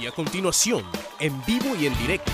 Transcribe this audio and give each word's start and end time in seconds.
Y 0.00 0.06
a 0.06 0.12
continuación, 0.12 0.84
en 1.20 1.44
vivo 1.44 1.76
y 1.76 1.86
en 1.86 1.96
directo, 1.98 2.32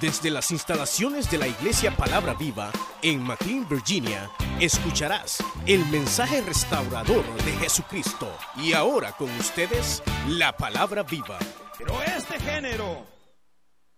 desde 0.00 0.30
las 0.30 0.50
instalaciones 0.50 1.30
de 1.30 1.38
la 1.38 1.48
Iglesia 1.48 1.96
Palabra 1.96 2.34
Viva 2.34 2.70
en 3.02 3.22
McLean, 3.22 3.68
Virginia, 3.68 4.30
escucharás 4.60 5.42
el 5.66 5.84
mensaje 5.86 6.40
restaurador 6.42 7.24
de 7.44 7.52
Jesucristo. 7.52 8.30
Y 8.56 8.74
ahora 8.74 9.12
con 9.12 9.30
ustedes, 9.38 10.02
la 10.28 10.52
Palabra 10.52 11.02
Viva. 11.02 11.38
Pero 11.78 12.00
este 12.02 12.38
género 12.40 13.06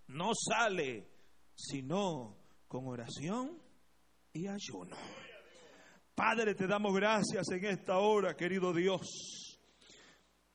no 0.07 0.31
sale 0.33 1.07
sino 1.53 2.37
con 2.67 2.87
oración 2.87 3.61
y 4.33 4.47
ayuno. 4.47 4.95
Padre, 6.15 6.55
te 6.55 6.65
damos 6.65 6.93
gracias 6.95 7.49
en 7.49 7.65
esta 7.65 7.97
hora, 7.97 8.35
querido 8.35 8.73
Dios. 8.73 9.50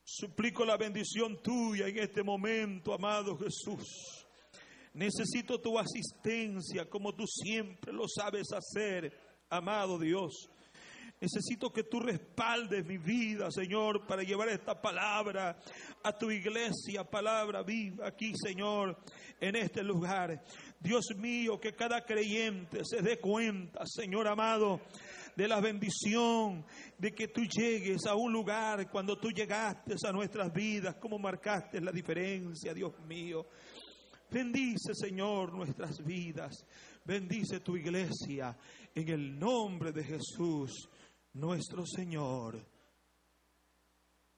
Suplico 0.09 0.63
la 0.63 0.77
bendición 0.77 1.41
tuya 1.43 1.85
en 1.89 1.99
este 1.99 2.23
momento, 2.23 2.93
amado 2.93 3.37
Jesús. 3.37 4.25
Necesito 4.93 5.59
tu 5.59 5.77
asistencia 5.77 6.89
como 6.89 7.13
tú 7.13 7.25
siempre 7.27 7.91
lo 7.91 8.07
sabes 8.07 8.47
hacer, 8.53 9.11
amado 9.49 9.99
Dios. 9.99 10.49
Necesito 11.19 11.73
que 11.73 11.83
tú 11.83 11.99
respaldes 11.99 12.85
mi 12.85 12.97
vida, 12.97 13.51
Señor, 13.51 14.07
para 14.07 14.23
llevar 14.23 14.47
esta 14.47 14.81
palabra 14.81 15.59
a 16.01 16.17
tu 16.17 16.31
iglesia, 16.31 17.03
palabra 17.03 17.61
viva 17.61 18.07
aquí, 18.07 18.31
Señor, 18.33 18.97
en 19.41 19.57
este 19.57 19.83
lugar. 19.83 20.41
Dios 20.79 21.07
mío, 21.17 21.59
que 21.59 21.75
cada 21.75 22.05
creyente 22.05 22.85
se 22.85 23.01
dé 23.01 23.19
cuenta, 23.19 23.85
Señor 23.85 24.29
amado, 24.29 24.79
de 25.37 25.47
la 25.47 25.61
bendición 25.61 26.65
de 26.97 27.13
que 27.13 27.27
tú 27.27 27.43
llegues 27.43 28.07
a 28.07 28.15
un 28.15 28.33
lugar 28.33 28.89
cuando 28.89 29.19
tú 29.19 29.29
llegaste 29.29 29.93
a 30.03 30.11
nuestras 30.11 30.51
vidas, 30.51 30.95
como 30.95 31.19
marcaste 31.19 31.79
la 31.79 31.91
diferencia, 31.91 32.73
Dios 32.73 32.99
mío. 33.01 33.45
Bendice, 34.31 34.95
Señor, 34.95 35.53
nuestras 35.53 36.03
vidas. 36.03 36.65
Bendice 37.05 37.59
tu 37.59 37.77
iglesia 37.77 38.57
en 38.95 39.09
el 39.09 39.37
nombre 39.37 39.91
de 39.91 40.03
Jesús, 40.03 40.89
nuestro 41.33 41.85
Señor. 41.85 42.59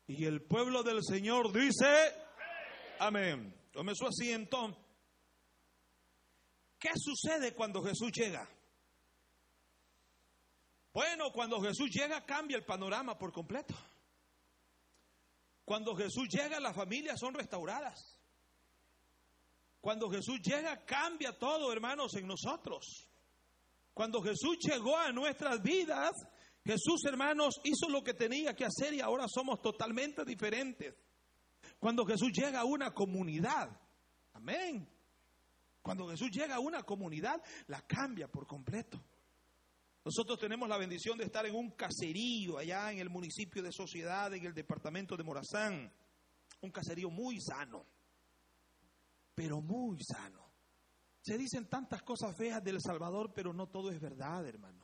Y 0.06 0.26
el 0.26 0.42
pueblo 0.42 0.84
del 0.84 1.02
Señor 1.02 1.54
dice, 1.54 1.88
amén. 3.00 3.56
Tome 3.72 3.96
su 3.96 4.06
asiento. 4.06 4.78
¿Qué 6.78 6.90
sucede 6.98 7.54
cuando 7.54 7.82
Jesús 7.82 8.12
llega? 8.12 8.46
Bueno, 10.94 11.32
cuando 11.32 11.62
Jesús 11.62 11.90
llega 11.92 12.26
cambia 12.26 12.58
el 12.58 12.66
panorama 12.66 13.18
por 13.18 13.32
completo. 13.32 13.76
Cuando 15.64 15.96
Jesús 15.96 16.28
llega 16.30 16.60
las 16.60 16.76
familias 16.76 17.20
son 17.20 17.34
restauradas. 17.34 18.20
Cuando 19.80 20.10
Jesús 20.10 20.40
llega 20.42 20.84
cambia 20.84 21.38
todo, 21.38 21.72
hermanos, 21.72 22.16
en 22.16 22.28
nosotros. 22.28 23.08
Cuando 23.94 24.22
Jesús 24.22 24.58
llegó 24.62 24.98
a 24.98 25.12
nuestras 25.12 25.62
vidas, 25.62 26.12
Jesús, 26.66 27.06
hermanos, 27.06 27.60
hizo 27.64 27.90
lo 27.90 28.04
que 28.04 28.14
tenía 28.14 28.54
que 28.56 28.66
hacer 28.66 28.94
y 28.94 29.02
ahora 29.02 29.26
somos 29.28 29.62
totalmente 29.62 30.26
diferentes. 30.26 30.96
Cuando 31.80 32.06
Jesús 32.06 32.32
llega 32.34 32.62
a 32.62 32.66
una 32.66 32.92
comunidad, 32.92 33.70
amén. 34.34 34.90
Cuando 35.82 36.08
Jesús 36.10 36.30
llega 36.32 36.56
a 36.56 36.60
una 36.60 36.84
comunidad, 36.84 37.42
la 37.68 37.82
cambia 37.82 38.28
por 38.28 38.46
completo. 38.46 39.02
Nosotros 40.10 40.40
tenemos 40.40 40.68
la 40.68 40.80
bendición 40.80 41.20
de 41.20 41.26
estar 41.26 41.46
en 41.46 41.54
un 41.54 41.70
caserío 41.70 42.58
allá 42.58 42.92
en 42.92 42.98
el 42.98 43.12
municipio 43.12 43.62
de 43.62 43.72
Sociedad, 43.72 44.34
en 44.34 44.44
el 44.44 44.56
departamento 44.56 45.16
de 45.16 45.24
Morazán. 45.24 45.94
Un 46.62 46.72
caserío 46.72 47.12
muy 47.12 47.40
sano, 47.40 47.86
pero 49.36 49.62
muy 49.62 50.00
sano. 50.02 50.52
Se 51.22 51.38
dicen 51.38 51.70
tantas 51.70 52.02
cosas 52.02 52.36
feas 52.36 52.64
del 52.64 52.82
Salvador, 52.82 53.34
pero 53.36 53.54
no 53.54 53.68
todo 53.68 53.92
es 53.92 54.02
verdad, 54.02 54.48
hermano. 54.48 54.84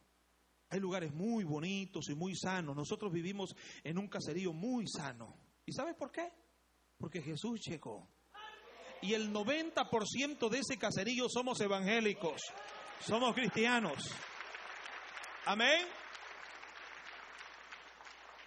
Hay 0.70 0.80
lugares 0.80 1.12
muy 1.12 1.44
bonitos 1.44 2.08
y 2.10 2.14
muy 2.14 2.36
sanos. 2.36 2.76
Nosotros 2.76 3.12
vivimos 3.12 3.56
en 3.84 3.98
un 3.98 4.08
caserío 4.08 4.54
muy 4.54 4.86
sano. 4.88 5.40
¿Y 5.66 5.74
sabes 5.74 5.96
por 5.96 6.12
qué? 6.12 6.32
Porque 7.00 7.24
Jesús 7.24 7.62
llegó. 7.66 8.08
Y 9.02 9.16
el 9.16 9.34
90% 9.34 10.50
de 10.50 10.60
ese 10.60 10.78
caserío 10.78 11.26
somos 11.30 11.60
evangélicos, 11.62 12.44
somos 13.00 13.34
cristianos. 13.34 14.08
Amén. 15.46 15.86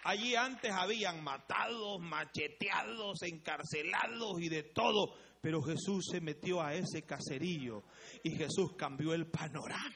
Allí 0.05 0.35
antes 0.35 0.73
habían 0.73 1.23
matados, 1.23 2.01
macheteados, 2.01 3.23
encarcelados 3.23 4.41
y 4.41 4.49
de 4.49 4.65
todo. 4.65 5.15
Pero 5.41 5.63
Jesús 5.63 6.07
se 6.11 6.21
metió 6.21 6.61
a 6.61 6.75
ese 6.75 7.03
caserío 7.03 7.85
y 8.25 8.31
Jesús 8.37 8.75
cambió 8.77 9.15
el 9.15 9.31
panorama. 9.31 9.95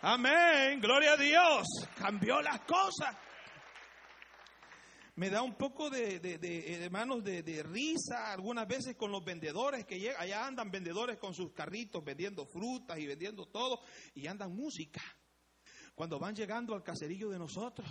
Amén, 0.00 0.80
gloria 0.80 1.12
a 1.12 1.16
Dios. 1.16 1.66
Cambió 1.96 2.40
las 2.40 2.60
cosas. 2.60 3.16
Me 5.14 5.30
da 5.30 5.42
un 5.42 5.56
poco 5.56 5.90
de, 5.90 6.20
de, 6.20 6.38
de 6.38 6.88
de, 6.88 7.42
de, 7.42 7.62
risa 7.64 8.32
algunas 8.32 8.66
veces 8.66 8.96
con 8.96 9.10
los 9.10 9.24
vendedores 9.24 9.84
que 9.84 9.98
llegan, 9.98 10.20
allá 10.20 10.46
andan 10.46 10.70
vendedores 10.70 11.18
con 11.18 11.34
sus 11.34 11.52
carritos 11.52 12.04
vendiendo 12.04 12.46
frutas 12.46 12.98
y 12.98 13.06
vendiendo 13.06 13.46
todo 13.46 13.80
y 14.14 14.28
andan 14.28 14.54
música. 14.54 15.02
Cuando 15.98 16.20
van 16.20 16.32
llegando 16.32 16.76
al 16.76 16.84
caserillo 16.84 17.28
de 17.28 17.40
nosotros, 17.40 17.88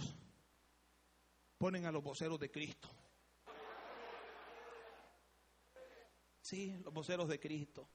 ponen 1.58 1.86
a 1.86 1.92
los 1.92 2.02
voceros 2.02 2.40
de 2.40 2.50
Cristo. 2.50 2.88
Sí, 6.40 6.74
los 6.86 6.94
voceros 6.94 7.28
de 7.28 7.38
Cristo. 7.38 7.86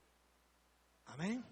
Amén. 1.06 1.42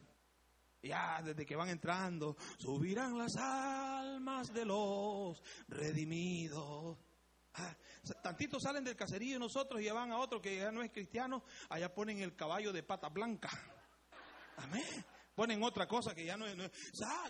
Ya 0.83 1.23
desde 1.23 1.47
que 1.47 1.57
van 1.57 1.71
entrando, 1.71 2.37
subirán 2.59 3.17
las 3.17 3.35
almas 3.37 4.53
de 4.53 4.67
los 4.67 5.43
redimidos. 5.69 6.99
Ah, 7.55 7.75
tantitos 8.23 8.63
salen 8.63 8.85
del 8.85 8.95
caserío 8.95 9.37
y 9.37 9.39
nosotros 9.39 9.83
ya 9.83 9.95
van 9.95 10.13
a 10.13 10.19
otro 10.19 10.39
que 10.39 10.59
ya 10.59 10.71
no 10.71 10.83
es 10.83 10.91
cristiano, 10.91 11.45
allá 11.71 11.95
ponen 11.95 12.21
el 12.21 12.37
caballo 12.37 12.75
de 12.75 12.83
pata 12.83 13.09
blanca. 13.09 13.49
Amén. 14.59 15.03
Ponen 15.41 15.63
otra 15.63 15.87
cosa 15.89 16.15
que 16.15 16.27
ya 16.27 16.37
no 16.37 16.47
es. 16.47 16.55
No 16.55 16.69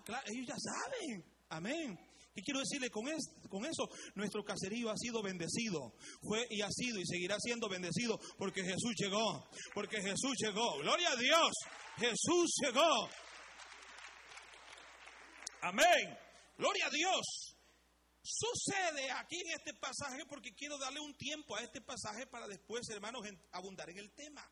claro, 0.04 0.26
ellos 0.26 0.44
ya 0.44 0.56
saben. 0.58 1.24
Amén. 1.50 1.96
Y 2.34 2.42
quiero 2.42 2.58
decirle 2.58 2.90
con, 2.90 3.06
es, 3.06 3.22
con 3.48 3.64
eso, 3.64 3.88
nuestro 4.16 4.42
caserío 4.42 4.90
ha 4.90 4.96
sido 4.96 5.22
bendecido. 5.22 5.94
Fue 6.20 6.44
y 6.50 6.60
ha 6.60 6.68
sido 6.72 6.98
y 6.98 7.06
seguirá 7.06 7.36
siendo 7.38 7.68
bendecido 7.68 8.18
porque 8.36 8.64
Jesús 8.64 8.94
llegó. 8.96 9.48
Porque 9.74 10.02
Jesús 10.02 10.34
llegó. 10.42 10.78
Gloria 10.78 11.12
a 11.12 11.14
Dios. 11.14 11.52
Jesús 11.98 12.50
llegó. 12.64 13.08
Amén. 15.62 16.18
Gloria 16.58 16.86
a 16.86 16.90
Dios. 16.90 17.54
Sucede 18.24 19.08
aquí 19.12 19.40
en 19.40 19.52
este 19.52 19.72
pasaje 19.74 20.24
porque 20.28 20.50
quiero 20.52 20.78
darle 20.78 20.98
un 20.98 21.14
tiempo 21.14 21.54
a 21.54 21.62
este 21.62 21.80
pasaje 21.80 22.26
para 22.26 22.48
después, 22.48 22.88
hermanos, 22.90 23.24
abundar 23.52 23.88
en 23.88 23.98
el 23.98 24.10
tema. 24.14 24.50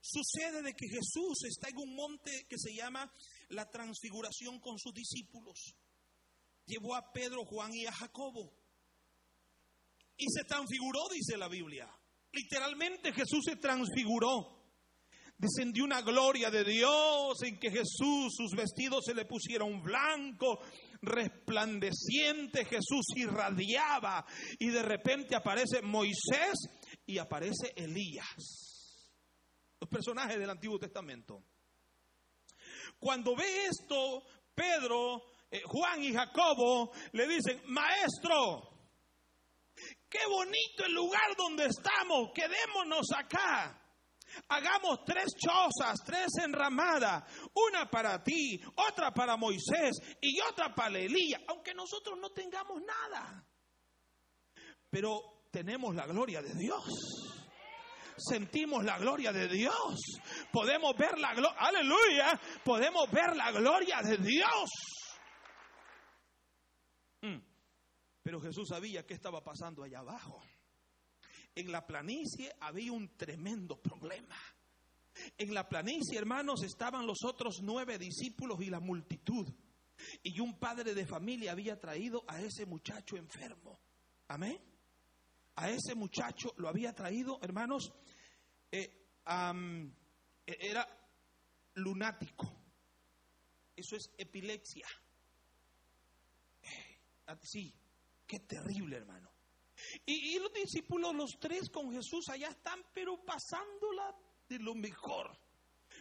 Sucede 0.00 0.62
de 0.62 0.72
que 0.72 0.88
Jesús 0.88 1.44
está 1.44 1.68
en 1.68 1.78
un 1.78 1.94
monte 1.94 2.46
que 2.48 2.56
se 2.58 2.74
llama 2.74 3.12
la 3.50 3.68
transfiguración 3.68 4.58
con 4.60 4.78
sus 4.78 4.94
discípulos. 4.94 5.74
Llevó 6.66 6.94
a 6.94 7.12
Pedro, 7.12 7.44
Juan 7.44 7.74
y 7.74 7.86
a 7.86 7.92
Jacobo. 7.92 8.52
Y 10.16 10.26
se 10.28 10.44
transfiguró, 10.44 11.00
dice 11.12 11.36
la 11.36 11.48
Biblia. 11.48 11.88
Literalmente 12.32 13.12
Jesús 13.12 13.44
se 13.44 13.56
transfiguró. 13.56 14.58
Descendió 15.36 15.84
una 15.84 16.02
gloria 16.02 16.50
de 16.50 16.64
Dios 16.64 17.42
en 17.42 17.58
que 17.58 17.70
Jesús, 17.70 18.34
sus 18.36 18.52
vestidos 18.54 19.04
se 19.06 19.14
le 19.14 19.24
pusieron 19.24 19.82
blanco, 19.82 20.60
resplandeciente. 21.00 22.66
Jesús 22.66 23.06
irradiaba 23.16 24.26
y 24.58 24.68
de 24.68 24.82
repente 24.82 25.34
aparece 25.34 25.80
Moisés 25.82 26.54
y 27.06 27.18
aparece 27.18 27.72
Elías. 27.74 28.69
Los 29.80 29.88
personajes 29.88 30.38
del 30.38 30.50
Antiguo 30.50 30.78
Testamento. 30.78 31.42
Cuando 32.98 33.34
ve 33.34 33.66
esto, 33.66 34.22
Pedro, 34.54 35.22
eh, 35.50 35.62
Juan 35.64 36.02
y 36.02 36.12
Jacobo 36.12 36.92
le 37.12 37.26
dicen, 37.26 37.62
maestro, 37.66 38.70
qué 40.08 40.26
bonito 40.28 40.84
el 40.84 40.92
lugar 40.92 41.34
donde 41.36 41.66
estamos, 41.66 42.30
quedémonos 42.34 43.06
acá. 43.16 43.76
Hagamos 44.48 45.04
tres 45.04 45.34
chozas, 45.36 45.98
tres 46.04 46.28
enramadas, 46.44 47.24
una 47.54 47.90
para 47.90 48.22
ti, 48.22 48.60
otra 48.76 49.12
para 49.12 49.36
Moisés 49.36 49.96
y 50.20 50.40
otra 50.40 50.74
para 50.74 50.98
Elías, 50.98 51.40
aunque 51.48 51.74
nosotros 51.74 52.18
no 52.20 52.30
tengamos 52.30 52.80
nada. 52.82 53.44
Pero 54.88 55.46
tenemos 55.50 55.94
la 55.94 56.06
gloria 56.06 56.42
de 56.42 56.54
Dios. 56.54 56.84
Sentimos 58.28 58.84
la 58.84 58.98
gloria 58.98 59.32
de 59.32 59.48
Dios. 59.48 59.98
Podemos 60.52 60.96
ver 60.96 61.18
la 61.18 61.34
gloria, 61.34 61.58
aleluya, 61.58 62.40
podemos 62.64 63.10
ver 63.10 63.34
la 63.36 63.50
gloria 63.50 64.02
de 64.02 64.16
Dios. 64.18 64.70
Mm. 67.22 67.38
Pero 68.22 68.40
Jesús 68.40 68.68
sabía 68.68 69.06
qué 69.06 69.14
estaba 69.14 69.42
pasando 69.42 69.82
allá 69.82 70.00
abajo. 70.00 70.40
en 71.54 71.72
la 71.72 71.86
planicie 71.86 72.54
había 72.60 72.92
un 72.92 73.16
tremendo 73.16 73.76
problema. 73.80 74.36
En 75.36 75.52
la 75.52 75.68
planicie, 75.68 76.16
hermanos, 76.16 76.62
estaban 76.62 77.06
los 77.06 77.24
otros 77.24 77.60
nueve 77.62 77.98
discípulos 77.98 78.60
y 78.60 78.70
la 78.70 78.80
multitud. 78.80 79.46
Y 80.22 80.40
un 80.40 80.58
padre 80.58 80.94
de 80.94 81.06
familia 81.06 81.52
había 81.52 81.78
traído 81.78 82.24
a 82.26 82.40
ese 82.40 82.64
muchacho 82.66 83.16
enfermo. 83.16 83.80
Amén. 84.28 84.58
A 85.56 85.68
ese 85.68 85.94
muchacho 85.94 86.54
lo 86.56 86.68
había 86.68 86.94
traído, 86.94 87.38
hermanos, 87.42 87.92
eh, 88.70 89.06
e-, 90.46 90.58
era 90.60 90.86
lunático. 91.74 92.52
Eso 93.76 93.96
es 93.96 94.10
epilepsia. 94.18 94.86
sí, 97.42 97.72
qué 98.26 98.40
terrible, 98.40 98.96
hermano. 98.96 99.30
Y, 100.04 100.34
y, 100.34 100.38
los 100.38 100.52
discípulos, 100.52 101.14
los 101.14 101.38
tres 101.40 101.70
con 101.70 101.90
Jesús, 101.92 102.28
allá 102.28 102.48
están, 102.48 102.84
pero 102.92 103.24
pasándola 103.24 104.14
de 104.48 104.58
lo 104.58 104.74
mejor. 104.74 105.38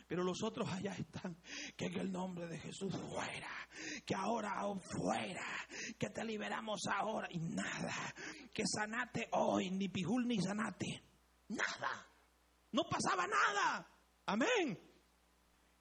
Pero 0.08 0.24
los 0.24 0.42
otros 0.44 0.68
allá 0.70 0.94
están, 0.94 1.38
que 1.78 1.86
en 1.86 2.00
el 2.00 2.12
nombre 2.12 2.48
de 2.48 2.60
Jesús 2.60 2.94
fuera, 2.96 3.70
que 4.06 4.16
ahora 4.16 4.62
fuera, 4.82 5.68
que 5.98 6.10
te 6.10 6.24
liberamos 6.26 6.82
ahora 6.88 7.28
y 7.32 7.40
nada, 7.40 8.14
que 8.54 8.64
sanate 8.66 9.30
hoy, 9.34 9.70
ni 9.70 9.88
pijul 9.88 10.28
ni 10.28 10.42
sanate, 10.42 11.04
nada, 11.50 12.09
no 12.72 12.84
pasaba 12.84 13.28
nada, 13.28 13.88
amén. 14.26 14.78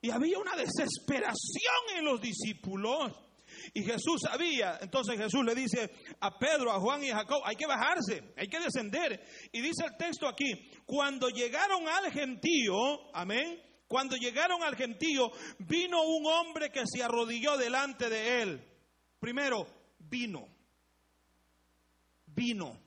Y 0.01 0.11
había 0.11 0.39
una 0.39 0.55
desesperación 0.55 1.97
en 1.97 2.05
los 2.05 2.21
discípulos. 2.21 3.13
Y 3.73 3.83
Jesús 3.83 4.21
sabía, 4.21 4.77
entonces 4.81 5.17
Jesús 5.17 5.43
le 5.43 5.55
dice 5.55 5.89
a 6.19 6.37
Pedro, 6.37 6.71
a 6.71 6.79
Juan 6.79 7.03
y 7.03 7.09
a 7.09 7.17
Jacob, 7.17 7.41
hay 7.45 7.55
que 7.55 7.65
bajarse, 7.65 8.33
hay 8.37 8.47
que 8.47 8.59
descender. 8.59 9.23
Y 9.51 9.61
dice 9.61 9.85
el 9.85 9.97
texto 9.97 10.27
aquí, 10.27 10.71
cuando 10.85 11.29
llegaron 11.29 11.87
al 11.87 12.11
gentío, 12.11 12.75
amén, 13.13 13.61
cuando 13.87 14.15
llegaron 14.15 14.63
al 14.63 14.75
gentío, 14.75 15.31
vino 15.59 16.03
un 16.03 16.25
hombre 16.27 16.69
que 16.69 16.83
se 16.85 17.03
arrodilló 17.03 17.57
delante 17.57 18.07
de 18.09 18.41
él. 18.43 18.63
Primero, 19.19 19.65
vino, 19.97 20.47
vino. 22.27 22.79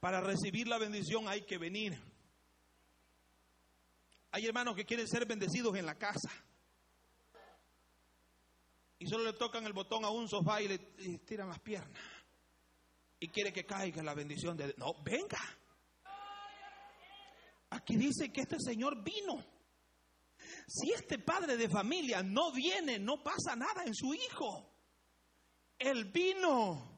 Para 0.00 0.20
recibir 0.20 0.66
la 0.66 0.78
bendición 0.78 1.28
hay 1.28 1.42
que 1.42 1.58
venir. 1.58 2.11
Hay 4.32 4.46
hermanos 4.46 4.74
que 4.74 4.84
quieren 4.84 5.06
ser 5.06 5.26
bendecidos 5.26 5.76
en 5.76 5.86
la 5.86 5.96
casa 5.96 6.30
y 8.98 9.06
solo 9.06 9.24
le 9.24 9.32
tocan 9.32 9.66
el 9.66 9.72
botón 9.72 10.04
a 10.04 10.10
un 10.10 10.28
sofá 10.28 10.62
y 10.62 10.68
le 10.68 10.78
tiran 10.78 11.48
las 11.48 11.58
piernas. 11.58 12.00
Y 13.18 13.28
quiere 13.28 13.52
que 13.52 13.66
caiga 13.66 14.02
la 14.02 14.14
bendición 14.14 14.56
de... 14.56 14.74
No, 14.78 14.94
venga. 15.02 15.40
Aquí 17.70 17.96
dice 17.96 18.32
que 18.32 18.42
este 18.42 18.58
señor 18.60 19.02
vino. 19.02 19.44
Si 20.68 20.92
este 20.92 21.18
padre 21.18 21.56
de 21.56 21.68
familia 21.68 22.22
no 22.22 22.52
viene, 22.52 22.98
no 23.00 23.22
pasa 23.24 23.56
nada 23.56 23.84
en 23.84 23.94
su 23.94 24.14
hijo. 24.14 24.72
Él 25.78 26.04
vino. 26.04 26.92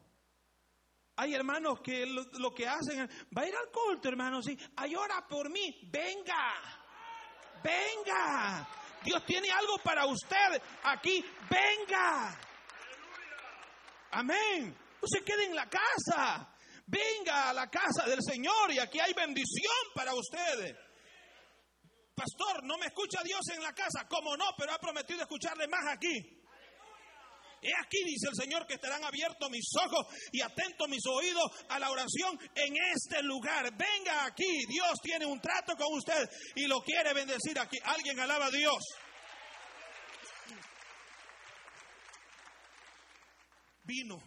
Hay 1.15 1.33
hermanos 1.33 1.79
que 1.81 2.05
lo, 2.05 2.53
que 2.53 2.67
hacen, 2.67 3.09
va 3.35 3.41
a 3.41 3.47
ir 3.47 3.55
al 3.55 3.71
culto, 3.71 4.09
hermano, 4.09 4.43
sí. 4.43 4.55
Hay 4.75 4.95
hora 4.95 5.25
por 5.27 5.49
mí, 5.49 5.89
venga, 5.91 6.84
venga. 7.65 8.67
Dios 9.03 9.25
tiene 9.25 9.51
algo 9.51 9.77
para 9.83 10.05
usted 10.05 10.61
aquí. 10.83 11.23
Venga. 11.49 12.39
Amén. 14.11 14.77
No 15.01 15.07
se 15.07 15.23
quede 15.23 15.45
en 15.45 15.55
la 15.55 15.67
casa. 15.67 16.49
Venga 16.87 17.49
a 17.49 17.53
la 17.53 17.69
casa 17.69 18.05
del 18.05 18.19
Señor 18.21 18.71
y 18.71 18.79
aquí 18.79 18.99
hay 18.99 19.13
bendición 19.13 19.91
para 19.93 20.13
ustedes. 20.13 20.75
Pastor, 22.15 22.63
no 22.63 22.77
me 22.77 22.85
escucha 22.85 23.21
Dios 23.23 23.41
en 23.53 23.61
la 23.61 23.73
casa. 23.73 24.07
¿Cómo 24.07 24.37
no? 24.37 24.45
Pero 24.57 24.73
ha 24.73 24.79
prometido 24.79 25.21
escucharle 25.21 25.67
más 25.67 25.85
aquí. 25.87 26.44
He 27.65 27.73
aquí, 27.83 27.97
dice 28.05 28.27
el 28.29 28.35
Señor, 28.35 28.67
que 28.67 28.75
estarán 28.75 29.03
abiertos 29.03 29.49
mis 29.49 29.65
ojos 29.83 30.05
y 30.31 30.39
atentos 30.39 30.87
mis 30.87 31.03
oídos 31.07 31.45
a 31.69 31.79
la 31.79 31.89
oración 31.89 32.37
en 32.53 32.75
este 32.93 33.23
lugar. 33.23 33.75
Venga 33.75 34.25
aquí, 34.25 34.65
Dios 34.67 34.99
tiene 35.01 35.25
un 35.25 35.41
trato 35.41 35.75
con 35.75 35.97
usted 35.97 36.29
y 36.55 36.67
lo 36.67 36.81
quiere 36.81 37.11
bendecir 37.15 37.57
aquí. 37.57 37.79
Alguien 37.83 38.19
alaba 38.19 38.45
a 38.45 38.51
Dios. 38.51 38.83
Vino. 43.83 44.21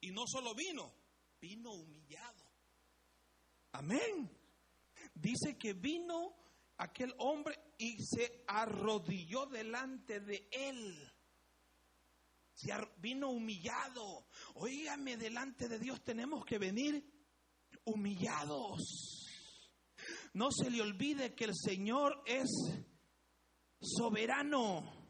Y 0.00 0.12
no 0.12 0.22
solo 0.28 0.54
vino, 0.54 0.94
vino 1.40 1.72
humillado. 1.72 2.48
Amén. 3.72 4.30
Dice 5.14 5.58
que 5.58 5.72
vino 5.72 6.36
aquel 6.76 7.12
hombre 7.18 7.58
y 7.76 7.96
se 8.04 8.44
arrodilló 8.46 9.46
delante 9.46 10.20
de 10.20 10.48
él 10.52 11.12
vino 12.98 13.30
humillado. 13.30 14.26
Oígame, 14.54 15.16
delante 15.16 15.68
de 15.68 15.78
Dios 15.78 16.02
tenemos 16.02 16.44
que 16.44 16.58
venir 16.58 17.04
humillados. 17.84 19.26
No 20.32 20.50
se 20.50 20.70
le 20.70 20.80
olvide 20.80 21.34
que 21.34 21.44
el 21.44 21.54
Señor 21.54 22.22
es 22.26 22.48
soberano. 23.80 25.08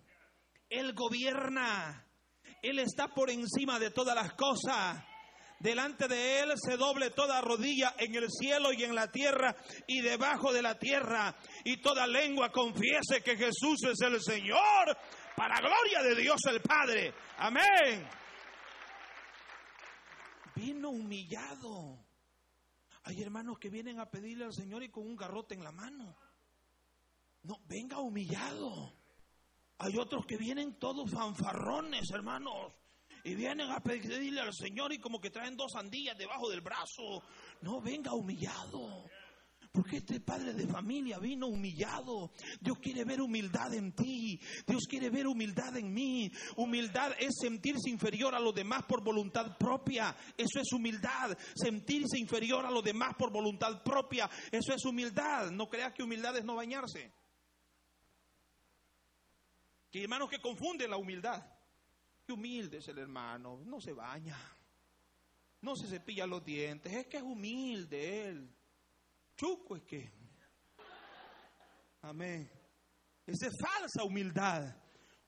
Él 0.68 0.94
gobierna. 0.94 2.06
Él 2.62 2.78
está 2.78 3.08
por 3.08 3.30
encima 3.30 3.78
de 3.78 3.90
todas 3.90 4.14
las 4.14 4.34
cosas. 4.34 5.02
Delante 5.60 6.08
de 6.08 6.40
Él 6.40 6.52
se 6.56 6.78
doble 6.78 7.10
toda 7.10 7.40
rodilla 7.42 7.94
en 7.98 8.14
el 8.14 8.30
cielo 8.30 8.72
y 8.72 8.82
en 8.82 8.94
la 8.94 9.12
tierra 9.12 9.54
y 9.86 10.00
debajo 10.00 10.54
de 10.54 10.62
la 10.62 10.78
tierra. 10.78 11.36
Y 11.64 11.82
toda 11.82 12.06
lengua 12.06 12.50
confiese 12.50 13.22
que 13.22 13.36
Jesús 13.36 13.82
es 13.84 14.00
el 14.00 14.22
Señor 14.22 14.96
para 15.36 15.60
gloria 15.60 16.02
de 16.02 16.14
Dios 16.14 16.40
el 16.50 16.60
Padre. 16.60 17.14
Amén. 17.38 18.08
Vino 20.54 20.90
humillado. 20.90 21.98
Hay 23.04 23.22
hermanos 23.22 23.58
que 23.58 23.70
vienen 23.70 23.98
a 23.98 24.10
pedirle 24.10 24.44
al 24.44 24.52
Señor 24.52 24.82
y 24.82 24.90
con 24.90 25.06
un 25.06 25.16
garrote 25.16 25.54
en 25.54 25.64
la 25.64 25.72
mano. 25.72 26.16
No, 27.42 27.58
venga 27.64 27.98
humillado. 27.98 28.92
Hay 29.78 29.96
otros 29.96 30.26
que 30.26 30.36
vienen 30.36 30.78
todos 30.78 31.10
fanfarrones, 31.10 32.10
hermanos. 32.10 32.74
Y 33.24 33.34
vienen 33.34 33.70
a 33.70 33.80
pedirle 33.80 34.40
al 34.40 34.52
Señor 34.52 34.92
y 34.92 34.98
como 34.98 35.20
que 35.20 35.30
traen 35.30 35.56
dos 35.56 35.72
sandillas 35.72 36.16
debajo 36.16 36.50
del 36.50 36.60
brazo. 36.60 37.22
No, 37.62 37.80
venga 37.80 38.12
humillado. 38.12 39.04
Porque 39.72 39.98
este 39.98 40.18
padre 40.18 40.52
de 40.52 40.66
familia 40.66 41.18
vino 41.18 41.46
humillado. 41.46 42.32
Dios 42.60 42.78
quiere 42.80 43.04
ver 43.04 43.20
humildad 43.20 43.72
en 43.72 43.92
ti. 43.94 44.40
Dios 44.66 44.82
quiere 44.88 45.10
ver 45.10 45.28
humildad 45.28 45.76
en 45.76 45.94
mí. 45.94 46.30
Humildad 46.56 47.12
es 47.20 47.36
sentirse 47.40 47.88
inferior 47.88 48.34
a 48.34 48.40
los 48.40 48.52
demás 48.52 48.84
por 48.86 49.04
voluntad 49.04 49.56
propia. 49.56 50.16
Eso 50.36 50.58
es 50.60 50.72
humildad. 50.72 51.38
Sentirse 51.54 52.18
inferior 52.18 52.66
a 52.66 52.70
los 52.70 52.82
demás 52.82 53.14
por 53.16 53.30
voluntad 53.30 53.84
propia. 53.84 54.28
Eso 54.50 54.74
es 54.74 54.84
humildad. 54.84 55.52
No 55.52 55.68
creas 55.68 55.92
que 55.92 56.02
humildad 56.02 56.36
es 56.36 56.44
no 56.44 56.56
bañarse. 56.56 57.12
Que 59.88 60.02
hermanos 60.02 60.30
que 60.30 60.40
confunden 60.40 60.90
la 60.90 60.96
humildad. 60.96 61.46
Qué 62.26 62.32
humilde 62.32 62.78
es 62.78 62.88
el 62.88 62.98
hermano. 62.98 63.60
No 63.64 63.80
se 63.80 63.92
baña. 63.92 64.36
No 65.60 65.76
se 65.76 65.86
cepilla 65.86 66.26
los 66.26 66.44
dientes. 66.44 66.92
Es 66.92 67.06
que 67.06 67.18
es 67.18 67.22
humilde 67.22 68.26
él 68.26 68.59
chuco 69.40 69.76
es 69.76 69.82
que. 69.84 70.12
Amén. 72.02 72.50
Esa 73.26 73.46
es 73.46 73.56
falsa 73.60 74.04
humildad. 74.04 74.76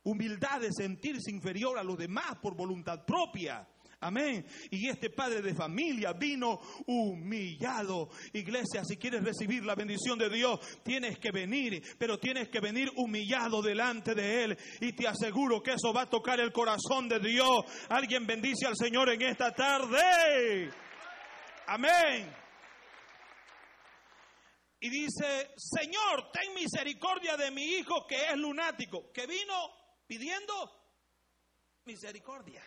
Humildad 0.05 0.61
de 0.61 0.73
sentirse 0.73 1.31
inferior 1.31 1.79
a 1.79 1.85
los 1.85 1.97
demás 1.97 2.37
por 2.43 2.57
voluntad 2.57 3.05
propia. 3.07 3.67
Amén. 4.01 4.45
Y 4.71 4.89
este 4.89 5.11
padre 5.11 5.43
de 5.43 5.55
familia 5.55 6.13
vino 6.13 6.59
humillado. 6.87 8.11
Iglesia, 8.33 8.85
si 8.85 8.97
quieres 8.97 9.23
recibir 9.23 9.65
la 9.65 9.77
bendición 9.77 10.19
de 10.19 10.29
Dios, 10.29 10.59
tienes 10.83 11.19
que 11.21 11.31
venir, 11.31 11.81
pero 11.99 12.19
tienes 12.19 12.49
que 12.49 12.59
venir 12.59 12.91
humillado 12.97 13.63
delante 13.63 14.15
de 14.15 14.45
Él. 14.45 14.59
Y 14.81 14.93
te 14.93 15.07
aseguro 15.07 15.63
que 15.63 15.75
eso 15.75 15.93
va 15.93 16.03
a 16.03 16.11
tocar 16.11 16.41
el 16.41 16.53
corazón 16.53 17.09
de 17.09 17.21
Dios. 17.21 17.65
Alguien 17.89 18.27
bendice 18.27 18.67
al 18.67 18.77
Señor 18.77 19.09
en 19.11 19.23
esta 19.23 19.53
tarde. 19.53 20.69
Amén 21.69 22.42
y 24.83 24.91
dice, 24.91 25.55
Señor, 25.57 26.31
ten 26.33 26.53
misericordia 26.55 27.37
de 27.37 27.53
mi 27.53 27.63
hijo 27.63 28.05
que 28.05 28.31
es 28.31 28.37
lunático, 28.37 29.13
que 29.13 29.29
vino 29.29 29.55
pidiendo 30.09 30.53
misericordia. 31.85 32.65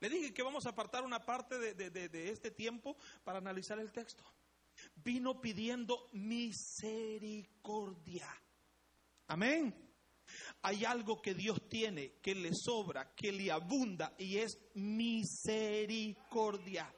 Le 0.00 0.08
dije 0.08 0.32
que 0.32 0.42
vamos 0.42 0.64
a 0.64 0.70
apartar 0.70 1.04
una 1.04 1.20
parte 1.20 1.58
de, 1.58 1.90
de 1.90 2.30
este 2.30 2.50
tiempo 2.50 2.96
para 3.24 3.36
analizar 3.38 3.78
el 3.78 3.92
texto. 3.92 4.24
Vino 4.94 5.42
pidiendo 5.42 6.08
misericordia. 6.12 8.26
Amén. 9.26 9.74
Hay 10.62 10.86
algo 10.86 11.20
que 11.20 11.34
Dios 11.34 11.68
tiene, 11.68 12.20
que 12.22 12.34
le 12.34 12.54
sobra, 12.54 13.14
que 13.14 13.32
le 13.32 13.52
abunda 13.52 14.14
y 14.16 14.38
es 14.38 14.58
misericordia. 14.72 16.90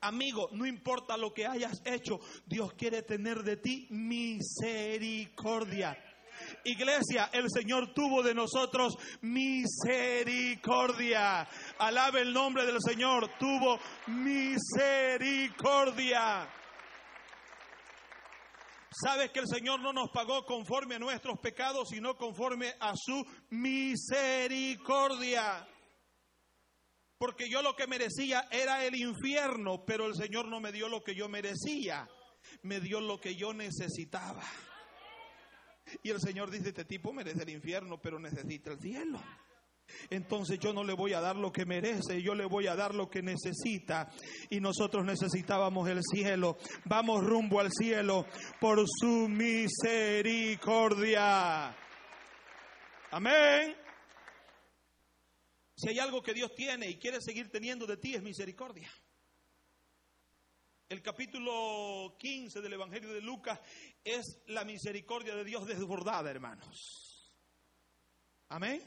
Amigo, 0.00 0.48
no 0.52 0.66
importa 0.66 1.16
lo 1.16 1.32
que 1.32 1.46
hayas 1.46 1.80
hecho, 1.84 2.18
Dios 2.46 2.72
quiere 2.74 3.02
tener 3.02 3.42
de 3.42 3.56
ti 3.56 3.86
misericordia. 3.90 5.96
Iglesia, 6.64 7.30
el 7.32 7.50
Señor 7.50 7.94
tuvo 7.94 8.22
de 8.22 8.34
nosotros 8.34 8.94
misericordia. 9.22 11.48
Alabe 11.78 12.20
el 12.22 12.32
nombre 12.32 12.64
del 12.66 12.80
Señor, 12.80 13.30
tuvo 13.38 13.78
misericordia. 14.06 16.48
¿Sabes 18.90 19.30
que 19.30 19.40
el 19.40 19.46
Señor 19.46 19.80
no 19.80 19.92
nos 19.92 20.08
pagó 20.10 20.46
conforme 20.46 20.94
a 20.94 20.98
nuestros 20.98 21.38
pecados, 21.38 21.90
sino 21.90 22.16
conforme 22.16 22.72
a 22.80 22.94
su 22.96 23.22
misericordia? 23.50 25.68
Porque 27.18 27.48
yo 27.48 27.62
lo 27.62 27.74
que 27.74 27.86
merecía 27.86 28.46
era 28.50 28.84
el 28.84 28.94
infierno, 28.94 29.84
pero 29.86 30.06
el 30.06 30.14
Señor 30.14 30.48
no 30.48 30.60
me 30.60 30.72
dio 30.72 30.88
lo 30.88 31.02
que 31.02 31.14
yo 31.14 31.28
merecía, 31.28 32.08
me 32.62 32.80
dio 32.80 33.00
lo 33.00 33.20
que 33.20 33.36
yo 33.36 33.54
necesitaba. 33.54 34.44
Y 36.02 36.10
el 36.10 36.20
Señor 36.20 36.50
dice, 36.50 36.70
este 36.70 36.84
tipo 36.84 37.12
merece 37.12 37.44
el 37.44 37.50
infierno, 37.50 38.00
pero 38.00 38.18
necesita 38.18 38.72
el 38.72 38.80
cielo. 38.80 39.22
Entonces 40.10 40.58
yo 40.58 40.72
no 40.72 40.82
le 40.82 40.94
voy 40.94 41.12
a 41.12 41.20
dar 41.20 41.36
lo 41.36 41.52
que 41.52 41.64
merece, 41.64 42.20
yo 42.20 42.34
le 42.34 42.44
voy 42.44 42.66
a 42.66 42.74
dar 42.74 42.92
lo 42.94 43.08
que 43.08 43.22
necesita. 43.22 44.10
Y 44.50 44.58
nosotros 44.60 45.04
necesitábamos 45.04 45.88
el 45.88 46.00
cielo. 46.02 46.58
Vamos 46.84 47.24
rumbo 47.24 47.60
al 47.60 47.70
cielo 47.72 48.26
por 48.60 48.84
su 48.84 49.28
misericordia. 49.28 51.72
Amén. 53.10 53.85
Si 55.76 55.90
hay 55.90 55.98
algo 55.98 56.22
que 56.22 56.32
Dios 56.32 56.54
tiene 56.54 56.88
y 56.88 56.96
quiere 56.96 57.20
seguir 57.20 57.50
teniendo 57.50 57.86
de 57.86 57.98
ti 57.98 58.14
es 58.14 58.22
misericordia. 58.22 58.90
El 60.88 61.02
capítulo 61.02 62.16
15 62.18 62.62
del 62.62 62.72
Evangelio 62.72 63.12
de 63.12 63.20
Lucas 63.20 63.60
es 64.02 64.40
la 64.46 64.64
misericordia 64.64 65.34
de 65.34 65.44
Dios 65.44 65.66
desbordada, 65.66 66.30
hermanos. 66.30 67.30
Amén. 68.48 68.80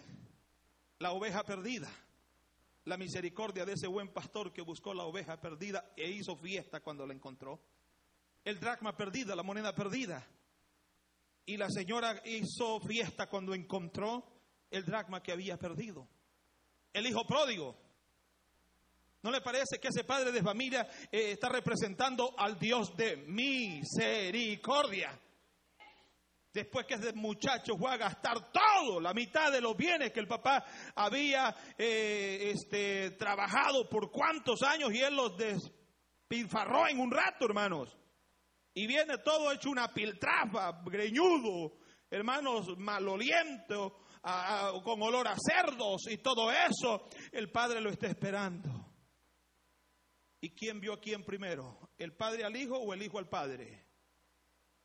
La 0.97 1.11
oveja 1.11 1.43
perdida. 1.43 1.89
La 2.85 2.97
misericordia 2.97 3.65
de 3.65 3.73
ese 3.73 3.85
buen 3.85 4.11
pastor 4.11 4.51
que 4.51 4.63
buscó 4.63 4.95
la 4.95 5.03
oveja 5.03 5.39
perdida 5.39 5.93
e 5.95 6.09
hizo 6.09 6.35
fiesta 6.37 6.79
cuando 6.79 7.05
la 7.05 7.13
encontró. 7.13 7.61
El 8.43 8.59
dracma 8.59 8.97
perdida, 8.97 9.35
la 9.35 9.43
moneda 9.43 9.75
perdida. 9.75 10.25
Y 11.45 11.57
la 11.57 11.69
señora 11.69 12.19
hizo 12.25 12.79
fiesta 12.79 13.29
cuando 13.29 13.53
encontró 13.53 14.25
el 14.71 14.85
dracma 14.85 15.21
que 15.21 15.33
había 15.33 15.59
perdido. 15.59 16.07
El 16.93 17.07
hijo 17.07 17.25
pródigo. 17.25 17.75
¿No 19.21 19.31
le 19.31 19.41
parece 19.41 19.79
que 19.79 19.89
ese 19.89 20.05
padre 20.05 20.31
de 20.31 20.41
familia 20.41 20.87
eh, 21.11 21.31
está 21.31 21.49
representando 21.49 22.33
al 22.37 22.57
Dios 22.57 22.95
de 22.95 23.17
misericordia? 23.17 25.19
Después 26.53 26.85
que 26.85 26.95
ese 26.95 27.13
muchacho 27.13 27.77
fue 27.77 27.91
a 27.91 27.97
gastar 27.97 28.51
todo, 28.51 28.99
la 28.99 29.13
mitad 29.13 29.51
de 29.51 29.61
los 29.61 29.77
bienes 29.77 30.11
que 30.11 30.19
el 30.19 30.27
papá 30.27 30.65
había 30.95 31.55
eh, 31.77 32.51
este, 32.53 33.11
trabajado 33.11 33.87
por 33.87 34.09
cuántos 34.09 34.63
años 34.63 34.91
y 34.93 34.99
él 34.99 35.15
los 35.15 35.37
despilfarró 35.37 36.87
en 36.87 36.99
un 36.99 37.11
rato, 37.11 37.45
hermanos. 37.45 37.95
Y 38.73 38.87
viene 38.87 39.19
todo 39.19 39.51
hecho 39.51 39.69
una 39.69 39.93
piltrafa, 39.93 40.81
greñudo, 40.85 41.77
hermanos, 42.09 42.77
maloliento, 42.77 43.99
con 44.21 45.01
olor 45.01 45.27
a 45.27 45.35
cerdos 45.37 46.07
y 46.09 46.17
todo 46.17 46.51
eso. 46.51 47.07
El 47.31 47.51
padre 47.51 47.81
lo 47.81 47.89
está 47.89 48.07
esperando. 48.07 48.87
¿Y 50.41 50.51
quién 50.51 50.79
vio 50.79 50.93
a 50.93 50.99
quién 50.99 51.23
primero? 51.23 51.91
¿El 51.97 52.15
padre 52.15 52.45
al 52.45 52.55
hijo 52.55 52.77
o 52.77 52.93
el 52.93 53.03
hijo 53.03 53.19
al 53.19 53.27
padre? 53.27 53.85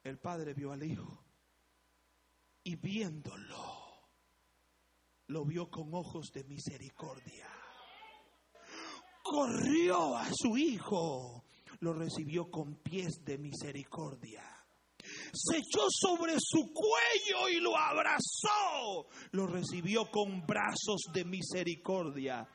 El 0.03 0.19
padre 0.19 0.53
vio 0.53 0.73
al 0.73 0.83
hijo. 0.83 1.25
Y 2.65 2.77
viéndolo, 2.77 3.85
lo 5.29 5.45
vio 5.45 5.71
con 5.71 5.95
ojos 5.95 6.31
de 6.33 6.45
misericordia. 6.45 7.49
Corrió 9.23 10.17
a 10.17 10.29
su 10.33 10.57
hijo, 10.57 11.45
lo 11.81 11.93
recibió 11.93 12.51
con 12.51 12.77
pies 12.77 13.25
de 13.25 13.39
misericordia. 13.39 14.54
Se 15.35 15.59
echó 15.59 15.87
sobre 15.91 16.35
su 16.39 16.73
cuello 16.73 17.49
y 17.49 17.61
lo 17.61 17.77
abrazó. 17.77 19.09
Lo 19.33 19.47
recibió 19.47 20.11
con 20.11 20.47
brazos 20.47 21.03
de 21.13 21.25
misericordia 21.25 22.49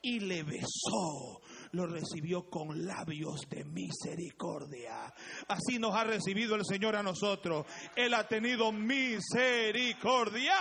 y 0.00 0.20
le 0.20 0.42
besó 0.42 1.40
lo 1.74 1.86
recibió 1.86 2.48
con 2.48 2.86
labios 2.86 3.48
de 3.50 3.64
misericordia. 3.64 5.12
Así 5.48 5.78
nos 5.78 5.94
ha 5.94 6.04
recibido 6.04 6.54
el 6.54 6.64
Señor 6.64 6.94
a 6.96 7.02
nosotros. 7.02 7.66
Él 7.96 8.14
ha 8.14 8.28
tenido 8.28 8.70
misericordia. 8.70 10.54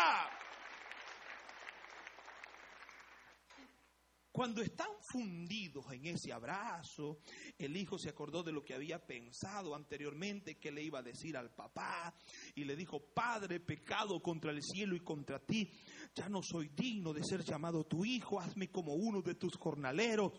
Cuando 4.34 4.64
están 4.64 4.90
fundidos 5.00 5.86
en 5.92 6.08
ese 6.08 6.34
abrazo, 6.34 7.20
el 7.56 7.78
hijo 7.78 8.00
se 8.00 8.10
acordó 8.10 8.42
de 8.42 8.52
lo 8.52 8.64
que 8.64 8.74
había 8.74 8.98
pensado 8.98 9.76
anteriormente 9.76 10.58
que 10.58 10.72
le 10.72 10.82
iba 10.82 10.98
a 10.98 11.04
decir 11.04 11.38
al 11.38 11.54
papá 11.54 12.12
y 12.56 12.64
le 12.64 12.76
dijo, 12.76 13.00
Padre, 13.14 13.60
pecado 13.60 14.24
contra 14.24 14.50
el 14.50 14.64
cielo 14.64 14.96
y 14.96 15.02
contra 15.02 15.38
ti, 15.38 15.72
ya 16.16 16.30
no 16.30 16.42
soy 16.42 16.70
digno 16.70 17.14
de 17.14 17.24
ser 17.24 17.44
llamado 17.44 17.86
tu 17.86 18.06
hijo, 18.06 18.40
hazme 18.40 18.72
como 18.72 18.96
uno 18.96 19.22
de 19.22 19.36
tus 19.36 19.56
jornaleros. 19.56 20.34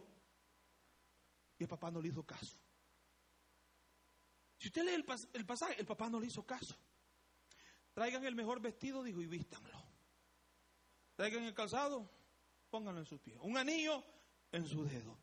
Y 1.56 1.62
el 1.62 1.68
papá 1.68 1.92
no 1.92 2.02
le 2.02 2.08
hizo 2.08 2.24
caso. 2.24 2.58
Si 4.58 4.66
usted 4.66 4.82
lee 4.82 5.04
el, 5.34 5.46
pasaje, 5.46 5.78
el 5.78 5.86
papá 5.86 6.10
no 6.10 6.18
le 6.18 6.26
hizo 6.26 6.44
caso. 6.44 6.76
Traigan 7.92 8.24
el 8.24 8.34
mejor 8.34 8.60
vestido, 8.60 9.04
dijo, 9.04 9.20
y 9.20 9.26
vístanlo. 9.28 9.84
Traigan 11.14 11.44
el 11.44 11.54
calzado, 11.54 12.10
pónganlo 12.74 13.02
en 13.02 13.06
sus 13.06 13.20
pies. 13.20 13.38
Un 13.40 13.56
anillo 13.56 14.02
en 14.50 14.66
su 14.66 14.82
dedo. 14.82 15.16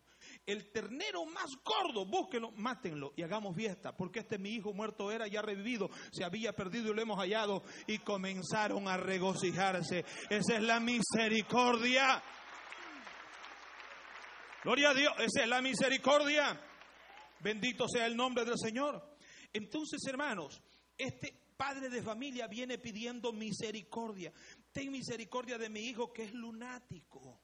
El 0.46 0.72
ternero 0.72 1.25
más 1.25 1.50
gordo, 1.65 2.05
búsquenlo, 2.05 2.51
mátenlo 2.51 3.12
y 3.17 3.24
hagamos 3.24 3.58
fiesta, 3.58 3.93
porque 3.93 4.20
este 4.20 4.38
mi 4.38 4.51
hijo 4.51 4.72
muerto 4.72 5.12
era 5.12 5.27
ya 5.27 5.41
revivido, 5.41 5.89
se 6.13 6.24
había 6.24 6.53
perdido 6.53 6.89
y 6.89 6.96
lo 6.96 7.01
hemos 7.01 7.20
hallado 7.20 7.62
y 7.88 7.98
comenzaron 7.98 8.88
a 8.88 8.96
regocijarse. 8.96 10.05
Esa 10.29 10.55
es 10.55 10.63
la 10.63 10.79
misericordia 10.79 12.24
Gloria 14.63 14.91
a 14.91 14.93
Dios, 14.93 15.13
esa 15.17 15.43
es 15.43 15.50
la 15.50 15.62
misericordia. 15.62 16.58
Bendito 17.41 17.86
sea 17.89 18.05
el 18.05 18.15
nombre 18.15 18.46
del 18.46 18.58
Señor. 18.58 19.17
Entonces, 19.51 20.00
hermanos, 20.08 20.62
este 20.98 21.36
padre 21.58 21.89
de 21.89 22.01
familia 22.01 22.48
viene 22.48 22.77
pidiendo 22.77 23.34
misericordia. 23.34 24.31
Ten 24.72 24.92
misericordia 24.92 25.58
de 25.58 25.70
mi 25.70 25.82
hijo 25.82 26.13
que 26.13 26.24
es 26.24 26.34
lunático, 26.34 27.42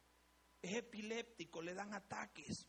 es 0.61 0.73
epiléptico, 0.75 1.61
le 1.61 1.73
dan 1.73 1.93
ataques. 1.93 2.67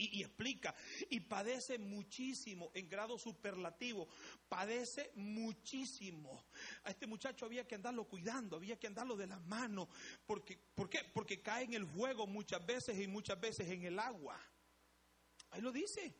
Y, 0.00 0.22
explica, 0.22 0.76
y 1.10 1.18
padece 1.18 1.76
muchísimo 1.76 2.70
en 2.72 2.88
grado 2.88 3.18
superlativo, 3.18 4.06
padece 4.48 5.10
muchísimo. 5.16 6.46
A 6.84 6.90
este 6.90 7.08
muchacho 7.08 7.46
había 7.46 7.66
que 7.66 7.74
andarlo 7.74 8.04
cuidando, 8.04 8.54
había 8.54 8.78
que 8.78 8.86
andarlo 8.86 9.16
de 9.16 9.26
las 9.26 9.42
manos, 9.46 9.88
porque, 10.24 10.56
¿por 10.56 10.88
qué? 10.88 11.00
Porque 11.12 11.42
cae 11.42 11.64
en 11.64 11.74
el 11.74 11.84
fuego 11.84 12.28
muchas 12.28 12.64
veces 12.64 12.96
y 13.00 13.08
muchas 13.08 13.40
veces 13.40 13.68
en 13.70 13.82
el 13.82 13.98
agua. 13.98 14.40
Ahí 15.50 15.60
lo 15.60 15.72
dice. 15.72 16.14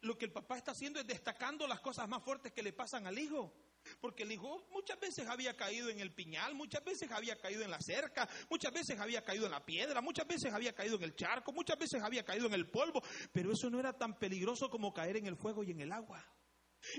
Lo 0.00 0.18
que 0.18 0.24
el 0.24 0.32
papá 0.32 0.56
está 0.56 0.72
haciendo 0.72 0.98
es 0.98 1.06
destacando 1.06 1.66
las 1.66 1.80
cosas 1.80 2.08
más 2.08 2.22
fuertes 2.24 2.52
que 2.52 2.62
le 2.62 2.72
pasan 2.72 3.06
al 3.06 3.18
hijo. 3.18 3.54
Porque 4.00 4.24
el 4.24 4.32
hijo 4.32 4.66
muchas 4.72 4.98
veces 4.98 5.26
había 5.28 5.56
caído 5.56 5.88
en 5.88 6.00
el 6.00 6.12
piñal, 6.12 6.54
muchas 6.54 6.84
veces 6.84 7.10
había 7.12 7.36
caído 7.36 7.62
en 7.62 7.70
la 7.70 7.80
cerca, 7.80 8.28
muchas 8.50 8.72
veces 8.72 8.98
había 8.98 9.24
caído 9.24 9.46
en 9.46 9.52
la 9.52 9.64
piedra, 9.64 10.00
muchas 10.00 10.26
veces 10.26 10.52
había 10.52 10.74
caído 10.74 10.96
en 10.96 11.04
el 11.04 11.14
charco, 11.14 11.52
muchas 11.52 11.78
veces 11.78 12.02
había 12.02 12.24
caído 12.24 12.46
en 12.46 12.54
el 12.54 12.68
polvo, 12.68 13.02
pero 13.32 13.52
eso 13.52 13.70
no 13.70 13.78
era 13.78 13.96
tan 13.96 14.18
peligroso 14.18 14.68
como 14.68 14.92
caer 14.92 15.16
en 15.16 15.26
el 15.26 15.36
fuego 15.36 15.62
y 15.62 15.70
en 15.70 15.80
el 15.80 15.92
agua. 15.92 16.24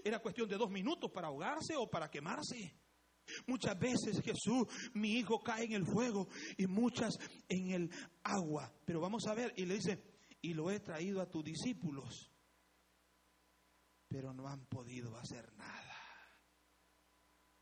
Era 0.04 0.20
cuestión 0.20 0.48
de 0.50 0.58
dos 0.58 0.70
minutos 0.70 1.12
para 1.12 1.28
ahogarse 1.28 1.76
o 1.76 1.90
para 1.90 2.10
quemarse. 2.10 2.76
Muchas 3.46 3.78
veces 3.78 4.22
Jesús, 4.24 4.68
mi 4.94 5.20
hijo, 5.20 5.40
cae 5.40 5.66
en 5.66 5.74
el 5.74 5.86
fuego 5.86 6.28
y 6.58 6.66
muchas 6.66 7.18
en 7.48 7.72
el 7.72 7.90
agua. 8.24 8.74
Pero 8.86 9.00
vamos 9.00 9.28
a 9.28 9.34
ver, 9.34 9.54
y 9.56 9.66
le 9.66 9.76
dice, 9.76 10.02
y 10.42 10.54
lo 10.54 10.72
he 10.72 10.80
traído 10.80 11.22
a 11.22 11.30
tus 11.30 11.44
discípulos, 11.44 12.29
pero 14.10 14.34
no 14.34 14.48
han 14.48 14.66
podido 14.66 15.16
hacer 15.18 15.54
nada. 15.54 15.96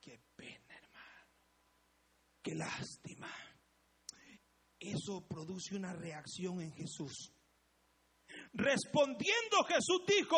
Qué 0.01 0.20
pena, 0.36 0.75
hermano. 0.75 1.27
Qué 2.42 2.56
lástima. 2.56 3.30
Eso 4.80 5.27
produce 5.27 5.75
una 5.75 5.94
reacción 5.94 6.62
en 6.62 6.72
Jesús. 6.72 7.34
Respondiendo 8.54 9.63
Jesús 9.68 10.04
dijo, 10.08 10.38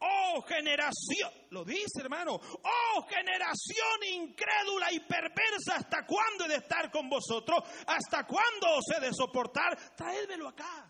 oh 0.00 0.42
generación, 0.42 1.30
lo 1.50 1.64
dice 1.64 2.00
hermano, 2.00 2.34
oh 2.34 3.06
generación 3.08 4.02
incrédula 4.12 4.92
y 4.92 5.00
perversa, 5.00 5.76
¿hasta 5.76 6.06
cuándo 6.06 6.44
he 6.44 6.48
de 6.48 6.56
estar 6.56 6.90
con 6.90 7.08
vosotros? 7.08 7.60
¿Hasta 7.86 8.26
cuándo 8.26 8.76
os 8.76 8.84
he 8.96 9.00
de 9.00 9.12
soportar? 9.12 9.94
Traédmelo 9.94 10.48
acá. 10.48 10.89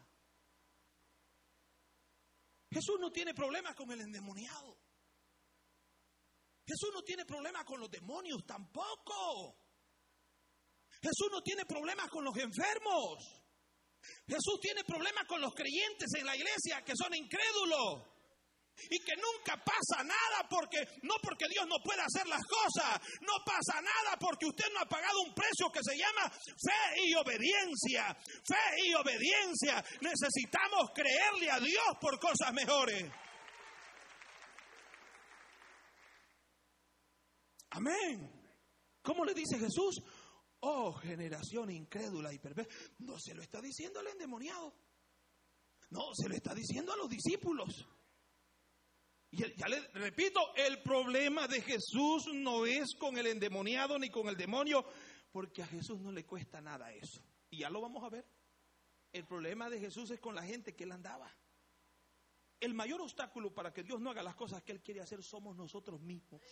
Jesús 2.70 2.96
no 3.00 3.10
tiene 3.10 3.34
problemas 3.34 3.74
con 3.74 3.90
el 3.90 4.00
endemoniado. 4.00 4.78
Jesús 6.66 6.90
no 6.94 7.02
tiene 7.02 7.24
problemas 7.24 7.64
con 7.64 7.80
los 7.80 7.90
demonios 7.90 8.44
tampoco. 8.46 9.56
Jesús 11.02 11.28
no 11.32 11.42
tiene 11.42 11.64
problemas 11.64 12.08
con 12.10 12.24
los 12.24 12.36
enfermos. 12.36 13.42
Jesús 14.26 14.60
tiene 14.60 14.84
problemas 14.84 15.26
con 15.26 15.40
los 15.40 15.52
creyentes 15.54 16.08
en 16.16 16.26
la 16.26 16.36
iglesia 16.36 16.84
que 16.84 16.92
son 16.94 17.14
incrédulos. 17.14 18.19
Y 18.88 18.98
que 19.00 19.14
nunca 19.16 19.62
pasa 19.62 20.02
nada 20.04 20.48
porque 20.48 20.78
no 21.02 21.14
porque 21.22 21.46
Dios 21.48 21.66
no 21.66 21.76
pueda 21.82 22.04
hacer 22.04 22.26
las 22.26 22.42
cosas, 22.44 23.00
no 23.20 23.44
pasa 23.44 23.80
nada 23.80 24.16
porque 24.18 24.46
usted 24.46 24.66
no 24.72 24.80
ha 24.80 24.88
pagado 24.88 25.20
un 25.26 25.34
precio 25.34 25.70
que 25.72 25.80
se 25.82 25.96
llama 25.96 26.30
fe 26.30 27.02
y 27.04 27.14
obediencia. 27.14 28.16
Fe 28.46 28.86
y 28.86 28.94
obediencia. 28.94 29.84
Necesitamos 30.00 30.90
creerle 30.94 31.50
a 31.50 31.60
Dios 31.60 31.96
por 32.00 32.18
cosas 32.18 32.52
mejores. 32.52 33.10
Amén. 37.70 38.40
¿Cómo 39.02 39.24
le 39.24 39.34
dice 39.34 39.58
Jesús? 39.58 40.02
Oh, 40.60 40.92
generación 40.92 41.70
incrédula 41.70 42.32
y 42.32 42.38
perversa. 42.38 42.70
No 42.98 43.18
se 43.18 43.34
lo 43.34 43.42
está 43.42 43.60
diciendo 43.60 44.00
al 44.00 44.08
endemoniado. 44.08 44.74
No, 45.90 46.14
se 46.14 46.28
lo 46.28 46.34
está 46.34 46.54
diciendo 46.54 46.92
a 46.92 46.96
los 46.96 47.08
discípulos. 47.08 47.86
Y 49.30 49.56
ya 49.56 49.68
le 49.68 49.80
repito, 49.94 50.40
el 50.56 50.82
problema 50.82 51.46
de 51.46 51.62
Jesús 51.62 52.26
no 52.32 52.66
es 52.66 52.94
con 52.96 53.16
el 53.16 53.28
endemoniado 53.28 53.98
ni 53.98 54.10
con 54.10 54.28
el 54.28 54.36
demonio, 54.36 54.84
porque 55.30 55.62
a 55.62 55.66
Jesús 55.66 56.00
no 56.00 56.10
le 56.10 56.24
cuesta 56.24 56.60
nada 56.60 56.92
eso. 56.92 57.22
Y 57.48 57.58
ya 57.58 57.70
lo 57.70 57.80
vamos 57.80 58.02
a 58.02 58.08
ver. 58.08 58.26
El 59.12 59.26
problema 59.26 59.70
de 59.70 59.78
Jesús 59.78 60.10
es 60.10 60.20
con 60.20 60.34
la 60.34 60.42
gente 60.42 60.74
que 60.74 60.84
él 60.84 60.92
andaba. 60.92 61.32
El 62.60 62.74
mayor 62.74 63.00
obstáculo 63.00 63.54
para 63.54 63.72
que 63.72 63.82
Dios 63.82 64.00
no 64.00 64.10
haga 64.10 64.22
las 64.22 64.34
cosas 64.34 64.62
que 64.62 64.72
Él 64.72 64.82
quiere 64.82 65.00
hacer 65.00 65.22
somos 65.22 65.56
nosotros 65.56 66.00
mismos. 66.00 66.42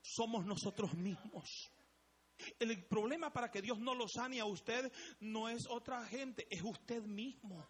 Somos 0.00 0.46
nosotros 0.46 0.94
mismos. 0.94 1.72
El 2.60 2.86
problema 2.86 3.32
para 3.32 3.50
que 3.50 3.60
Dios 3.60 3.80
no 3.80 3.94
lo 3.94 4.06
sane 4.06 4.38
a 4.38 4.44
usted 4.44 4.92
no 5.18 5.48
es 5.48 5.66
otra 5.66 6.04
gente, 6.06 6.46
es 6.48 6.62
usted 6.62 7.02
mismo. 7.02 7.68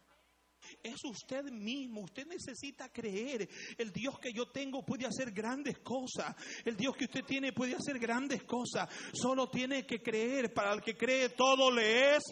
Es 0.82 0.96
usted 1.04 1.44
mismo, 1.44 2.02
usted 2.02 2.26
necesita 2.26 2.88
creer. 2.90 3.48
El 3.76 3.92
Dios 3.92 4.18
que 4.18 4.32
yo 4.32 4.50
tengo 4.50 4.84
puede 4.84 5.06
hacer 5.06 5.30
grandes 5.32 5.78
cosas. 5.78 6.34
El 6.64 6.76
Dios 6.76 6.96
que 6.96 7.04
usted 7.04 7.24
tiene 7.24 7.52
puede 7.52 7.74
hacer 7.74 7.98
grandes 7.98 8.44
cosas. 8.44 8.88
Solo 9.12 9.48
tiene 9.48 9.86
que 9.86 10.00
creer. 10.00 10.52
Para 10.52 10.72
el 10.72 10.82
que 10.82 10.96
cree 10.96 11.30
todo 11.30 11.70
le 11.70 12.16
es 12.16 12.22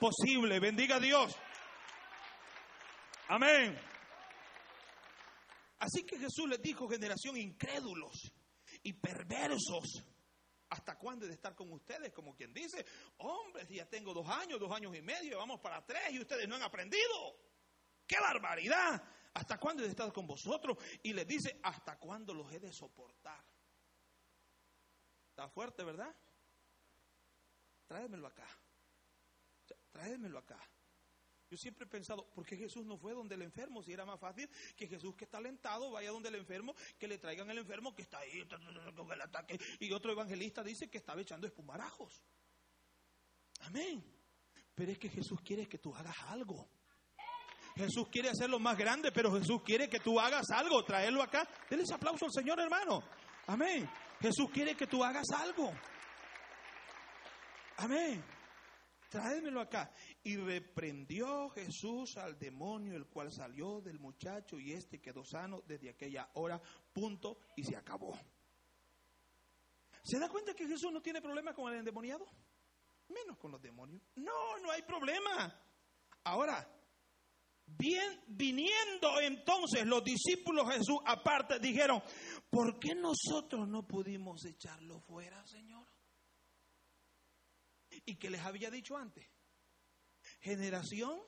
posible. 0.00 0.58
Bendiga 0.60 0.96
a 0.96 1.00
Dios. 1.00 1.36
Amén. 3.28 3.78
Así 5.78 6.04
que 6.04 6.18
Jesús 6.18 6.48
les 6.48 6.62
dijo, 6.62 6.88
generación 6.88 7.36
incrédulos 7.36 8.32
y 8.82 8.92
perversos. 8.94 10.04
¿Hasta 10.70 10.98
cuándo 10.98 11.24
he 11.24 11.28
de 11.28 11.34
estar 11.34 11.54
con 11.54 11.72
ustedes? 11.72 12.12
Como 12.12 12.34
quien 12.34 12.52
dice, 12.52 12.84
hombres, 13.18 13.68
ya 13.68 13.88
tengo 13.88 14.12
dos 14.12 14.28
años, 14.28 14.58
dos 14.58 14.72
años 14.72 14.96
y 14.96 15.02
medio, 15.02 15.38
vamos 15.38 15.60
para 15.60 15.84
tres 15.84 16.12
y 16.12 16.20
ustedes 16.20 16.48
no 16.48 16.56
han 16.56 16.62
aprendido. 16.62 17.36
¡Qué 18.06 18.18
barbaridad! 18.20 19.02
¿Hasta 19.34 19.58
cuándo 19.58 19.84
he 19.84 19.86
estar 19.86 20.12
con 20.12 20.26
vosotros? 20.26 20.78
Y 21.02 21.12
les 21.12 21.26
dice, 21.26 21.60
¿hasta 21.62 21.98
cuándo 21.98 22.32
los 22.32 22.50
he 22.52 22.58
de 22.58 22.72
soportar? 22.72 23.44
Está 25.28 25.48
fuerte, 25.48 25.84
¿verdad? 25.84 26.14
Tráemelo 27.86 28.26
acá. 28.28 28.48
Tráemelo 29.90 30.38
acá. 30.38 30.58
Yo 31.50 31.56
siempre 31.56 31.84
he 31.84 31.88
pensado, 31.88 32.28
¿por 32.32 32.44
qué 32.44 32.56
Jesús 32.56 32.84
no 32.84 32.96
fue 32.96 33.12
donde 33.12 33.34
el 33.34 33.42
enfermo? 33.42 33.82
Si 33.82 33.92
era 33.92 34.04
más 34.04 34.18
fácil 34.18 34.48
que 34.74 34.88
Jesús 34.88 35.14
que 35.14 35.24
está 35.24 35.38
alentado 35.38 35.90
vaya 35.90 36.10
donde 36.10 36.28
el 36.28 36.36
enfermo, 36.36 36.74
que 36.98 37.06
le 37.06 37.18
traigan 37.18 37.48
el 37.50 37.58
enfermo 37.58 37.94
que 37.94 38.02
está 38.02 38.18
ahí 38.18 38.48
con 38.94 39.12
el 39.12 39.20
ataque. 39.20 39.58
Y 39.78 39.92
otro 39.92 40.10
evangelista 40.10 40.64
dice 40.64 40.90
que 40.90 40.98
estaba 40.98 41.20
echando 41.20 41.46
espumarajos. 41.46 42.24
Amén. 43.60 44.04
Pero 44.74 44.92
es 44.92 44.98
que 44.98 45.08
Jesús 45.08 45.40
quiere 45.42 45.68
que 45.68 45.78
tú 45.78 45.94
hagas 45.94 46.16
algo. 46.28 46.68
Jesús 47.76 48.08
quiere 48.10 48.30
hacerlo 48.30 48.58
más 48.58 48.76
grande, 48.76 49.12
pero 49.12 49.30
Jesús 49.38 49.62
quiere 49.62 49.88
que 49.88 50.00
tú 50.00 50.18
hagas 50.18 50.50
algo. 50.50 50.82
Traerlo 50.82 51.22
acá. 51.22 51.46
Denle 51.68 51.84
ese 51.84 51.94
aplauso 51.94 52.24
al 52.24 52.32
Señor, 52.32 52.58
hermano. 52.58 53.02
Amén. 53.46 53.88
Jesús 54.20 54.50
quiere 54.50 54.74
que 54.74 54.86
tú 54.86 55.04
hagas 55.04 55.26
algo. 55.36 55.70
Amén. 57.76 58.24
Tráemelo 59.10 59.60
acá. 59.60 59.92
Y 60.22 60.36
reprendió 60.36 61.50
Jesús 61.50 62.16
al 62.16 62.38
demonio, 62.38 62.96
el 62.96 63.06
cual 63.06 63.30
salió 63.30 63.82
del 63.82 64.00
muchacho 64.00 64.58
y 64.58 64.72
este 64.72 65.00
quedó 65.00 65.22
sano 65.22 65.62
desde 65.66 65.90
aquella 65.90 66.30
hora, 66.34 66.60
punto, 66.94 67.38
y 67.56 67.64
se 67.64 67.76
acabó. 67.76 68.18
¿Se 70.02 70.18
da 70.18 70.30
cuenta 70.30 70.54
que 70.54 70.66
Jesús 70.66 70.90
no 70.92 71.02
tiene 71.02 71.20
problema 71.20 71.52
con 71.52 71.70
el 71.70 71.80
endemoniado? 71.80 72.26
Menos 73.08 73.36
con 73.36 73.52
los 73.52 73.60
demonios. 73.60 74.02
No, 74.16 74.58
no 74.58 74.70
hay 74.70 74.82
problema. 74.82 75.54
Ahora, 76.24 76.66
bien, 77.66 78.22
viniendo 78.28 79.20
entonces 79.20 79.86
los 79.86 80.02
discípulos 80.04 80.72
Jesús 80.72 80.98
aparte, 81.04 81.58
dijeron, 81.58 82.02
¿por 82.50 82.78
qué 82.78 82.94
nosotros 82.94 83.68
no 83.68 83.86
pudimos 83.86 84.44
echarlo 84.44 85.00
fuera, 85.00 85.46
Señor? 85.46 85.86
¿Y 88.04 88.16
qué 88.16 88.30
les 88.30 88.42
había 88.42 88.70
dicho 88.70 88.96
antes? 88.96 89.26
generación 90.40 91.20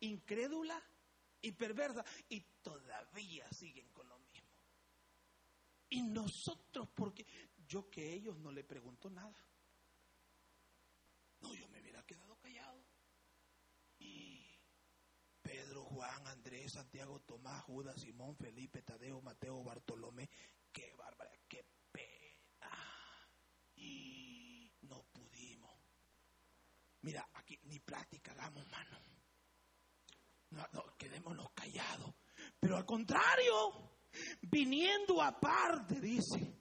incrédula 0.00 0.80
y 1.40 1.52
perversa 1.52 2.04
y 2.28 2.40
todavía 2.62 3.48
siguen 3.52 3.88
con 3.90 4.08
lo 4.08 4.18
mismo. 4.18 4.50
Y 5.90 6.02
nosotros, 6.02 6.88
porque 6.94 7.26
yo 7.66 7.88
que 7.90 8.12
ellos 8.12 8.36
no 8.38 8.50
le 8.50 8.64
pregunto 8.64 9.10
nada. 9.10 9.36
No, 11.40 11.54
yo 11.54 11.68
me 11.68 11.80
hubiera 11.80 12.04
quedado 12.04 12.36
callado. 12.38 12.84
Y 13.98 14.58
Pedro, 15.42 15.83
Juan, 15.94 16.26
Andrés, 16.26 16.72
Santiago, 16.72 17.20
Tomás, 17.20 17.62
Judas, 17.62 18.00
Simón, 18.00 18.36
Felipe, 18.36 18.82
Tadeo, 18.82 19.20
Mateo, 19.20 19.62
Bartolomé, 19.62 20.28
qué 20.72 20.92
bárbara, 20.98 21.30
qué 21.48 21.64
pena. 21.92 22.72
Y 23.76 24.72
no 24.82 25.04
pudimos. 25.12 25.78
Mira, 27.02 27.28
aquí 27.34 27.60
ni 27.64 27.78
práctica 27.78 28.32
hagamos, 28.32 28.68
mano. 28.70 28.98
No, 30.50 30.66
no, 30.72 30.96
quedémonos 30.98 31.50
callados. 31.54 32.12
Pero 32.58 32.76
al 32.76 32.84
contrario, 32.84 33.98
viniendo 34.42 35.22
aparte, 35.22 36.00
dice, 36.00 36.58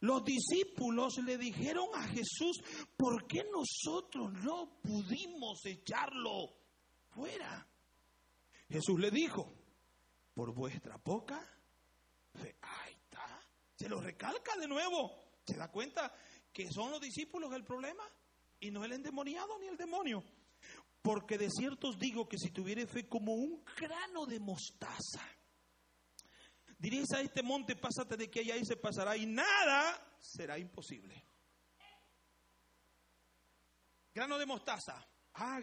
los 0.00 0.24
discípulos 0.24 1.18
le 1.18 1.36
dijeron 1.36 1.88
a 1.94 2.08
Jesús, 2.08 2.62
¿por 2.96 3.26
qué 3.26 3.44
nosotros 3.52 4.32
no 4.32 4.80
pudimos 4.80 5.66
echarlo 5.66 6.56
fuera? 7.10 7.69
Jesús 8.70 8.98
le 8.98 9.10
dijo, 9.10 9.52
por 10.34 10.54
vuestra 10.54 10.96
poca 10.98 11.40
fe. 12.34 12.56
Ahí 12.62 12.94
está. 12.94 13.42
Se 13.74 13.88
lo 13.88 14.00
recalca 14.00 14.56
de 14.56 14.68
nuevo. 14.68 15.40
¿Se 15.44 15.56
da 15.56 15.70
cuenta 15.70 16.12
que 16.52 16.70
son 16.70 16.90
los 16.90 17.00
discípulos 17.00 17.52
el 17.52 17.64
problema? 17.64 18.04
y 18.60 18.70
no 18.70 18.84
el 18.84 18.92
endemoniado 18.92 19.58
ni 19.58 19.66
el 19.66 19.76
demonio. 19.76 20.22
Porque 21.02 21.38
de 21.38 21.50
cierto 21.50 21.88
os 21.88 21.98
digo 21.98 22.28
que 22.28 22.36
si 22.38 22.50
tuviere 22.50 22.86
fe 22.86 23.08
como 23.08 23.32
un 23.32 23.64
grano 23.76 24.26
de 24.26 24.38
mostaza, 24.38 25.26
diréis 26.78 27.10
a 27.12 27.22
este 27.22 27.42
monte, 27.42 27.74
pásate 27.74 28.16
de 28.16 28.30
que 28.30 28.40
allá 28.40 28.56
y 28.56 28.66
se 28.66 28.76
pasará 28.76 29.16
y 29.16 29.24
nada 29.24 30.16
será 30.20 30.58
imposible. 30.58 31.24
Grano 34.14 34.38
de 34.38 34.44
mostaza. 34.44 35.06
Ah, 35.34 35.60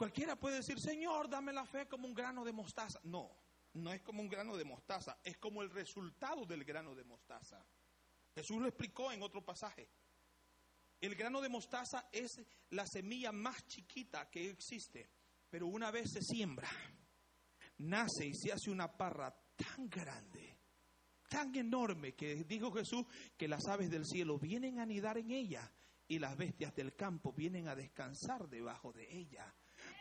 cualquiera 0.00 0.34
puede 0.34 0.56
decir, 0.56 0.80
Señor, 0.80 1.28
dame 1.28 1.52
la 1.52 1.66
fe 1.66 1.86
como 1.86 2.06
un 2.06 2.14
grano 2.14 2.42
de 2.42 2.54
mostaza. 2.54 2.98
No, 3.04 3.36
no 3.74 3.92
es 3.92 4.00
como 4.00 4.22
un 4.22 4.30
grano 4.30 4.56
de 4.56 4.64
mostaza, 4.64 5.18
es 5.22 5.36
como 5.36 5.60
el 5.60 5.68
resultado 5.68 6.46
del 6.46 6.64
grano 6.64 6.94
de 6.94 7.04
mostaza. 7.04 7.62
Jesús 8.34 8.62
lo 8.62 8.66
explicó 8.66 9.12
en 9.12 9.22
otro 9.22 9.44
pasaje. 9.44 9.90
El 11.02 11.14
grano 11.14 11.42
de 11.42 11.50
mostaza 11.50 12.08
es 12.10 12.30
la 12.70 12.86
semilla 12.86 13.30
más 13.30 13.66
chiquita 13.66 14.30
que 14.30 14.48
existe, 14.48 15.10
pero 15.50 15.66
una 15.66 15.90
vez 15.90 16.10
se 16.10 16.22
siembra, 16.22 16.70
nace 17.76 18.26
y 18.26 18.34
se 18.34 18.54
hace 18.54 18.70
una 18.70 18.96
parra 18.96 19.30
tan 19.54 19.90
grande, 19.90 20.56
tan 21.28 21.54
enorme, 21.54 22.14
que 22.14 22.44
dijo 22.44 22.72
Jesús 22.72 23.04
que 23.36 23.48
las 23.48 23.66
aves 23.66 23.90
del 23.90 24.06
cielo 24.06 24.38
vienen 24.38 24.78
a 24.78 24.84
anidar 24.84 25.18
en 25.18 25.30
ella 25.30 25.70
y 26.08 26.18
las 26.18 26.38
bestias 26.38 26.74
del 26.74 26.96
campo 26.96 27.34
vienen 27.34 27.68
a 27.68 27.74
descansar 27.74 28.48
debajo 28.48 28.94
de 28.94 29.06
ella. 29.14 29.54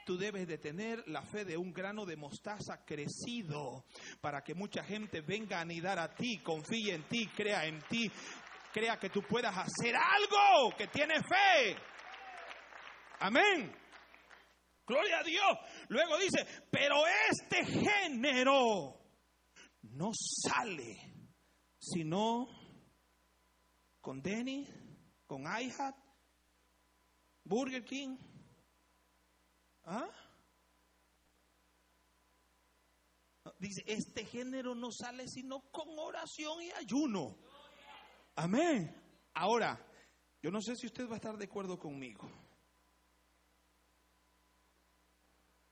Tú 0.10 0.18
debes 0.18 0.48
de 0.48 0.58
tener 0.58 1.08
la 1.08 1.22
fe 1.22 1.46
de 1.46 1.56
un 1.56 1.72
grano 1.72 2.04
de 2.04 2.16
mostaza 2.16 2.84
crecido 2.84 3.86
para 4.22 4.42
que 4.42 4.56
mucha 4.56 4.84
gente 4.84 5.22
venga 5.22 5.60
a 5.60 5.62
anidar 5.62 6.00
a 6.00 6.16
ti, 6.16 6.40
confíe 6.40 6.96
en 6.96 7.04
ti, 7.04 7.28
crea 7.28 7.68
en 7.68 7.80
ti 7.88 8.12
crea 8.74 8.98
que 8.98 9.12
tú 9.12 9.22
puedas 9.22 9.56
hacer 9.56 9.96
algo, 9.96 10.76
que 10.76 10.88
tiene 10.88 11.22
fe. 11.22 11.78
Amén. 13.20 13.72
Gloria 14.88 15.20
a 15.20 15.24
Dios. 15.24 15.58
Luego 15.90 16.18
dice, 16.18 16.44
pero 16.72 17.04
este 17.30 17.66
género 17.68 19.00
no 19.84 20.10
sale 20.12 20.98
sino 21.78 22.48
con 24.02 24.24
Denny, 24.24 24.68
con 25.28 25.44
iHat, 25.44 25.96
Burger 27.44 27.86
King. 27.86 28.18
¿Ah? 29.86 30.10
Dice, 33.58 33.84
este 33.88 34.26
género 34.26 34.76
no 34.76 34.92
sale 34.92 35.28
sino 35.28 35.62
con 35.72 35.88
oración 35.98 36.62
y 36.62 36.72
ayuno. 36.72 37.38
Amén. 38.36 38.96
Ahora, 39.34 39.78
yo 40.42 40.52
no 40.52 40.62
sé 40.62 40.76
si 40.76 40.88
usted 40.88 41.08
va 41.08 41.14
a 41.14 41.16
estar 41.16 41.38
de 41.38 41.46
acuerdo 41.46 41.78
conmigo. 41.78 42.30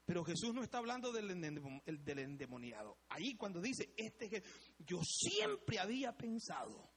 Pero 0.05 0.23
Jesús 0.23 0.53
no 0.53 0.63
está 0.63 0.77
hablando 0.77 1.11
del, 1.11 1.29
endemoniado. 1.29 2.97
Ahí 3.09 3.35
cuando 3.35 3.61
dice, 3.61 3.93
este 3.97 4.41
yo 4.79 5.01
siempre 5.03 5.79
había 5.79 6.15
pensado 6.15 6.89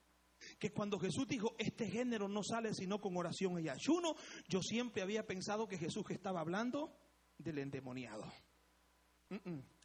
que 0.61 0.71
cuando 0.71 0.99
Jesús 0.99 1.27
dijo, 1.27 1.57
este 1.59 1.89
género 1.89 2.29
no 2.29 2.43
sale 2.45 2.75
sino 2.75 3.01
con 3.01 3.17
oración 3.17 3.59
y 3.59 3.69
ayuno, 3.69 4.15
yo 4.47 4.63
siempre 4.63 5.03
había 5.03 5.27
pensado 5.27 5.67
que 5.67 5.79
Jesús 5.79 6.05
estaba 6.11 6.41
hablando 6.41 6.95
del 7.39 7.59
endemoniado. 7.59 8.31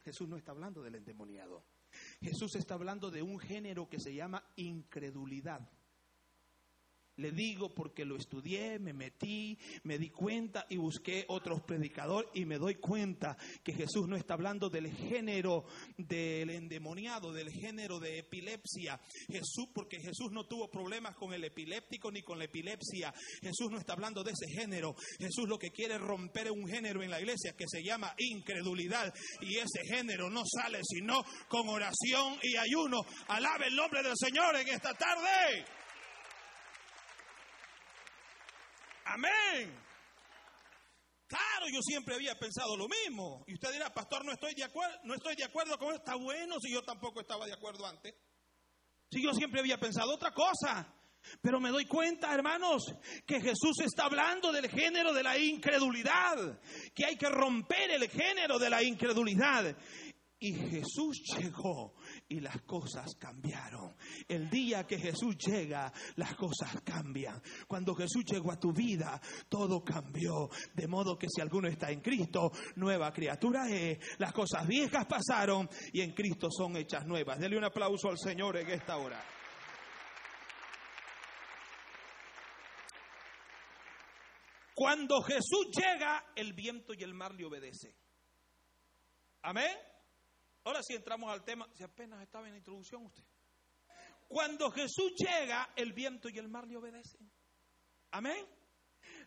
Jesús 0.04 0.28
no 0.28 0.36
está 0.36 0.52
hablando 0.52 0.82
del 0.82 0.96
endemoniado. 0.96 1.64
Jesús 2.20 2.54
está 2.56 2.74
hablando 2.74 3.10
de 3.10 3.22
un 3.22 3.38
género 3.38 3.88
que 3.88 3.98
se 3.98 4.14
llama 4.14 4.44
incredulidad. 4.56 5.66
Le 7.16 7.30
digo 7.32 7.72
porque 7.74 8.04
lo 8.04 8.16
estudié, 8.16 8.78
me 8.78 8.92
metí, 8.92 9.58
me 9.84 9.98
di 9.98 10.10
cuenta 10.10 10.66
y 10.68 10.76
busqué 10.76 11.24
otros 11.28 11.62
predicadores 11.62 12.30
y 12.34 12.44
me 12.44 12.58
doy 12.58 12.74
cuenta 12.74 13.38
que 13.64 13.72
Jesús 13.72 14.06
no 14.06 14.16
está 14.16 14.34
hablando 14.34 14.68
del 14.68 14.92
género 14.92 15.64
del 15.96 16.50
endemoniado, 16.50 17.32
del 17.32 17.50
género 17.50 17.98
de 17.98 18.18
epilepsia. 18.18 19.00
Jesús, 19.28 19.68
porque 19.72 19.98
Jesús 19.98 20.30
no 20.30 20.46
tuvo 20.46 20.70
problemas 20.70 21.16
con 21.16 21.32
el 21.32 21.44
epiléptico 21.44 22.10
ni 22.10 22.22
con 22.22 22.38
la 22.38 22.44
epilepsia. 22.44 23.14
Jesús 23.40 23.70
no 23.70 23.78
está 23.78 23.94
hablando 23.94 24.22
de 24.22 24.32
ese 24.32 24.52
género. 24.52 24.94
Jesús 25.18 25.48
lo 25.48 25.58
que 25.58 25.70
quiere 25.70 25.94
es 25.94 26.00
romper 26.00 26.50
un 26.50 26.66
género 26.66 27.02
en 27.02 27.10
la 27.10 27.20
iglesia 27.20 27.56
que 27.56 27.64
se 27.66 27.82
llama 27.82 28.14
incredulidad 28.18 29.12
y 29.40 29.56
ese 29.56 29.86
género 29.88 30.28
no 30.28 30.42
sale 30.44 30.80
sino 30.82 31.24
con 31.48 31.68
oración 31.68 32.38
y 32.42 32.56
ayuno. 32.56 33.00
Alabe 33.28 33.68
el 33.68 33.76
nombre 33.76 34.02
del 34.02 34.16
Señor 34.16 34.56
en 34.56 34.68
esta 34.68 34.92
tarde. 34.92 35.75
Amén. 39.06 39.86
Claro, 41.26 41.66
yo 41.72 41.80
siempre 41.82 42.14
había 42.14 42.38
pensado 42.38 42.76
lo 42.76 42.86
mismo. 42.88 43.44
Y 43.46 43.54
usted 43.54 43.72
dirá, 43.72 43.92
pastor, 43.92 44.24
no 44.24 44.32
estoy 44.32 44.54
de 44.54 44.64
acuerdo, 44.64 44.98
no 45.04 45.14
estoy 45.14 45.36
de 45.36 45.44
acuerdo 45.44 45.78
con. 45.78 45.94
Está 45.94 46.14
bueno 46.16 46.56
si 46.60 46.72
yo 46.72 46.82
tampoco 46.82 47.20
estaba 47.20 47.46
de 47.46 47.52
acuerdo 47.52 47.86
antes. 47.86 48.14
Si 49.10 49.22
yo 49.22 49.32
siempre 49.32 49.60
había 49.60 49.78
pensado 49.78 50.14
otra 50.14 50.32
cosa. 50.32 50.92
Pero 51.40 51.58
me 51.60 51.70
doy 51.70 51.86
cuenta, 51.86 52.32
hermanos, 52.32 52.84
que 53.26 53.40
Jesús 53.40 53.80
está 53.84 54.04
hablando 54.04 54.52
del 54.52 54.68
género 54.68 55.12
de 55.12 55.24
la 55.24 55.36
incredulidad, 55.36 56.60
que 56.94 57.04
hay 57.04 57.16
que 57.16 57.28
romper 57.28 57.90
el 57.90 58.08
género 58.08 58.60
de 58.60 58.70
la 58.70 58.82
incredulidad. 58.84 59.76
Y 60.38 60.52
Jesús 60.54 61.22
llegó 61.36 61.96
y 62.28 62.40
las 62.40 62.62
cosas 62.62 63.14
cambiaron. 63.16 63.94
El 64.28 64.50
día 64.50 64.86
que 64.86 64.98
Jesús 64.98 65.36
llega, 65.38 65.92
las 66.16 66.34
cosas 66.34 66.80
cambian. 66.82 67.40
Cuando 67.66 67.94
Jesús 67.94 68.24
llegó 68.24 68.52
a 68.52 68.58
tu 68.58 68.72
vida, 68.72 69.20
todo 69.48 69.84
cambió. 69.84 70.48
De 70.74 70.88
modo 70.88 71.18
que 71.18 71.28
si 71.28 71.40
alguno 71.40 71.68
está 71.68 71.90
en 71.90 72.00
Cristo, 72.00 72.50
nueva 72.76 73.12
criatura 73.12 73.68
es. 73.68 73.98
Las 74.18 74.32
cosas 74.32 74.66
viejas 74.66 75.06
pasaron 75.06 75.68
y 75.92 76.00
en 76.00 76.12
Cristo 76.12 76.48
son 76.50 76.76
hechas 76.76 77.06
nuevas. 77.06 77.38
Dele 77.38 77.58
un 77.58 77.64
aplauso 77.64 78.08
al 78.08 78.18
Señor 78.18 78.56
en 78.56 78.70
esta 78.70 78.96
hora. 78.96 79.22
Cuando 84.74 85.22
Jesús 85.22 85.68
llega, 85.72 86.32
el 86.34 86.52
viento 86.52 86.92
y 86.92 87.02
el 87.02 87.14
mar 87.14 87.34
le 87.34 87.46
obedecen. 87.46 87.94
Amén. 89.42 89.95
Ahora 90.66 90.82
sí 90.82 90.94
entramos 90.94 91.30
al 91.30 91.44
tema, 91.44 91.68
si 91.74 91.84
apenas 91.84 92.20
estaba 92.20 92.48
en 92.48 92.54
la 92.54 92.58
introducción 92.58 93.06
usted. 93.06 93.22
Cuando 94.26 94.68
Jesús 94.72 95.12
llega, 95.16 95.72
el 95.76 95.92
viento 95.92 96.28
y 96.28 96.38
el 96.38 96.48
mar 96.48 96.66
le 96.66 96.76
obedecen. 96.76 97.30
Amén. 98.10 98.44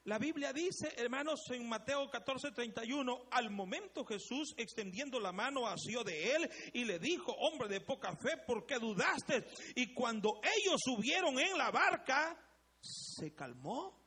La 0.03 0.19
Biblia 0.19 0.51
dice, 0.51 0.93
hermanos, 0.97 1.39
en 1.51 1.69
Mateo 1.69 2.09
14, 2.09 2.51
31, 2.51 3.29
al 3.31 3.51
momento 3.51 4.03
Jesús, 4.03 4.53
extendiendo 4.57 5.17
la 5.17 5.31
mano, 5.31 5.65
asió 5.65 6.03
de 6.03 6.35
él 6.35 6.49
y 6.73 6.83
le 6.83 6.99
dijo, 6.99 7.31
hombre 7.31 7.69
de 7.69 7.79
poca 7.79 8.17
fe, 8.17 8.35
¿por 8.45 8.65
qué 8.65 8.77
dudaste? 8.77 9.45
Y 9.77 9.93
cuando 9.93 10.41
ellos 10.43 10.81
subieron 10.83 11.39
en 11.39 11.57
la 11.57 11.71
barca, 11.71 12.37
se 12.81 13.33
calmó 13.33 13.97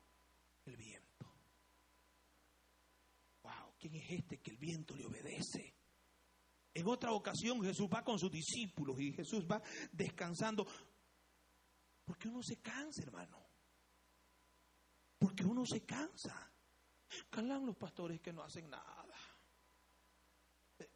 el 0.66 0.76
viento. 0.76 1.32
Wow, 3.42 3.72
¿quién 3.78 3.94
es 3.94 4.10
este 4.10 4.38
que 4.42 4.50
el 4.50 4.58
viento 4.58 4.94
le 4.94 5.06
obedece? 5.06 5.71
En 6.74 6.88
otra 6.88 7.12
ocasión 7.12 7.62
Jesús 7.62 7.88
va 7.92 8.02
con 8.02 8.18
sus 8.18 8.30
discípulos 8.30 8.98
y 9.00 9.12
Jesús 9.12 9.46
va 9.50 9.62
descansando. 9.92 10.66
Porque 12.04 12.28
uno 12.28 12.42
se 12.42 12.56
cansa, 12.60 13.02
hermano. 13.02 13.38
Porque 15.18 15.44
uno 15.44 15.64
se 15.66 15.84
cansa. 15.84 16.50
Calan 17.30 17.66
los 17.66 17.76
pastores 17.76 18.20
que 18.20 18.32
no 18.32 18.42
hacen 18.42 18.70
nada. 18.70 19.14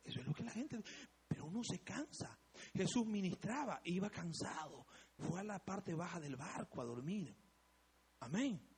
Eso 0.02 0.20
es 0.20 0.26
lo 0.26 0.34
que 0.34 0.44
la 0.44 0.52
gente... 0.52 0.82
Pero 1.28 1.46
uno 1.46 1.60
se 1.64 1.80
cansa. 1.80 2.38
Jesús 2.72 3.04
ministraba, 3.04 3.80
iba 3.84 4.08
cansado. 4.08 4.86
Fue 5.18 5.40
a 5.40 5.44
la 5.44 5.58
parte 5.58 5.92
baja 5.92 6.20
del 6.20 6.36
barco 6.36 6.80
a 6.80 6.84
dormir. 6.84 7.36
Amén 8.20 8.75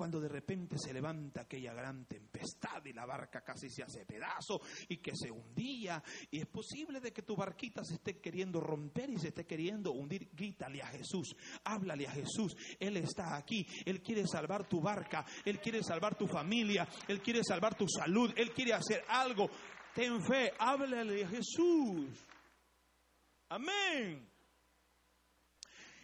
cuando 0.00 0.18
de 0.18 0.30
repente 0.30 0.78
se 0.78 0.94
levanta 0.94 1.42
aquella 1.42 1.74
gran 1.74 2.06
tempestad 2.06 2.82
y 2.86 2.94
la 2.94 3.04
barca 3.04 3.42
casi 3.42 3.68
se 3.68 3.82
hace 3.82 4.06
pedazo 4.06 4.58
y 4.88 4.96
que 4.96 5.12
se 5.14 5.30
hundía 5.30 6.02
y 6.30 6.40
es 6.40 6.46
posible 6.46 7.00
de 7.00 7.12
que 7.12 7.20
tu 7.20 7.36
barquita 7.36 7.84
se 7.84 7.96
esté 7.96 8.18
queriendo 8.18 8.62
romper 8.62 9.10
y 9.10 9.18
se 9.18 9.28
esté 9.28 9.44
queriendo 9.44 9.92
hundir, 9.92 10.30
grítale 10.32 10.80
a 10.80 10.86
Jesús, 10.86 11.36
háblale 11.64 12.06
a 12.06 12.12
Jesús, 12.12 12.56
Él 12.78 12.96
está 12.96 13.36
aquí, 13.36 13.66
Él 13.84 14.00
quiere 14.00 14.26
salvar 14.26 14.66
tu 14.66 14.80
barca, 14.80 15.26
Él 15.44 15.60
quiere 15.60 15.82
salvar 15.82 16.16
tu 16.16 16.26
familia, 16.26 16.88
Él 17.06 17.20
quiere 17.20 17.44
salvar 17.44 17.76
tu 17.76 17.86
salud, 17.86 18.32
Él 18.38 18.52
quiere 18.52 18.72
hacer 18.72 19.04
algo, 19.06 19.50
ten 19.94 20.22
fe, 20.22 20.54
háblale 20.58 21.26
a 21.26 21.28
Jesús. 21.28 22.08
Amén. 23.50 24.29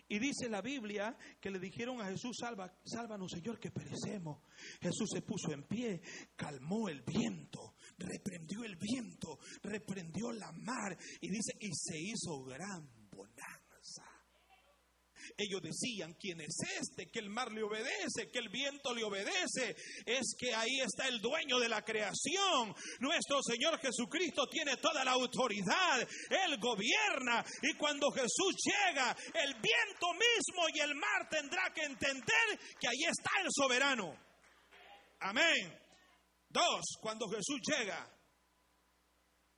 Y 0.08 0.18
dice 0.18 0.48
la 0.48 0.62
Biblia 0.62 1.16
que 1.40 1.50
le 1.50 1.58
dijeron 1.58 2.00
a 2.00 2.06
Jesús, 2.06 2.36
Salva, 2.38 2.72
sálvanos 2.84 3.32
Señor, 3.32 3.58
que 3.58 3.70
perecemos. 3.70 4.42
Jesús 4.80 5.10
se 5.12 5.22
puso 5.22 5.52
en 5.52 5.64
pie, 5.64 6.00
calmó 6.36 6.88
el 6.88 7.02
viento, 7.02 7.74
reprendió 7.98 8.64
el 8.64 8.76
viento, 8.76 9.38
reprendió 9.62 10.32
la 10.32 10.52
mar 10.52 10.96
y 11.20 11.28
dice, 11.28 11.52
y 11.60 11.70
se 11.72 11.98
hizo 11.98 12.44
gran 12.44 12.88
ellos 15.36 15.62
decían, 15.62 16.14
¿quién 16.14 16.40
es 16.40 16.56
este? 16.80 17.06
Que 17.10 17.20
el 17.20 17.30
mar 17.30 17.50
le 17.52 17.62
obedece, 17.62 18.30
que 18.32 18.38
el 18.38 18.48
viento 18.48 18.94
le 18.94 19.04
obedece. 19.04 19.76
Es 20.04 20.34
que 20.38 20.54
ahí 20.54 20.80
está 20.80 21.08
el 21.08 21.20
dueño 21.20 21.58
de 21.58 21.68
la 21.68 21.82
creación. 21.82 22.74
Nuestro 23.00 23.40
Señor 23.42 23.78
Jesucristo 23.78 24.46
tiene 24.48 24.76
toda 24.76 25.04
la 25.04 25.12
autoridad. 25.12 26.00
Él 26.00 26.58
gobierna. 26.58 27.44
Y 27.62 27.74
cuando 27.74 28.10
Jesús 28.10 28.54
llega, 28.64 29.16
el 29.34 29.54
viento 29.54 30.12
mismo 30.12 30.68
y 30.74 30.80
el 30.80 30.94
mar 30.94 31.28
tendrá 31.30 31.72
que 31.74 31.82
entender 31.82 32.58
que 32.80 32.88
ahí 32.88 33.04
está 33.08 33.30
el 33.42 33.48
soberano. 33.50 34.16
Amén. 35.20 35.78
Dos, 36.48 36.84
cuando 37.00 37.28
Jesús 37.28 37.60
llega, 37.66 38.08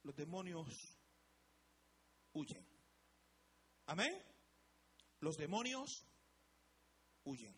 los 0.03 0.15
demonios 0.17 0.67
huyen. 2.33 2.67
Amén 3.87 4.28
los 5.21 5.37
demonios 5.37 6.07
huyen. 7.25 7.57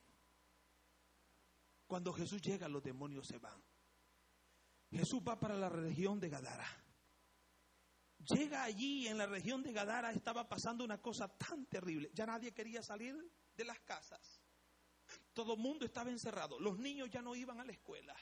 Cuando 1.87 2.13
Jesús 2.13 2.41
llega, 2.41 2.69
los 2.69 2.83
demonios 2.83 3.27
se 3.27 3.39
van. 3.39 3.63
Jesús 4.91 5.21
va 5.27 5.39
para 5.39 5.57
la 5.57 5.69
región 5.69 6.21
de 6.21 6.29
Gadara. 6.29 6.67
Llega 8.19 8.65
allí 8.65 9.09
en 9.09 9.19
la 9.19 9.27
región 9.27 9.63
de 9.63 9.73
Gadara, 9.73 10.13
estaba 10.13 10.49
pasando 10.49 10.85
una 10.85 11.01
cosa 11.01 11.29
tan 11.29 11.67
terrible. 11.67 12.11
Ya 12.15 12.27
nadie 12.27 12.53
quería 12.53 12.83
salir 12.83 13.17
de 13.57 13.65
las 13.65 13.81
casas. 13.81 14.41
Todo 15.33 15.55
el 15.55 15.61
mundo 15.61 15.85
estaba 15.85 16.11
encerrado. 16.11 16.61
Los 16.61 16.79
niños 16.79 17.11
ya 17.11 17.23
no 17.23 17.35
iban 17.35 17.61
a 17.61 17.65
la 17.65 17.73
escuela 17.73 18.15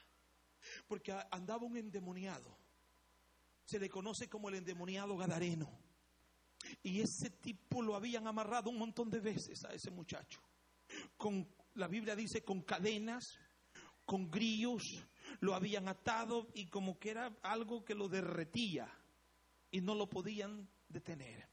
porque 0.86 1.12
andaba 1.30 1.64
un 1.64 1.76
endemoniado. 1.76 2.56
Se 3.64 3.78
le 3.78 3.88
conoce 3.88 4.28
como 4.28 4.48
el 4.48 4.56
endemoniado 4.56 5.16
gadareno. 5.16 5.68
Y 6.82 7.00
ese 7.00 7.30
tipo 7.30 7.82
lo 7.82 7.96
habían 7.96 8.26
amarrado 8.26 8.70
un 8.70 8.78
montón 8.78 9.10
de 9.10 9.20
veces 9.20 9.64
a 9.64 9.72
ese 9.72 9.90
muchacho. 9.90 10.40
Con, 11.16 11.46
la 11.74 11.88
Biblia 11.88 12.14
dice 12.16 12.42
con 12.42 12.62
cadenas, 12.62 13.38
con 14.04 14.30
grillos, 14.30 14.82
lo 15.40 15.54
habían 15.54 15.88
atado 15.88 16.48
y 16.54 16.66
como 16.66 16.98
que 16.98 17.10
era 17.10 17.36
algo 17.42 17.84
que 17.84 17.94
lo 17.94 18.08
derretía 18.08 18.90
y 19.70 19.80
no 19.80 19.94
lo 19.94 20.08
podían 20.08 20.68
detener. 20.88 21.48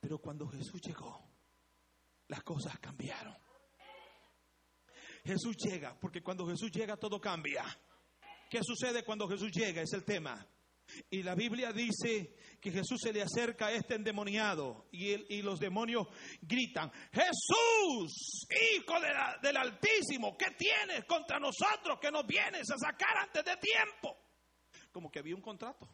Pero 0.00 0.18
cuando 0.18 0.48
Jesús 0.48 0.80
llegó, 0.80 1.22
las 2.28 2.42
cosas 2.42 2.78
cambiaron. 2.78 3.36
Jesús 5.24 5.56
llega, 5.56 5.98
porque 5.98 6.22
cuando 6.22 6.46
Jesús 6.46 6.70
llega 6.70 6.96
todo 6.96 7.20
cambia. 7.20 7.64
¿Qué 8.48 8.60
sucede 8.62 9.04
cuando 9.04 9.28
Jesús 9.28 9.50
llega? 9.52 9.82
Es 9.82 9.92
el 9.92 10.04
tema. 10.04 10.46
Y 11.10 11.22
la 11.22 11.34
Biblia 11.34 11.72
dice 11.72 12.34
que 12.60 12.70
Jesús 12.70 13.00
se 13.02 13.12
le 13.12 13.22
acerca 13.22 13.66
a 13.66 13.72
este 13.72 13.94
endemoniado 13.94 14.88
y, 14.90 15.34
y 15.34 15.42
los 15.42 15.60
demonios 15.60 16.08
gritan, 16.40 16.90
Jesús, 17.12 18.46
hijo 18.74 18.94
del 19.42 19.56
Altísimo, 19.56 20.36
¿qué 20.36 20.52
tienes 20.56 21.04
contra 21.04 21.38
nosotros 21.38 21.98
que 22.00 22.10
nos 22.10 22.26
vienes 22.26 22.70
a 22.70 22.78
sacar 22.78 23.16
antes 23.18 23.44
de 23.44 23.56
tiempo? 23.56 24.16
Como 24.92 25.10
que 25.10 25.18
había 25.18 25.34
un 25.34 25.42
contrato. 25.42 25.88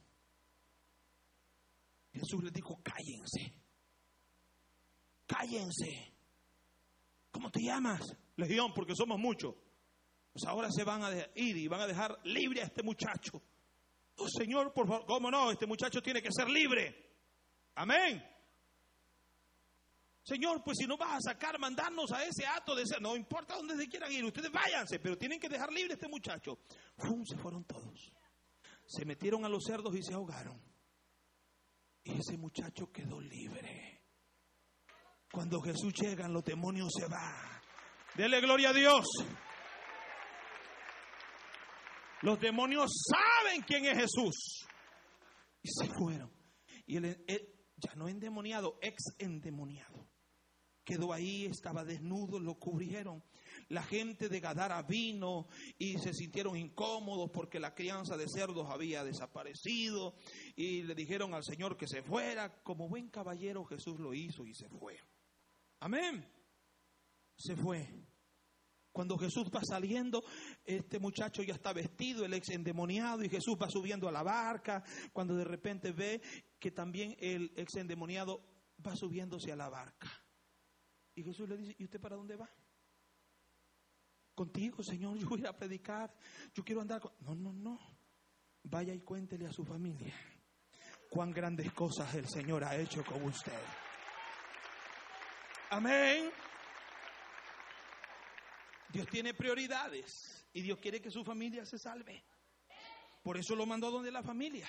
Jesús 2.13 2.45
les 2.45 2.53
dijo, 2.53 2.81
cállense, 2.83 3.55
cállense. 5.27 6.15
¿Cómo 7.31 7.51
te 7.51 7.61
llamas? 7.61 8.01
Legión, 8.37 8.73
porque 8.73 8.95
somos 8.95 9.19
muchos. 9.19 9.55
Pues 10.33 10.45
ahora 10.47 10.69
se 10.71 10.85
van 10.85 11.03
a 11.03 11.11
ir 11.35 11.57
y 11.57 11.69
van 11.69 11.81
a 11.81 11.87
dejar 11.87 12.19
libre 12.25 12.63
a 12.63 12.67
este 12.67 12.83
muchacho. 12.83 13.43
Oh, 14.17 14.29
Señor, 14.29 14.73
por 14.73 14.87
favor, 14.87 15.07
¿cómo 15.07 15.31
no? 15.31 15.51
Este 15.51 15.67
muchacho 15.67 16.01
tiene 16.01 16.23
que 16.23 16.31
ser 16.31 16.49
libre. 16.49 17.15
Amén. 17.75 18.23
Señor, 20.23 20.63
pues 20.65 20.79
si 20.79 20.87
no 20.87 20.97
vas 20.97 21.17
a 21.17 21.33
sacar, 21.33 21.59
mandarnos 21.59 22.11
a 22.13 22.25
ese 22.25 22.47
acto 22.47 22.75
de 22.75 22.87
ser, 22.87 23.03
no 23.03 23.15
importa 23.15 23.57
dónde 23.57 23.77
se 23.77 23.89
quieran 23.89 24.11
ir, 24.11 24.25
ustedes 24.25 24.51
váyanse, 24.51 24.99
pero 24.99 25.19
tienen 25.19 25.39
que 25.39 25.51
dejar 25.51 25.71
libre 25.71 25.93
a 25.93 25.97
este 25.97 26.09
muchacho. 26.09 26.61
¡Fum! 26.97 27.25
Se 27.27 27.37
fueron 27.37 27.65
todos. 27.65 28.11
Se 28.87 29.05
metieron 29.05 29.45
a 29.45 29.49
los 29.49 29.65
cerdos 29.65 29.95
y 29.95 30.03
se 30.03 30.15
ahogaron. 30.15 30.59
Y 32.05 32.13
ese 32.19 32.39
muchacho 32.39 32.91
quedó 32.91 33.21
libre. 33.21 34.03
Cuando 35.31 35.61
Jesús 35.61 35.93
llega, 35.93 36.29
los 36.29 36.45
demonios 36.45 36.91
se 36.97 37.07
van. 37.07 37.61
Dele 38.15 38.41
gloria 38.41 38.71
a 38.71 38.73
Dios. 38.73 39.05
Los 42.25 42.41
demonios 42.41 42.91
saben 43.11 43.61
quién 43.67 43.85
es 43.85 43.99
Jesús. 43.99 44.67
Y 45.61 45.69
se 45.69 45.93
fueron. 45.93 46.33
Y 46.87 46.97
él, 46.97 47.23
ya 47.77 47.95
no 47.97 48.09
endemoniado, 48.09 48.79
ex 48.81 49.15
endemoniado. 49.19 50.09
Quedó 50.85 51.13
ahí, 51.13 51.45
estaba 51.45 51.85
desnudo, 51.85 52.41
lo 52.41 52.55
cubrieron. 52.55 53.23
La 53.69 53.83
gente 53.83 54.31
de 54.31 54.41
Gadara 54.41 54.81
vino 54.85 55.49
y 55.77 55.99
se 55.99 56.15
sintieron 56.15 56.57
incómodos 56.57 57.31
porque 57.31 57.61
la 57.61 57.75
crianza 57.75 58.17
de 58.17 58.27
cerdos 58.27 58.71
había 58.71 59.05
desaparecido 59.05 60.17
y 60.57 60.83
le 60.83 60.95
dijeron 60.95 61.35
al 61.35 61.45
Señor 61.45 61.77
que 61.77 61.87
se 61.87 62.03
fuera. 62.03 62.63
Como 62.63 62.89
buen 62.89 63.11
caballero 63.11 63.67
Jesús 63.67 64.01
lo 64.01 64.15
hizo 64.15 64.47
y 64.47 64.55
se 64.55 64.71
fue. 64.71 64.99
Amén. 65.81 66.27
Se 67.37 67.55
fue. 67.55 67.87
Cuando 68.95 69.19
Jesús 69.19 69.51
va 69.53 69.61
saliendo, 69.65 70.23
este 70.65 71.01
muchacho 71.01 71.43
ya 71.43 71.55
está 71.55 71.73
vestido, 71.73 72.25
el 72.25 72.33
ex 72.33 72.51
endemoniado, 72.51 73.25
y 73.25 73.29
Jesús 73.29 73.57
va 73.61 73.69
subiendo 73.69 74.09
a 74.09 74.13
la 74.13 74.23
barca. 74.23 74.85
Cuando 75.13 75.35
de 75.35 75.43
repente 75.43 75.91
ve 75.91 76.23
que 76.61 76.71
también 76.71 77.17
el 77.19 77.53
ex 77.57 77.75
endemoniado 77.75 78.41
va 78.87 78.95
subiéndose 78.95 79.51
a 79.51 79.57
la 79.57 79.69
barca. 79.69 80.09
Y 81.17 81.25
Jesús 81.25 81.49
le 81.49 81.57
dice, 81.57 81.75
¿y 81.77 81.83
usted 81.83 82.01
para 82.01 82.15
dónde 82.15 82.37
va? 82.37 82.49
Contigo, 84.33 84.81
Señor, 84.85 85.19
yo 85.19 85.29
voy 85.29 85.45
a 85.45 85.57
predicar, 85.57 86.15
yo 86.55 86.63
quiero 86.63 86.81
andar. 86.81 87.03
No, 87.19 87.35
no, 87.35 87.53
no. 87.53 87.81
Vaya 88.63 88.95
y 88.95 89.01
cuéntele 89.01 89.49
a 89.49 89.53
su 89.53 89.65
familia 89.65 90.15
cuán 91.11 91.33
grandes 91.33 91.73
cosas 91.73 92.15
el 92.15 92.29
Señor 92.29 92.63
ha 92.63 92.77
hecho 92.77 93.05
con 93.05 93.25
usted. 93.25 93.53
Amén. 95.71 96.31
Dios 98.95 99.09
tiene 99.09 99.35
prioridades 99.35 100.47
y 100.53 100.63
Dios 100.63 100.79
quiere 100.79 101.03
que 101.03 101.11
su 101.11 101.25
familia 101.25 101.67
se 101.67 101.81
salve. 101.81 102.23
Por 103.25 103.37
eso 103.37 103.57
lo 103.57 103.67
mandó 103.67 103.91
donde 103.91 104.13
la 104.13 104.23
familia. 104.23 104.69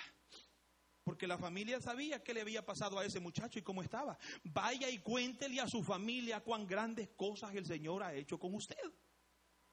Porque 1.04 1.28
la 1.28 1.38
familia 1.38 1.80
sabía 1.80 2.24
qué 2.24 2.34
le 2.34 2.42
había 2.42 2.66
pasado 2.66 2.98
a 2.98 3.06
ese 3.06 3.20
muchacho 3.20 3.60
y 3.60 3.62
cómo 3.62 3.84
estaba. 3.84 4.18
Vaya 4.44 4.90
y 4.90 4.98
cuéntele 4.98 5.62
a 5.62 5.68
su 5.68 5.84
familia 5.84 6.40
cuán 6.40 6.66
grandes 6.66 7.10
cosas 7.10 7.54
el 7.54 7.68
Señor 7.68 8.02
ha 8.02 8.16
hecho 8.16 8.40
con 8.40 8.56
usted. 8.56 8.92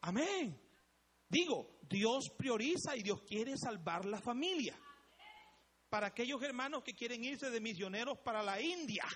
Amén. 0.03 0.61
Digo, 1.31 1.79
Dios 1.89 2.29
prioriza 2.37 2.95
y 2.95 3.03
Dios 3.03 3.23
quiere 3.23 3.57
salvar 3.57 4.05
la 4.05 4.21
familia. 4.21 4.79
Para 5.89 6.09
aquellos 6.09 6.43
hermanos 6.43 6.83
que 6.83 6.95
quieren 6.95 7.25
irse 7.25 7.49
de 7.49 7.59
misioneros 7.59 8.19
para 8.19 8.43
la 8.43 8.61
India, 8.61 9.07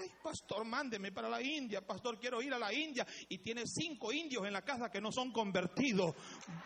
Ay, 0.00 0.12
pastor, 0.22 0.64
mándeme 0.64 1.10
para 1.10 1.28
la 1.28 1.42
India. 1.42 1.84
Pastor, 1.84 2.18
quiero 2.18 2.40
ir 2.40 2.54
a 2.54 2.58
la 2.58 2.72
India. 2.72 3.04
Y 3.28 3.38
tiene 3.38 3.62
cinco 3.66 4.12
indios 4.12 4.46
en 4.46 4.52
la 4.52 4.62
casa 4.62 4.88
que 4.90 5.00
no 5.00 5.10
son 5.10 5.32
convertidos. 5.32 6.14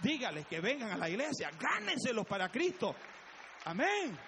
Dígales 0.03 0.47
que 0.47 0.61
vengan 0.61 0.91
a 0.91 0.99
la 0.99 1.09
iglesia. 1.09 1.51
Gánenselos 1.59 2.27
para 2.27 2.51
Cristo. 2.51 2.95
Amén. 3.65 4.19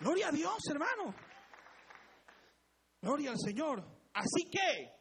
Gloria 0.00 0.28
a 0.28 0.32
Dios, 0.32 0.58
hermano. 0.70 1.14
Gloria 3.00 3.30
al 3.30 3.38
Señor. 3.38 3.84
Así 4.14 4.48
que, 4.50 4.92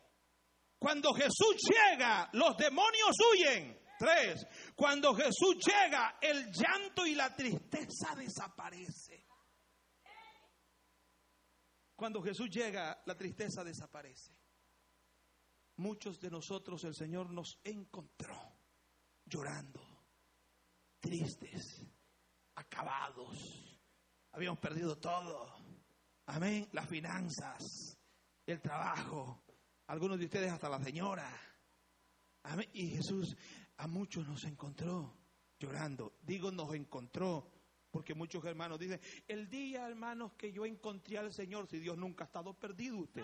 cuando 0.79 1.13
Jesús 1.13 1.57
llega, 1.69 2.29
los 2.33 2.57
demonios 2.57 3.15
huyen. 3.31 3.79
Tres. 3.99 4.47
Cuando 4.75 5.13
Jesús 5.13 5.57
llega, 5.63 6.17
el 6.19 6.51
llanto 6.51 7.05
y 7.05 7.13
la 7.13 7.35
tristeza 7.35 8.15
desaparece. 8.15 9.10
Cuando 12.01 12.23
Jesús 12.23 12.49
llega, 12.49 12.99
la 13.05 13.15
tristeza 13.15 13.63
desaparece. 13.63 14.31
Muchos 15.75 16.19
de 16.19 16.31
nosotros 16.31 16.83
el 16.83 16.95
Señor 16.95 17.29
nos 17.29 17.59
encontró 17.63 18.35
llorando, 19.23 19.79
tristes, 20.99 21.85
acabados. 22.55 23.79
Habíamos 24.31 24.57
perdido 24.57 24.97
todo. 24.97 25.53
Amén. 26.25 26.67
Las 26.71 26.89
finanzas, 26.89 27.95
el 28.47 28.59
trabajo, 28.59 29.43
algunos 29.85 30.17
de 30.17 30.25
ustedes 30.25 30.51
hasta 30.51 30.69
la 30.69 30.83
señora. 30.83 31.29
Amén. 32.41 32.67
Y 32.73 32.87
Jesús 32.87 33.37
a 33.77 33.85
muchos 33.85 34.27
nos 34.27 34.43
encontró 34.45 35.19
llorando. 35.59 36.17
Digo, 36.23 36.51
nos 36.51 36.73
encontró 36.73 37.47
porque 37.91 38.13
muchos 38.13 38.43
hermanos 38.45 38.79
dicen, 38.79 38.99
el 39.27 39.49
día, 39.49 39.85
hermanos, 39.87 40.33
que 40.37 40.51
yo 40.51 40.65
encontré 40.65 41.17
al 41.17 41.33
Señor, 41.33 41.67
si 41.67 41.79
Dios 41.79 41.97
nunca 41.97 42.23
ha 42.23 42.27
estado 42.27 42.53
perdido 42.53 42.97
usted. 42.97 43.23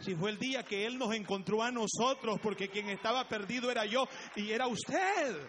Si 0.00 0.14
fue 0.14 0.30
el 0.30 0.38
día 0.38 0.64
que 0.64 0.86
Él 0.86 0.98
nos 0.98 1.14
encontró 1.14 1.62
a 1.62 1.70
nosotros, 1.70 2.40
porque 2.42 2.68
quien 2.68 2.88
estaba 2.88 3.28
perdido 3.28 3.70
era 3.70 3.84
yo 3.84 4.08
y 4.34 4.50
era 4.50 4.66
usted. 4.66 5.46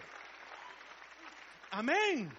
Amén. 1.70 2.30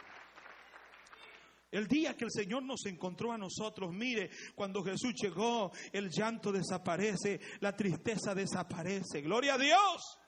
El 1.71 1.87
día 1.87 2.15
que 2.15 2.25
el 2.25 2.31
Señor 2.31 2.61
nos 2.61 2.85
encontró 2.85 3.31
a 3.31 3.37
nosotros, 3.37 3.91
mire, 3.91 4.29
cuando 4.53 4.83
Jesús 4.83 5.15
llegó, 5.19 5.71
el 5.91 6.07
llanto 6.11 6.51
desaparece, 6.51 7.39
la 7.61 7.75
tristeza 7.75 8.35
desaparece. 8.35 9.21
Gloria 9.21 9.55
a 9.55 9.57
Dios. 9.57 10.19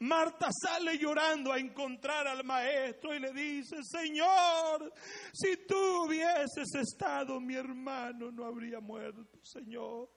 Marta 0.00 0.48
sale 0.52 0.98
llorando 0.98 1.52
a 1.52 1.58
encontrar 1.58 2.26
al 2.26 2.44
maestro 2.44 3.14
y 3.14 3.20
le 3.20 3.32
dice, 3.32 3.76
Señor, 3.82 4.92
si 5.32 5.66
tú 5.66 6.04
hubieses 6.04 6.74
estado, 6.74 7.40
mi 7.40 7.54
hermano 7.54 8.30
no 8.30 8.44
habría 8.44 8.80
muerto, 8.80 9.40
Señor. 9.42 10.10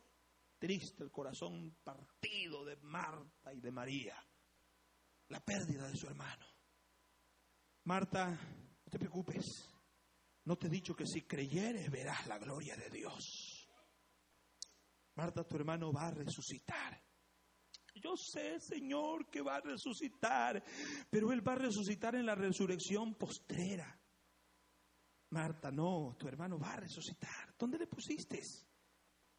Triste 0.60 1.04
el 1.04 1.12
corazón 1.12 1.78
partido 1.84 2.66
de 2.66 2.78
Marta 2.78 3.54
y 3.54 3.60
de 3.60 3.72
María, 3.72 4.16
la 5.30 5.40
pérdida 5.40 5.88
de 5.88 5.96
su 5.96 6.08
hermano. 6.08 6.46
Marta, 7.84 8.28
no 8.30 8.92
te 8.92 9.00
preocupes, 9.00 9.46
no 10.46 10.58
te 10.58 10.68
he 10.68 10.70
dicho 10.70 10.96
que 10.96 11.06
si 11.06 11.22
creyeres 11.22 11.90
verás 11.92 12.26
la 12.28 12.38
gloria 12.38 12.76
de 12.76 12.90
Dios. 12.90 13.68
Marta, 15.16 15.44
tu 15.44 15.56
hermano 15.56 15.92
va 15.92 16.08
a 16.08 16.12
resucitar. 16.12 17.07
Yo 18.02 18.16
sé, 18.16 18.60
Señor, 18.60 19.30
que 19.30 19.42
va 19.42 19.58
a 19.58 19.62
resucitar, 19.62 20.64
pero 21.10 21.32
Él 21.32 21.48
va 21.48 21.54
a 21.54 21.58
resucitar 21.58 22.16
en 22.16 22.26
la 22.26 22.36
resurrección 22.36 23.16
postrera. 23.16 24.00
Marta, 25.30 25.72
no, 25.72 26.16
tu 26.18 26.28
hermano 26.28 26.58
va 26.58 26.74
a 26.74 26.78
resucitar. 26.78 27.54
¿Dónde 27.58 27.78
le 27.78 27.88
pusiste? 27.88 28.42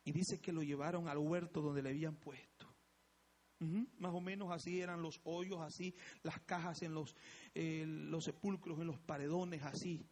Y 0.05 0.12
dice 0.12 0.40
que 0.40 0.53
lo 0.53 0.62
llevaron 0.62 1.09
al 1.09 1.18
huerto 1.18 1.61
donde 1.61 1.83
le 1.83 1.90
habían 1.90 2.16
puesto. 2.16 2.66
Más 3.61 4.14
o 4.14 4.21
menos 4.21 4.53
así 4.53 4.81
eran 4.81 5.03
los 5.03 5.21
hoyos, 5.25 5.61
así 5.61 5.94
las 6.23 6.40
cajas 6.42 6.83
en 6.83 6.94
los, 6.94 7.16
eh, 7.55 7.85
los 7.87 8.25
sepulcros, 8.25 8.79
en 8.79 8.87
los 8.87 9.01
paredones, 9.01 9.62
así. 9.64 10.09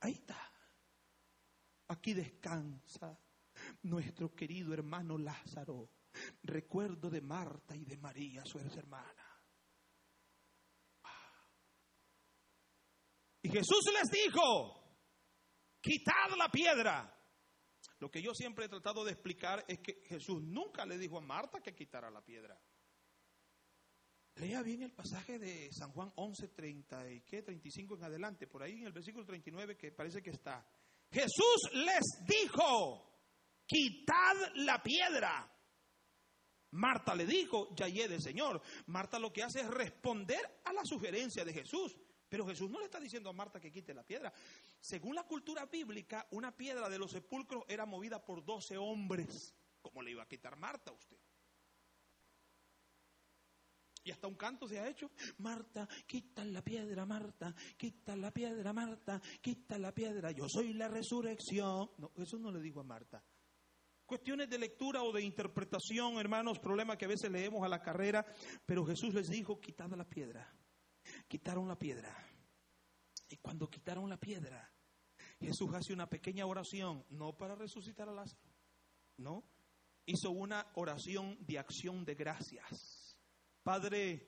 Ahí 0.00 0.12
está. 0.12 0.36
Aquí 1.88 2.12
descansa 2.12 3.18
nuestro 3.86 4.34
querido 4.34 4.72
hermano 4.74 5.16
Lázaro. 5.16 5.90
recuerdo 6.42 7.10
de 7.10 7.20
Marta 7.20 7.76
y 7.76 7.84
de 7.84 7.96
María, 7.98 8.44
su 8.44 8.58
hermana. 8.58 9.26
Y 13.42 13.48
Jesús 13.48 13.84
les 13.92 14.10
dijo, 14.10 14.98
quitad 15.80 16.36
la 16.36 16.48
piedra. 16.50 17.12
Lo 17.98 18.10
que 18.10 18.20
yo 18.20 18.32
siempre 18.34 18.64
he 18.64 18.68
tratado 18.68 19.04
de 19.04 19.12
explicar 19.12 19.64
es 19.68 19.78
que 19.78 20.02
Jesús 20.06 20.42
nunca 20.42 20.84
le 20.84 20.98
dijo 20.98 21.18
a 21.18 21.20
Marta 21.22 21.60
que 21.60 21.74
quitara 21.74 22.10
la 22.10 22.22
piedra. 22.22 22.60
Lea 24.36 24.62
bien 24.62 24.82
el 24.82 24.92
pasaje 24.92 25.38
de 25.38 25.70
San 25.72 25.92
Juan 25.92 26.12
11, 26.16 26.48
30 26.48 27.10
y 27.10 27.20
qué, 27.22 27.42
35 27.42 27.96
en 27.96 28.04
adelante, 28.04 28.46
por 28.46 28.62
ahí 28.62 28.72
en 28.80 28.86
el 28.86 28.92
versículo 28.92 29.24
39 29.24 29.76
que 29.76 29.92
parece 29.92 30.20
que 30.22 30.30
está. 30.30 30.66
Jesús 31.10 31.70
les 31.72 32.04
dijo, 32.26 33.15
quitad 33.66 34.34
la 34.54 34.82
piedra. 34.82 35.52
Marta 36.72 37.14
le 37.14 37.26
dijo, 37.26 37.74
ya 37.74 37.86
del 37.86 38.20
Señor. 38.20 38.60
Marta 38.86 39.18
lo 39.18 39.32
que 39.32 39.42
hace 39.42 39.60
es 39.60 39.68
responder 39.68 40.60
a 40.64 40.72
la 40.72 40.84
sugerencia 40.84 41.44
de 41.44 41.52
Jesús. 41.52 41.96
Pero 42.28 42.46
Jesús 42.46 42.70
no 42.70 42.80
le 42.80 42.86
está 42.86 42.98
diciendo 42.98 43.30
a 43.30 43.32
Marta 43.32 43.60
que 43.60 43.70
quite 43.70 43.94
la 43.94 44.02
piedra. 44.02 44.32
Según 44.80 45.14
la 45.14 45.22
cultura 45.22 45.66
bíblica, 45.66 46.26
una 46.32 46.56
piedra 46.56 46.88
de 46.88 46.98
los 46.98 47.12
sepulcros 47.12 47.64
era 47.68 47.86
movida 47.86 48.24
por 48.24 48.44
12 48.44 48.76
hombres. 48.76 49.54
¿Cómo 49.80 50.02
le 50.02 50.10
iba 50.10 50.22
a 50.22 50.28
quitar 50.28 50.56
Marta 50.56 50.90
a 50.90 50.94
usted? 50.94 51.18
Y 54.02 54.10
hasta 54.10 54.28
un 54.28 54.36
canto 54.36 54.68
se 54.68 54.78
ha 54.78 54.88
hecho. 54.88 55.10
Marta, 55.38 55.88
quita 56.06 56.44
la 56.44 56.62
piedra, 56.62 57.06
Marta, 57.06 57.54
quita 57.76 58.14
la 58.14 58.32
piedra, 58.32 58.72
Marta, 58.72 59.20
quita 59.40 59.78
la 59.78 59.92
piedra. 59.92 60.30
Yo 60.30 60.48
soy 60.48 60.74
la 60.74 60.88
resurrección. 60.88 61.90
No, 61.98 62.12
eso 62.16 62.38
no 62.38 62.52
le 62.52 62.60
dijo 62.60 62.80
a 62.80 62.84
Marta. 62.84 63.24
Cuestiones 64.06 64.48
de 64.48 64.58
lectura 64.58 65.02
o 65.02 65.12
de 65.12 65.22
interpretación, 65.22 66.18
hermanos, 66.18 66.58
problema 66.58 66.96
que 66.96 67.04
a 67.04 67.08
veces 67.08 67.30
leemos 67.30 67.64
a 67.64 67.68
la 67.68 67.82
carrera, 67.82 68.24
pero 68.64 68.86
Jesús 68.86 69.12
les 69.12 69.28
dijo, 69.28 69.60
quitad 69.60 69.90
la 69.90 70.08
piedra. 70.08 70.50
Quitaron 71.28 71.68
la 71.68 71.78
piedra. 71.78 72.16
Y 73.28 73.36
cuando 73.36 73.68
quitaron 73.68 74.08
la 74.08 74.16
piedra, 74.16 74.72
Jesús 75.40 75.74
hace 75.74 75.92
una 75.92 76.08
pequeña 76.08 76.46
oración, 76.46 77.04
no 77.10 77.36
para 77.36 77.54
resucitar 77.56 78.08
a 78.08 78.12
Lázaro, 78.12 78.40
no, 79.18 79.44
hizo 80.06 80.30
una 80.30 80.66
oración 80.74 81.36
de 81.40 81.58
acción 81.58 82.04
de 82.04 82.14
gracias 82.14 83.06
Padre, 83.66 84.24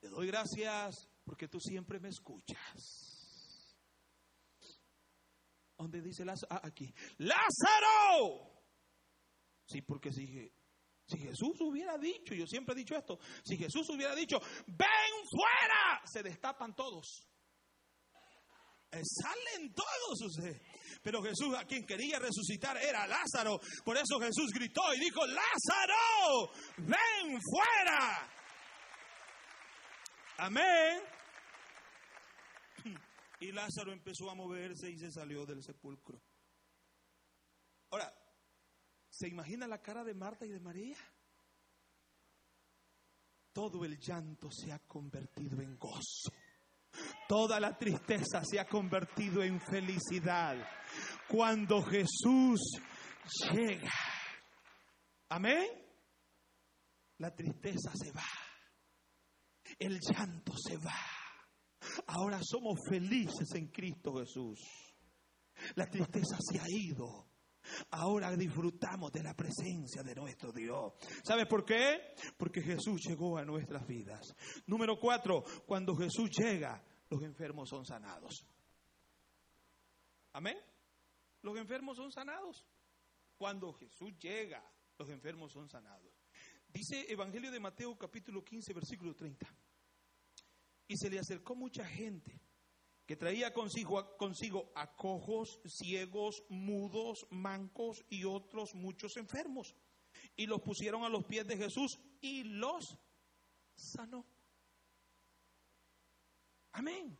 te 0.00 0.08
doy 0.08 0.26
gracias 0.26 1.08
porque 1.22 1.46
tú 1.46 1.60
siempre 1.60 2.00
me 2.00 2.08
escuchas. 2.08 3.78
¿Dónde 5.78 6.02
dice 6.02 6.24
Lázaro? 6.24 6.48
Ah, 6.50 6.62
aquí. 6.64 6.92
Lázaro. 7.18 8.51
Sí, 9.72 9.80
porque 9.80 10.12
si, 10.12 10.26
si 11.06 11.18
Jesús 11.18 11.58
hubiera 11.60 11.96
dicho, 11.96 12.34
yo 12.34 12.46
siempre 12.46 12.74
he 12.74 12.78
dicho 12.78 12.94
esto, 12.94 13.18
si 13.42 13.56
Jesús 13.56 13.88
hubiera 13.88 14.14
dicho, 14.14 14.38
ven 14.66 15.12
fuera, 15.30 16.02
se 16.04 16.22
destapan 16.22 16.74
todos. 16.74 17.26
Eh, 18.92 19.00
salen 19.02 19.72
todos 19.72 20.36
Pero 21.02 21.22
Jesús 21.22 21.56
a 21.56 21.64
quien 21.64 21.86
quería 21.86 22.18
resucitar 22.18 22.76
era 22.76 23.06
Lázaro. 23.06 23.58
Por 23.82 23.96
eso 23.96 24.20
Jesús 24.20 24.50
gritó 24.52 24.82
y 24.94 25.00
dijo, 25.00 25.26
Lázaro, 25.26 26.52
ven 26.76 27.40
fuera. 27.40 28.30
Amén. 30.36 31.00
Y 33.40 33.50
Lázaro 33.50 33.92
empezó 33.92 34.30
a 34.30 34.34
moverse 34.34 34.90
y 34.90 34.98
se 34.98 35.10
salió 35.10 35.46
del 35.46 35.62
sepulcro. 35.62 36.20
Ahora, 37.90 38.12
¿se 39.22 39.28
imagina 39.28 39.68
la 39.68 39.80
cara 39.80 40.02
de 40.02 40.14
Marta 40.14 40.44
y 40.44 40.50
de 40.50 40.58
María? 40.58 40.96
Todo 43.52 43.84
el 43.84 43.98
llanto 43.98 44.50
se 44.50 44.72
ha 44.72 44.80
convertido 44.80 45.60
en 45.60 45.76
gozo. 45.78 46.32
Toda 47.28 47.60
la 47.60 47.78
tristeza 47.78 48.42
se 48.44 48.58
ha 48.58 48.66
convertido 48.66 49.42
en 49.42 49.60
felicidad. 49.60 50.56
Cuando 51.28 51.82
Jesús 51.82 52.60
llega. 53.52 53.92
Amén. 55.28 55.68
La 57.18 57.34
tristeza 57.34 57.92
se 57.94 58.10
va 58.10 58.24
el 59.78 59.98
llanto 60.00 60.52
se 60.56 60.76
va. 60.76 60.98
Ahora 62.06 62.40
somos 62.42 62.78
felices 62.88 63.48
en 63.54 63.68
Cristo 63.68 64.14
Jesús. 64.14 64.60
La 65.74 65.88
tristeza 65.88 66.36
se 66.40 66.58
ha 66.58 66.66
ido. 66.68 67.31
Ahora 67.90 68.34
disfrutamos 68.36 69.12
de 69.12 69.22
la 69.22 69.34
presencia 69.34 70.02
de 70.02 70.14
nuestro 70.14 70.52
Dios. 70.52 70.92
¿Sabes 71.24 71.46
por 71.46 71.64
qué? 71.64 72.14
Porque 72.36 72.62
Jesús 72.62 73.00
llegó 73.06 73.38
a 73.38 73.44
nuestras 73.44 73.86
vidas. 73.86 74.34
Número 74.66 74.98
cuatro, 74.98 75.44
cuando 75.66 75.94
Jesús 75.94 76.30
llega, 76.30 76.82
los 77.10 77.22
enfermos 77.22 77.68
son 77.68 77.84
sanados. 77.84 78.46
Amén. 80.32 80.56
Los 81.42 81.58
enfermos 81.58 81.96
son 81.96 82.10
sanados. 82.10 82.64
Cuando 83.36 83.72
Jesús 83.72 84.12
llega, 84.18 84.62
los 84.98 85.08
enfermos 85.10 85.52
son 85.52 85.68
sanados. 85.68 86.12
Dice 86.68 87.04
Evangelio 87.12 87.50
de 87.50 87.60
Mateo 87.60 87.96
capítulo 87.98 88.42
15, 88.42 88.72
versículo 88.72 89.14
30. 89.14 89.46
Y 90.88 90.96
se 90.96 91.10
le 91.10 91.18
acercó 91.18 91.54
mucha 91.54 91.84
gente 91.84 92.40
que 93.12 93.16
traía 93.16 93.52
consigo, 93.52 94.16
consigo 94.16 94.72
a 94.74 94.96
cojos, 94.96 95.60
ciegos, 95.66 96.42
mudos, 96.48 97.26
mancos 97.28 98.02
y 98.08 98.24
otros 98.24 98.74
muchos 98.74 99.18
enfermos. 99.18 99.76
Y 100.34 100.46
los 100.46 100.62
pusieron 100.62 101.04
a 101.04 101.10
los 101.10 101.22
pies 101.26 101.46
de 101.46 101.58
Jesús 101.58 102.00
y 102.22 102.42
los 102.44 102.98
sanó. 103.74 104.24
Amén. 106.72 107.18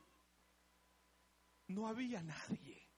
No 1.67 1.87
había 1.87 2.23
nadie 2.23 2.89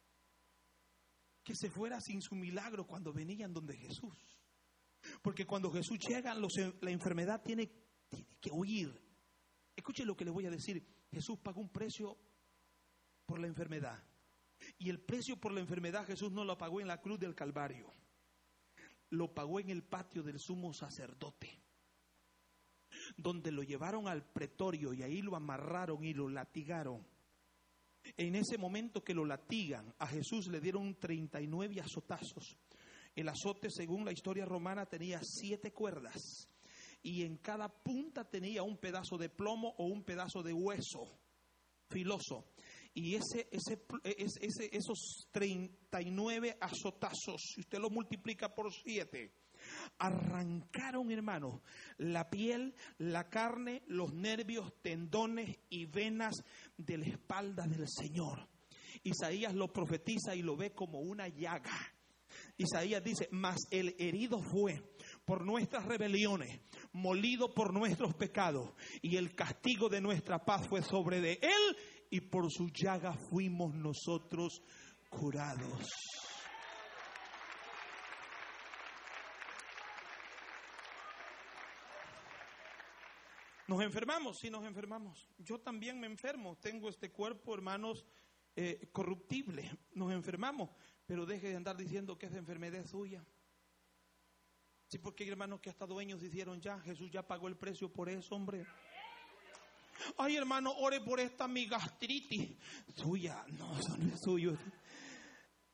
que 1.42 1.56
se 1.56 1.70
fuera 1.70 2.00
sin 2.00 2.22
su 2.22 2.36
milagro 2.36 2.86
cuando 2.86 3.12
venían 3.12 3.52
donde 3.52 3.76
Jesús. 3.76 4.38
Porque 5.20 5.46
cuando 5.46 5.72
Jesús 5.72 5.98
llega, 5.98 6.32
la 6.32 6.90
enfermedad 6.92 7.42
tiene, 7.42 7.66
tiene 8.08 8.38
que 8.40 8.52
huir. 8.52 9.02
Escuche 9.74 10.04
lo 10.04 10.16
que 10.16 10.24
le 10.24 10.30
voy 10.30 10.46
a 10.46 10.50
decir. 10.50 10.86
Jesús 11.10 11.40
pagó 11.40 11.60
un 11.60 11.70
precio 11.70 12.16
por 13.26 13.38
la 13.38 13.46
enfermedad. 13.46 14.02
Y 14.78 14.90
el 14.90 15.00
precio 15.00 15.36
por 15.36 15.52
la 15.52 15.60
enfermedad 15.60 16.06
Jesús 16.06 16.32
no 16.32 16.44
lo 16.44 16.56
pagó 16.56 16.80
en 16.80 16.88
la 16.88 17.00
cruz 17.00 17.18
del 17.18 17.34
Calvario. 17.34 17.92
Lo 19.10 19.32
pagó 19.32 19.60
en 19.60 19.70
el 19.70 19.82
patio 19.82 20.22
del 20.22 20.38
sumo 20.38 20.72
sacerdote. 20.72 21.60
Donde 23.16 23.52
lo 23.52 23.62
llevaron 23.62 24.08
al 24.08 24.24
pretorio 24.24 24.92
y 24.92 25.02
ahí 25.02 25.20
lo 25.20 25.36
amarraron 25.36 26.04
y 26.04 26.14
lo 26.14 26.28
latigaron. 26.28 27.06
En 28.16 28.34
ese 28.34 28.58
momento 28.58 29.02
que 29.02 29.14
lo 29.14 29.24
latigan, 29.24 29.94
a 29.98 30.06
Jesús 30.06 30.48
le 30.48 30.60
dieron 30.60 30.94
39 30.98 31.80
azotazos. 31.80 32.58
El 33.14 33.28
azote, 33.28 33.68
según 33.70 34.04
la 34.04 34.12
historia 34.12 34.44
romana, 34.44 34.86
tenía 34.86 35.20
siete 35.22 35.72
cuerdas 35.72 36.48
y 37.02 37.22
en 37.22 37.36
cada 37.36 37.68
punta 37.68 38.24
tenía 38.24 38.62
un 38.62 38.78
pedazo 38.78 39.16
de 39.18 39.28
plomo 39.28 39.74
o 39.78 39.84
un 39.84 40.04
pedazo 40.04 40.42
de 40.42 40.52
hueso 40.52 41.20
filoso. 41.90 42.46
Y 42.94 43.16
ese, 43.16 43.48
ese, 43.50 43.82
ese, 44.04 44.70
esos 44.72 45.28
39 45.32 46.56
azotazos, 46.60 47.42
si 47.54 47.60
usted 47.60 47.78
lo 47.78 47.90
multiplica 47.90 48.54
por 48.54 48.72
7, 48.72 49.32
arrancaron, 49.98 51.10
hermano, 51.10 51.62
la 51.98 52.30
piel, 52.30 52.74
la 52.98 53.28
carne, 53.28 53.82
los 53.86 54.12
nervios, 54.14 54.72
tendones 54.82 55.58
y 55.68 55.86
venas 55.86 56.34
de 56.76 56.98
la 56.98 57.06
espalda 57.06 57.66
del 57.66 57.88
Señor. 57.88 58.48
Isaías 59.02 59.54
lo 59.54 59.72
profetiza 59.72 60.34
y 60.34 60.42
lo 60.42 60.56
ve 60.56 60.72
como 60.72 61.00
una 61.00 61.28
llaga. 61.28 61.76
Isaías 62.56 63.02
dice, 63.02 63.28
mas 63.30 63.58
el 63.70 63.94
herido 63.98 64.40
fue 64.40 64.82
por 65.24 65.44
nuestras 65.44 65.84
rebeliones, 65.84 66.60
molido 66.92 67.52
por 67.52 67.72
nuestros 67.72 68.14
pecados, 68.14 68.72
y 69.02 69.16
el 69.16 69.34
castigo 69.34 69.88
de 69.88 70.00
nuestra 70.00 70.44
paz 70.44 70.66
fue 70.68 70.82
sobre 70.82 71.20
de 71.20 71.38
él, 71.42 71.76
y 72.14 72.20
por 72.20 72.48
su 72.48 72.68
llaga 72.68 73.12
fuimos 73.12 73.74
nosotros 73.74 74.62
curados. 75.10 75.90
Nos 83.66 83.82
enfermamos, 83.82 84.38
sí 84.38 84.48
nos 84.48 84.64
enfermamos. 84.64 85.28
Yo 85.38 85.58
también 85.58 85.98
me 85.98 86.06
enfermo. 86.06 86.56
Tengo 86.58 86.88
este 86.88 87.10
cuerpo, 87.10 87.52
hermanos, 87.52 88.06
eh, 88.54 88.88
corruptible. 88.92 89.76
Nos 89.94 90.12
enfermamos. 90.12 90.70
Pero 91.06 91.26
deje 91.26 91.48
de 91.48 91.56
andar 91.56 91.76
diciendo 91.76 92.16
que 92.16 92.26
esa 92.26 92.38
enfermedad 92.38 92.86
suya. 92.86 93.24
Sí, 94.86 94.98
porque 94.98 95.24
hay 95.24 95.30
hermanos 95.30 95.58
que 95.60 95.70
hasta 95.70 95.84
dueños 95.84 96.20
dijeron 96.20 96.60
ya, 96.60 96.78
Jesús 96.78 97.10
ya 97.10 97.26
pagó 97.26 97.48
el 97.48 97.56
precio 97.56 97.92
por 97.92 98.08
eso, 98.08 98.36
hombre. 98.36 98.64
Ay, 100.18 100.36
hermano, 100.36 100.72
ore 100.72 101.00
por 101.00 101.20
esta 101.20 101.48
mi 101.48 101.66
gastritis. 101.66 102.56
Suya, 102.94 103.44
no, 103.58 103.78
eso 103.78 103.96
no 103.96 104.12
es 104.12 104.20
suyo. 104.22 104.56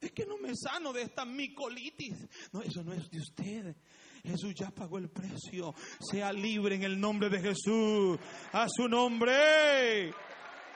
Es 0.00 0.12
que 0.12 0.24
no 0.24 0.38
me 0.38 0.54
sano 0.56 0.92
de 0.92 1.02
esta 1.02 1.24
micolitis. 1.24 2.16
No, 2.52 2.62
eso 2.62 2.82
no 2.82 2.92
es 2.92 3.10
de 3.10 3.18
usted. 3.18 3.76
Jesús 4.22 4.54
ya 4.54 4.70
pagó 4.70 4.98
el 4.98 5.10
precio. 5.10 5.74
Sea 6.00 6.32
libre 6.32 6.76
en 6.76 6.84
el 6.84 6.98
nombre 6.98 7.28
de 7.28 7.40
Jesús. 7.40 8.18
A 8.52 8.66
su 8.68 8.88
nombre. 8.88 10.12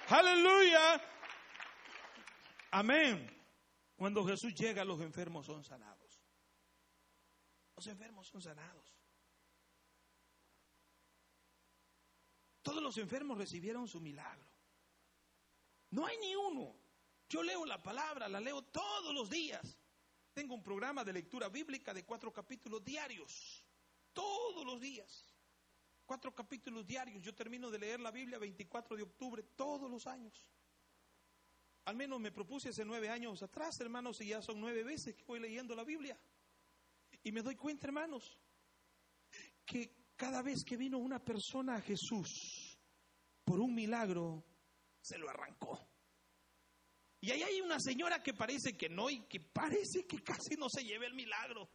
Aleluya. 0.08 1.00
Amén. 2.70 3.30
Cuando 3.96 4.26
Jesús 4.26 4.52
llega, 4.54 4.84
los 4.84 5.00
enfermos 5.00 5.46
son 5.46 5.64
sanados. 5.64 6.20
Los 7.76 7.86
enfermos 7.86 8.28
son 8.28 8.42
sanados. 8.42 8.93
Todos 12.64 12.82
los 12.82 12.96
enfermos 12.96 13.36
recibieron 13.36 13.86
su 13.86 14.00
milagro. 14.00 14.48
No 15.90 16.06
hay 16.06 16.16
ni 16.16 16.34
uno. 16.34 16.74
Yo 17.28 17.42
leo 17.42 17.66
la 17.66 17.82
palabra, 17.82 18.26
la 18.26 18.40
leo 18.40 18.62
todos 18.62 19.12
los 19.12 19.28
días. 19.28 19.78
Tengo 20.32 20.54
un 20.54 20.62
programa 20.62 21.04
de 21.04 21.12
lectura 21.12 21.50
bíblica 21.50 21.92
de 21.92 22.06
cuatro 22.06 22.32
capítulos 22.32 22.82
diarios. 22.82 23.62
Todos 24.14 24.64
los 24.64 24.80
días. 24.80 25.36
Cuatro 26.06 26.34
capítulos 26.34 26.86
diarios. 26.86 27.22
Yo 27.22 27.34
termino 27.34 27.70
de 27.70 27.80
leer 27.80 28.00
la 28.00 28.10
Biblia 28.10 28.38
24 28.38 28.96
de 28.96 29.02
octubre 29.02 29.42
todos 29.42 29.90
los 29.90 30.06
años. 30.06 30.50
Al 31.84 31.96
menos 31.96 32.18
me 32.18 32.32
propuse 32.32 32.70
hace 32.70 32.86
nueve 32.86 33.10
años 33.10 33.42
atrás, 33.42 33.78
hermanos, 33.80 34.22
y 34.22 34.28
ya 34.28 34.40
son 34.40 34.58
nueve 34.58 34.84
veces 34.84 35.14
que 35.14 35.24
voy 35.24 35.38
leyendo 35.38 35.74
la 35.74 35.84
Biblia. 35.84 36.18
Y 37.22 37.30
me 37.30 37.42
doy 37.42 37.56
cuenta, 37.56 37.88
hermanos, 37.88 38.38
que 39.66 40.03
cada 40.16 40.42
vez 40.42 40.64
que 40.64 40.76
vino 40.76 40.98
una 40.98 41.18
persona 41.18 41.76
a 41.76 41.80
Jesús 41.80 42.78
por 43.44 43.60
un 43.60 43.74
milagro, 43.74 44.44
se 45.00 45.18
lo 45.18 45.28
arrancó. 45.28 45.88
Y 47.20 47.30
ahí 47.30 47.42
hay 47.42 47.60
una 47.60 47.80
señora 47.80 48.22
que 48.22 48.34
parece 48.34 48.76
que 48.76 48.88
no 48.88 49.08
y 49.08 49.26
que 49.26 49.40
parece 49.40 50.06
que 50.06 50.22
casi 50.22 50.56
no 50.56 50.66
se 50.68 50.84
lleve 50.84 51.06
el 51.06 51.14
milagro. 51.14 51.70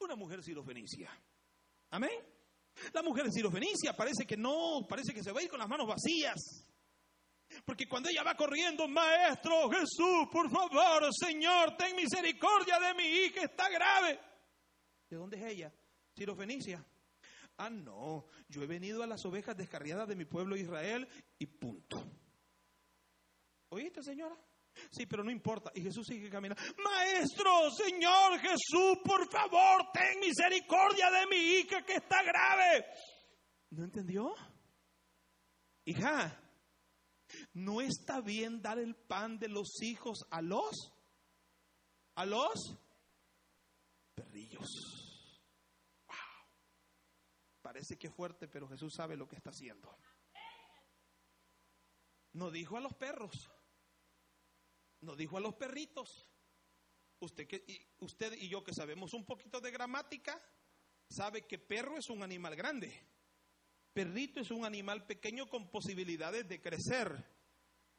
Una 0.00 0.14
mujer 0.14 0.42
sirofenicia. 0.42 1.10
Amén. 1.90 2.20
La 2.92 3.02
mujer 3.02 3.30
sirofenicia 3.32 3.94
parece 3.94 4.26
que 4.26 4.36
no, 4.36 4.86
parece 4.88 5.12
que 5.12 5.22
se 5.22 5.32
va 5.32 5.40
a 5.40 5.42
ir 5.42 5.48
con 5.48 5.58
las 5.58 5.68
manos 5.68 5.88
vacías. 5.88 6.66
Porque 7.64 7.88
cuando 7.88 8.08
ella 8.08 8.22
va 8.22 8.36
corriendo, 8.36 8.86
Maestro 8.88 9.70
Jesús, 9.70 10.28
por 10.30 10.50
favor, 10.50 11.08
Señor, 11.12 11.76
ten 11.76 11.96
misericordia 11.96 12.78
de 12.78 12.94
mi 12.94 13.04
hija, 13.04 13.42
está 13.42 13.68
grave. 13.68 14.20
¿De 15.08 15.16
dónde 15.16 15.38
es 15.38 15.52
ella? 15.52 15.72
Sirofenicia. 16.14 16.84
Ah, 17.58 17.70
no, 17.70 18.26
yo 18.48 18.62
he 18.62 18.66
venido 18.66 19.02
a 19.02 19.06
las 19.06 19.24
ovejas 19.24 19.56
descarriadas 19.56 20.08
de 20.08 20.16
mi 20.16 20.26
pueblo 20.26 20.56
Israel 20.56 21.08
y 21.38 21.46
punto. 21.46 22.04
¿Oíste, 23.70 24.02
señora? 24.02 24.36
Sí, 24.90 25.06
pero 25.06 25.24
no 25.24 25.30
importa. 25.30 25.72
Y 25.74 25.82
Jesús 25.82 26.06
sigue 26.06 26.28
caminando. 26.28 26.62
Maestro, 26.84 27.70
Señor 27.70 28.38
Jesús, 28.40 28.98
por 29.04 29.30
favor, 29.30 29.90
ten 29.92 30.20
misericordia 30.20 31.10
de 31.10 31.26
mi 31.26 31.36
hija 31.36 31.82
que 31.82 31.94
está 31.94 32.22
grave. 32.22 32.84
¿No 33.70 33.84
entendió? 33.84 34.34
Hija, 35.84 36.38
¿no 37.54 37.80
está 37.80 38.20
bien 38.20 38.60
dar 38.60 38.78
el 38.78 38.94
pan 38.94 39.38
de 39.38 39.48
los 39.48 39.82
hijos 39.82 40.26
a 40.30 40.42
los? 40.42 40.92
¿A 42.14 42.26
los? 42.26 42.76
Perrillos. 44.14 44.95
Parece 47.66 47.98
que 47.98 48.06
es 48.06 48.14
fuerte, 48.14 48.46
pero 48.46 48.68
Jesús 48.68 48.94
sabe 48.94 49.16
lo 49.16 49.26
que 49.26 49.34
está 49.34 49.50
haciendo. 49.50 49.98
No 52.34 52.52
dijo 52.52 52.76
a 52.76 52.80
los 52.80 52.94
perros. 52.94 53.50
No 55.00 55.16
dijo 55.16 55.36
a 55.36 55.40
los 55.40 55.56
perritos. 55.56 56.30
Usted, 57.18 57.48
que, 57.48 57.96
usted 57.98 58.34
y 58.34 58.48
yo 58.48 58.62
que 58.62 58.72
sabemos 58.72 59.14
un 59.14 59.24
poquito 59.24 59.60
de 59.60 59.72
gramática, 59.72 60.40
sabe 61.10 61.44
que 61.44 61.58
perro 61.58 61.98
es 61.98 62.08
un 62.08 62.22
animal 62.22 62.54
grande. 62.54 63.02
Perrito 63.92 64.38
es 64.38 64.52
un 64.52 64.64
animal 64.64 65.04
pequeño 65.04 65.48
con 65.48 65.68
posibilidades 65.68 66.46
de 66.46 66.60
crecer. 66.60 67.36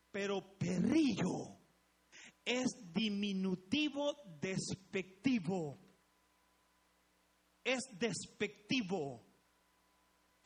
Pero 0.10 0.58
perrillo 0.58 1.60
es 2.46 2.94
diminutivo 2.94 4.16
despectivo. 4.40 5.78
Es 7.66 7.82
despectivo. 8.00 9.27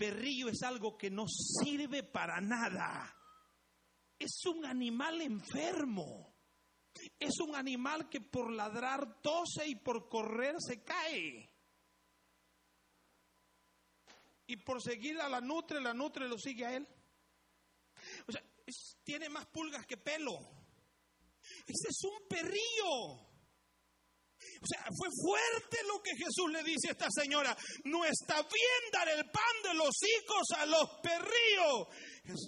Perrillo 0.02 0.49
es 0.49 0.64
algo 0.64 0.97
que 0.97 1.12
no 1.12 1.28
sirve 1.28 2.02
para 2.02 2.41
nada. 2.41 3.16
Es 4.18 4.43
un 4.47 4.66
animal 4.66 5.22
enfermo. 5.22 6.36
Es 7.20 7.39
un 7.39 7.56
animal 7.56 8.10
que 8.10 8.20
por 8.20 8.52
ladrar 8.52 9.22
tose 9.22 9.68
y 9.68 9.76
por 9.76 10.10
correr 10.10 10.56
se 10.58 10.84
cae. 10.84 11.47
Y 14.47 14.58
por 14.58 14.82
seguir 14.82 15.22
a 15.22 15.30
la 15.30 15.39
nutre, 15.39 15.80
la 15.80 15.93
nutre 15.93 16.28
lo 16.28 16.39
sigue 16.39 16.66
a 16.66 16.76
él. 16.76 16.88
O 18.28 18.32
sea, 18.32 18.43
tiene 19.04 19.30
más 19.30 19.45
pulgas 19.45 19.86
que 19.86 19.97
pelo. 19.97 20.34
Ese 21.68 21.89
es 21.89 22.04
un 22.06 22.28
perrillo. 22.28 23.31
O 24.64 24.68
sea, 24.68 24.86
fue 24.95 25.09
fuerte 25.09 25.78
lo 25.88 25.99
que 26.03 26.12
Jesús 26.12 26.51
le 26.51 26.64
dice 26.64 26.89
a 26.89 26.91
esta 26.91 27.07
señora. 27.09 27.57
No 27.86 28.05
está 28.05 28.36
bien 28.43 28.91
dar 28.93 29.09
el 29.09 29.26
pan 29.26 29.55
de 29.64 29.74
los 29.74 29.89
hijos 30.03 30.51
a 30.55 30.66
los 30.68 30.88
perrillos. 31.01 31.88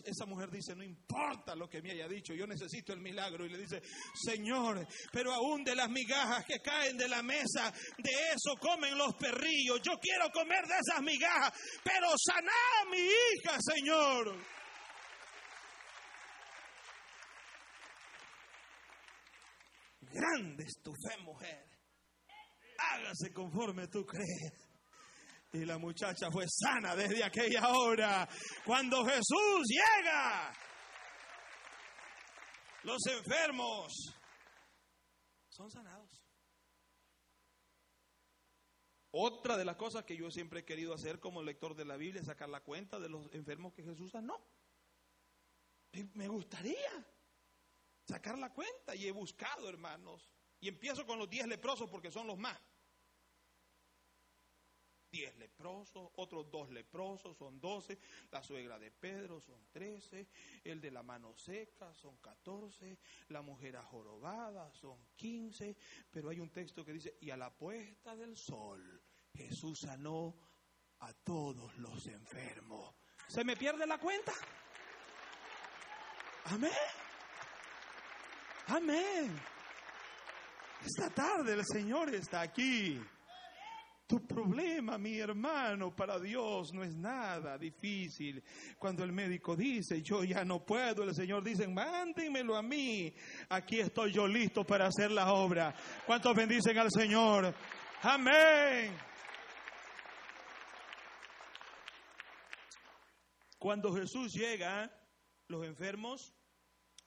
Esa 0.05 0.27
mujer 0.27 0.51
dice, 0.51 0.75
no 0.75 0.83
importa 0.83 1.55
lo 1.55 1.67
que 1.67 1.81
me 1.81 1.91
haya 1.91 2.07
dicho, 2.07 2.35
yo 2.35 2.45
necesito 2.45 2.93
el 2.93 2.99
milagro. 2.99 3.47
Y 3.47 3.49
le 3.49 3.57
dice, 3.57 3.81
Señor, 4.13 4.87
pero 5.11 5.33
aún 5.33 5.63
de 5.63 5.75
las 5.75 5.89
migajas 5.89 6.45
que 6.45 6.61
caen 6.61 6.97
de 6.97 7.07
la 7.07 7.23
mesa, 7.23 7.73
de 7.97 8.11
eso 8.11 8.57
comen 8.59 8.95
los 8.95 9.15
perrillos. 9.15 9.81
Yo 9.81 9.97
quiero 9.99 10.29
comer 10.31 10.67
de 10.67 10.75
esas 10.75 11.01
migajas, 11.01 11.51
pero 11.83 12.09
saná 12.23 12.51
a 12.81 12.89
mi 12.91 12.99
hija, 12.99 13.57
Señor. 13.59 14.37
Grande 20.11 20.63
es 20.63 20.79
tu 20.83 20.91
fe, 20.91 21.17
mujer 21.23 21.72
hágase 22.91 23.31
conforme 23.33 23.87
tú 23.87 24.05
crees. 24.05 24.69
Y 25.53 25.65
la 25.65 25.77
muchacha 25.77 26.31
fue 26.31 26.45
sana 26.47 26.95
desde 26.95 27.23
aquella 27.23 27.69
hora. 27.69 28.27
Cuando 28.65 29.05
Jesús 29.05 29.67
llega, 29.67 30.51
los 32.83 33.05
enfermos 33.05 33.93
son 35.49 35.69
sanados. 35.69 36.09
Otra 39.11 39.57
de 39.57 39.65
las 39.65 39.75
cosas 39.75 40.05
que 40.05 40.17
yo 40.17 40.31
siempre 40.31 40.61
he 40.61 40.65
querido 40.65 40.91
hacer 40.95 41.19
como 41.19 41.43
lector 41.43 41.75
de 41.75 41.85
la 41.85 41.97
Biblia 41.97 42.21
es 42.21 42.27
sacar 42.27 42.49
la 42.49 42.61
cuenta 42.61 42.99
de 42.99 43.09
los 43.09 43.31
enfermos 43.31 43.73
que 43.73 43.83
Jesús 43.83 44.09
sanó. 44.11 44.43
Me 46.15 46.27
gustaría 46.27 47.05
sacar 48.07 48.39
la 48.39 48.51
cuenta 48.51 48.95
y 48.95 49.05
he 49.05 49.11
buscado, 49.11 49.69
hermanos. 49.69 50.27
Y 50.59 50.67
empiezo 50.67 51.05
con 51.05 51.19
los 51.19 51.29
diez 51.29 51.45
leprosos 51.45 51.91
porque 51.91 52.09
son 52.09 52.25
los 52.25 52.39
más. 52.39 52.59
Diez 55.13 55.37
leprosos, 55.37 56.09
otros 56.15 56.49
dos 56.49 56.71
leprosos, 56.71 57.37
son 57.37 57.61
doce, 57.61 57.99
la 58.31 58.41
suegra 58.41 58.79
de 58.79 58.89
Pedro 58.89 59.39
son 59.39 59.63
trece, 59.71 60.27
el 60.63 60.81
de 60.81 60.89
la 60.89 61.03
mano 61.03 61.35
seca 61.37 61.93
son 61.93 62.17
catorce, 62.17 62.97
la 63.27 63.43
mujer 63.43 63.77
ajorobada 63.77 64.73
son 64.73 64.97
quince, 65.15 65.77
pero 66.09 66.29
hay 66.29 66.39
un 66.39 66.49
texto 66.49 66.83
que 66.83 66.93
dice, 66.93 67.15
y 67.21 67.29
a 67.29 67.37
la 67.37 67.55
puesta 67.55 68.15
del 68.15 68.35
sol 68.35 69.03
Jesús 69.35 69.81
sanó 69.85 70.33
a 71.01 71.13
todos 71.13 71.77
los 71.77 72.07
enfermos. 72.07 72.95
¿Se 73.27 73.43
me 73.43 73.55
pierde 73.55 73.85
la 73.85 73.99
cuenta? 73.99 74.33
Amén. 76.45 76.71
Amén. 78.65 79.39
Esta 80.83 81.11
tarde 81.11 81.53
el 81.53 81.65
Señor 81.67 82.15
está 82.15 82.41
aquí. 82.41 82.99
Tu 84.05 84.27
problema, 84.27 84.97
mi 84.97 85.17
hermano, 85.17 85.95
para 85.95 86.19
Dios 86.19 86.73
no 86.73 86.83
es 86.83 86.95
nada 86.95 87.57
difícil. 87.57 88.43
Cuando 88.77 89.03
el 89.03 89.13
médico 89.13 89.55
dice, 89.55 90.01
yo 90.01 90.23
ya 90.23 90.43
no 90.43 90.65
puedo, 90.65 91.03
el 91.03 91.15
Señor 91.15 91.43
dice, 91.43 91.67
mándenmelo 91.67 92.55
a 92.57 92.61
mí. 92.61 93.13
Aquí 93.49 93.79
estoy 93.79 94.11
yo 94.11 94.27
listo 94.27 94.65
para 94.65 94.87
hacer 94.87 95.09
la 95.11 95.31
obra. 95.31 95.73
¿Cuántos 96.05 96.35
bendicen 96.35 96.77
al 96.77 96.89
Señor? 96.91 97.55
Amén. 98.01 98.93
Cuando 103.57 103.93
Jesús 103.93 104.33
llega, 104.33 104.91
los 105.47 105.65
enfermos 105.65 106.33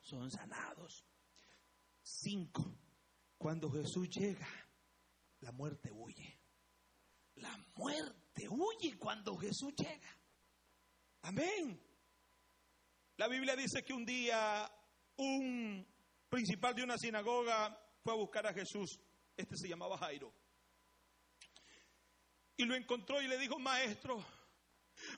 son 0.01 0.31
sanados. 0.31 1.05
Cinco. 2.03 2.65
Cuando 3.37 3.71
Jesús 3.71 4.09
llega, 4.09 4.49
la 5.41 5.53
muerte 5.53 5.91
huye. 5.93 6.36
La 7.37 7.57
muerte 7.75 8.49
huye 8.49 8.97
cuando 8.99 9.37
Jesús 9.37 9.75
llega. 9.77 10.19
Amén. 11.23 11.81
La 13.17 13.29
Biblia 13.29 13.57
dice 13.57 13.83
que 13.83 13.93
un 13.93 14.05
día 14.05 14.71
un 15.17 15.87
principal 16.29 16.75
de 16.75 16.83
una 16.83 16.99
sinagoga 16.99 17.79
fue 18.03 18.13
a 18.13 18.17
buscar 18.17 18.47
a 18.47 18.53
Jesús. 18.53 19.01
Este 19.37 19.57
se 19.57 19.69
llamaba 19.69 19.99
Jairo. 19.99 20.33
Y 22.57 22.65
lo 22.65 22.75
encontró 22.75 23.21
y 23.21 23.29
le 23.29 23.39
dijo, 23.39 23.59
maestro, 23.59 24.25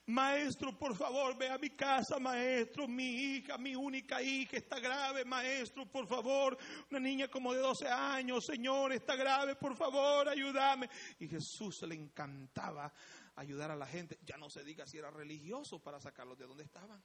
Maestro, 0.06 0.76
por 0.78 0.94
favor, 0.96 1.36
ve 1.36 1.48
a 1.48 1.58
mi 1.58 1.70
casa, 1.70 2.18
maestro. 2.18 2.88
Mi 2.88 3.36
hija, 3.36 3.58
mi 3.58 3.74
única 3.74 4.22
hija 4.22 4.56
está 4.56 4.78
grave, 4.80 5.24
maestro, 5.24 5.86
por 5.86 6.06
favor. 6.06 6.56
Una 6.90 7.00
niña 7.00 7.28
como 7.28 7.52
de 7.52 7.60
12 7.60 7.88
años, 7.88 8.44
Señor, 8.46 8.92
está 8.92 9.16
grave, 9.16 9.56
por 9.56 9.76
favor, 9.76 10.28
ayúdame. 10.28 10.88
Y 11.18 11.28
Jesús 11.28 11.82
le 11.82 11.94
encantaba 11.94 12.92
ayudar 13.36 13.70
a 13.70 13.76
la 13.76 13.86
gente. 13.86 14.18
Ya 14.22 14.36
no 14.36 14.50
se 14.50 14.64
diga 14.64 14.86
si 14.86 14.98
era 14.98 15.10
religioso 15.10 15.82
para 15.82 16.00
sacarlos 16.00 16.38
de 16.38 16.46
donde 16.46 16.64
estaban. 16.64 17.02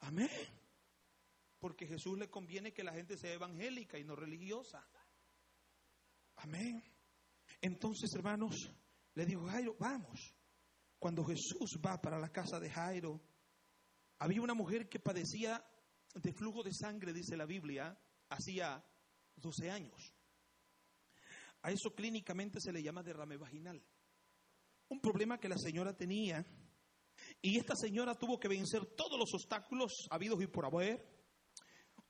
Amén. 0.00 0.30
Porque 1.58 1.86
Jesús 1.86 2.18
le 2.18 2.28
conviene 2.28 2.72
que 2.72 2.82
la 2.82 2.92
gente 2.92 3.16
sea 3.16 3.32
evangélica 3.32 3.98
y 3.98 4.04
no 4.04 4.16
religiosa. 4.16 4.84
Amén. 6.36 6.82
Entonces, 7.60 8.12
hermanos, 8.14 8.74
le 9.14 9.26
dijo 9.26 9.46
Jairo, 9.46 9.76
vamos. 9.78 10.34
Cuando 11.02 11.24
Jesús 11.24 11.80
va 11.84 12.00
para 12.00 12.16
la 12.16 12.30
casa 12.30 12.60
de 12.60 12.70
Jairo, 12.70 13.20
había 14.20 14.40
una 14.40 14.54
mujer 14.54 14.88
que 14.88 15.00
padecía 15.00 15.60
de 16.14 16.32
flujo 16.32 16.62
de 16.62 16.72
sangre, 16.72 17.12
dice 17.12 17.36
la 17.36 17.44
Biblia, 17.44 17.98
hacía 18.28 18.86
12 19.34 19.68
años. 19.68 20.14
A 21.62 21.72
eso 21.72 21.92
clínicamente 21.92 22.60
se 22.60 22.72
le 22.72 22.84
llama 22.84 23.02
derrame 23.02 23.36
vaginal. 23.36 23.84
Un 24.90 25.00
problema 25.00 25.40
que 25.40 25.48
la 25.48 25.58
señora 25.58 25.96
tenía. 25.96 26.46
Y 27.40 27.58
esta 27.58 27.74
señora 27.74 28.14
tuvo 28.14 28.38
que 28.38 28.46
vencer 28.46 28.86
todos 28.94 29.18
los 29.18 29.34
obstáculos 29.34 30.06
habidos 30.08 30.40
y 30.40 30.46
por 30.46 30.66
haber 30.66 31.21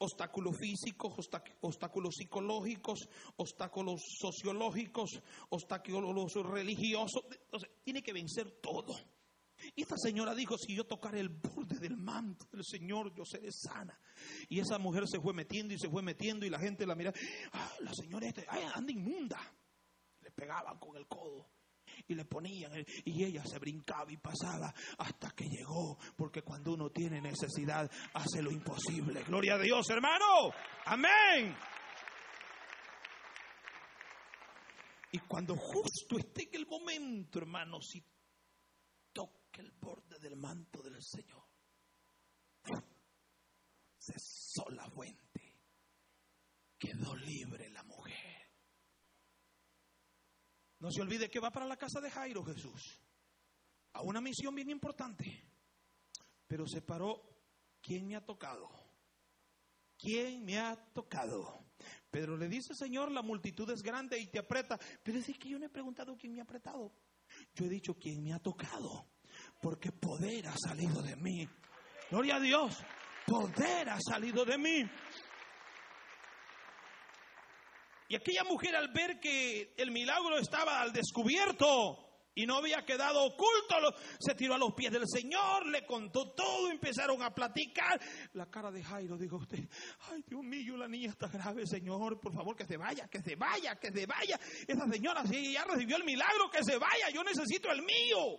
obstáculos 0.03 0.57
físicos, 0.59 1.15
obstáculos 1.61 2.15
psicológicos, 2.17 3.09
obstáculos 3.37 4.03
sociológicos, 4.21 5.23
obstáculos 5.51 6.35
religiosos. 6.45 7.23
tiene 7.85 8.03
que 8.03 8.13
vencer 8.13 8.51
todo. 8.61 8.95
Y 9.77 9.83
esta 9.83 9.97
señora 9.97 10.35
dijo, 10.35 10.59
si 10.59 10.75
yo 10.75 10.85
tocar 10.85 11.15
el 11.15 11.29
borde 11.29 11.79
del 11.79 11.97
manto 11.97 12.47
del 12.51 12.65
Señor, 12.65 13.15
yo 13.15 13.25
seré 13.25 13.53
sana. 13.53 13.97
Y 14.49 14.59
esa 14.59 14.77
mujer 14.79 15.07
se 15.07 15.21
fue 15.21 15.33
metiendo 15.33 15.73
y 15.73 15.79
se 15.79 15.89
fue 15.89 16.03
metiendo 16.03 16.45
y 16.45 16.51
la 16.51 16.59
gente 16.59 16.85
la 16.85 16.97
mira, 16.97 17.13
ah, 17.53 17.73
la 17.81 17.95
señora 17.95 18.27
esta, 18.27 18.43
anda 18.75 18.91
inmunda. 18.91 19.39
Le 20.21 20.33
pegaban 20.33 20.79
con 20.79 20.97
el 20.97 21.07
codo 21.07 21.49
y 22.09 22.15
le 22.15 22.25
ponían 22.25 22.73
y 23.05 23.25
ella 23.25 23.45
se 23.45 23.59
brincaba 23.59 24.11
y 24.13 24.17
pasaba 24.17 24.73
hasta 24.99 25.31
que 25.31 25.45
llegó, 25.45 25.99
porque 26.17 26.43
cuando 26.43 26.73
uno 26.73 26.91
tiene 26.91 27.21
necesidad 27.21 27.91
hace 28.15 28.43
lo 28.43 28.51
imposible. 28.51 29.23
Gloria 29.25 29.55
a 29.55 29.59
Dios, 29.59 29.89
hermano. 29.91 30.53
Amén. 30.87 31.57
Y 35.13 35.19
cuando 35.21 35.55
justo 35.57 36.19
esté 36.19 36.49
en 36.49 36.55
el 36.55 36.67
momento, 36.67 37.39
hermano, 37.39 37.81
si 37.83 38.03
toque 39.13 39.61
el 39.61 39.71
borde 39.73 40.19
del 40.19 40.37
manto 40.37 40.81
del 40.83 41.03
Señor, 41.03 41.45
cesó 43.99 44.71
la 44.71 44.89
fuente, 44.89 45.59
quedó 46.79 47.15
libre 47.15 47.69
la 47.69 47.83
mujer. 47.83 48.51
No 50.83 50.91
se 50.91 51.01
olvide 51.01 51.31
que 51.31 51.39
va 51.39 51.53
para 51.53 51.65
la 51.65 51.77
casa 51.77 52.01
de 52.01 52.11
Jairo 52.11 52.45
Jesús. 52.45 53.01
A 53.93 54.03
una 54.03 54.21
misión 54.21 54.53
bien 54.53 54.69
importante. 54.69 55.49
Pero 56.49 56.67
se 56.67 56.83
paró. 56.83 57.23
¿Quién 57.81 58.09
me 58.09 58.17
ha 58.17 58.25
tocado? 58.25 58.69
¿Quién 59.97 60.45
me 60.45 60.59
ha 60.59 60.75
tocado? 60.93 61.67
Pedro 62.11 62.37
le 62.37 62.49
dice, 62.49 62.75
Señor, 62.75 63.13
la 63.13 63.23
multitud 63.23 63.71
es 63.71 63.81
grande 63.81 64.19
y 64.19 64.27
te 64.27 64.41
aprieta. 64.41 64.77
Pero 65.05 65.19
es 65.19 65.27
que 65.39 65.49
yo 65.49 65.59
no 65.59 65.67
he 65.67 65.69
preguntado 65.69 66.17
quién 66.17 66.33
me 66.33 66.41
ha 66.41 66.43
apretado. 66.43 66.93
Yo 67.55 67.67
he 67.67 67.69
dicho 67.69 67.95
quién 67.95 68.21
me 68.21 68.33
ha 68.33 68.41
tocado. 68.41 69.07
Porque 69.61 69.93
poder 69.93 70.49
ha 70.49 70.57
salido 70.59 71.01
de 71.01 71.15
mí. 71.15 71.49
Gloria 72.11 72.37
a 72.37 72.41
Dios. 72.41 72.77
Poder 73.25 73.89
ha 73.89 74.01
salido 74.01 74.45
de 74.45 74.59
mí. 74.59 74.91
Y 78.13 78.15
aquella 78.15 78.45
mujer 78.45 78.77
al 78.77 78.89
ver 78.89 79.19
que 79.21 79.73
el 79.75 79.91
milagro 79.91 80.37
estaba 80.37 80.83
al 80.83 80.93
descubierto 80.93 82.29
y 82.35 82.45
no 82.45 82.57
había 82.57 82.85
quedado 82.85 83.25
oculto, 83.25 83.75
se 84.21 84.35
tiró 84.35 84.53
a 84.53 84.59
los 84.59 84.75
pies 84.75 84.93
del 84.93 85.09
Señor, 85.09 85.67
le 85.67 85.87
contó 85.87 86.35
todo, 86.35 86.71
empezaron 86.71 87.23
a 87.23 87.35
platicar. 87.35 87.99
La 88.35 88.51
cara 88.51 88.71
de 88.71 88.85
Jairo 88.85 89.17
dijo 89.17 89.37
usted, 89.37 89.67
ay 90.11 90.23
Dios 90.29 90.43
mío, 90.45 90.77
la 90.77 90.89
niña 90.89 91.09
está 91.09 91.27
grave, 91.29 91.67
Señor, 91.67 92.21
por 92.21 92.35
favor 92.35 92.55
que 92.55 92.67
se 92.67 92.77
vaya, 92.77 93.09
que 93.09 93.23
se 93.23 93.35
vaya, 93.35 93.77
que 93.77 93.91
se 93.91 94.05
vaya. 94.05 94.39
Esa 94.69 94.87
señora 94.91 95.25
sí 95.27 95.55
ya 95.55 95.65
recibió 95.65 95.97
el 95.97 96.05
milagro, 96.05 96.51
que 96.51 96.63
se 96.63 96.77
vaya, 96.77 97.09
yo 97.15 97.25
necesito 97.25 97.71
el 97.71 97.81
mío. 97.81 98.39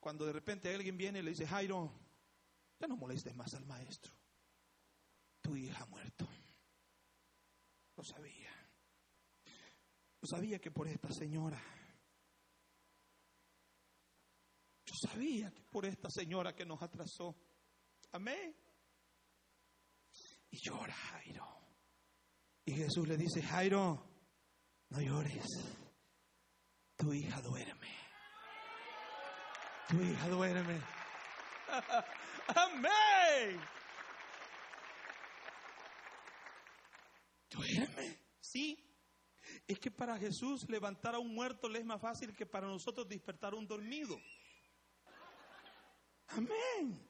Cuando 0.00 0.24
de 0.24 0.32
repente 0.32 0.74
alguien 0.74 0.96
viene 0.96 1.18
y 1.18 1.22
le 1.24 1.32
dice, 1.32 1.46
Jairo, 1.46 1.92
ya 2.80 2.86
no 2.86 2.96
molestes 2.96 3.36
más 3.36 3.52
al 3.52 3.66
maestro, 3.66 4.14
tu 5.42 5.54
hija 5.54 5.82
ha 5.82 5.86
muerto. 5.86 6.26
Lo 7.98 8.04
sabía. 8.04 8.52
Lo 10.20 10.28
sabía 10.28 10.60
que 10.60 10.70
por 10.70 10.86
esta 10.86 11.12
señora. 11.12 11.60
Yo 14.86 14.94
sabía 15.02 15.50
que 15.50 15.64
por 15.64 15.84
esta 15.84 16.08
señora 16.08 16.54
que 16.54 16.64
nos 16.64 16.80
atrasó. 16.80 17.34
Amén. 18.12 18.54
Y 20.50 20.58
llora 20.64 20.94
Jairo. 20.94 21.44
Y 22.66 22.72
Jesús 22.72 23.08
le 23.08 23.16
dice, 23.16 23.42
Jairo, 23.42 24.08
no 24.90 25.00
llores. 25.00 25.44
Tu 26.94 27.12
hija 27.12 27.40
duerme. 27.40 27.96
Tu 29.88 30.00
hija 30.00 30.28
duerme. 30.28 30.80
Amén. 32.54 33.77
Duerme. 37.50 38.18
Sí. 38.40 38.84
Es 39.66 39.78
que 39.78 39.90
para 39.90 40.16
Jesús 40.18 40.68
levantar 40.68 41.14
a 41.14 41.18
un 41.18 41.34
muerto 41.34 41.68
le 41.68 41.78
es 41.78 41.84
más 41.84 42.00
fácil 42.00 42.34
que 42.34 42.46
para 42.46 42.66
nosotros 42.66 43.08
despertar 43.08 43.52
a 43.52 43.56
un 43.56 43.66
dormido. 43.66 44.16
Amén. 46.28 47.08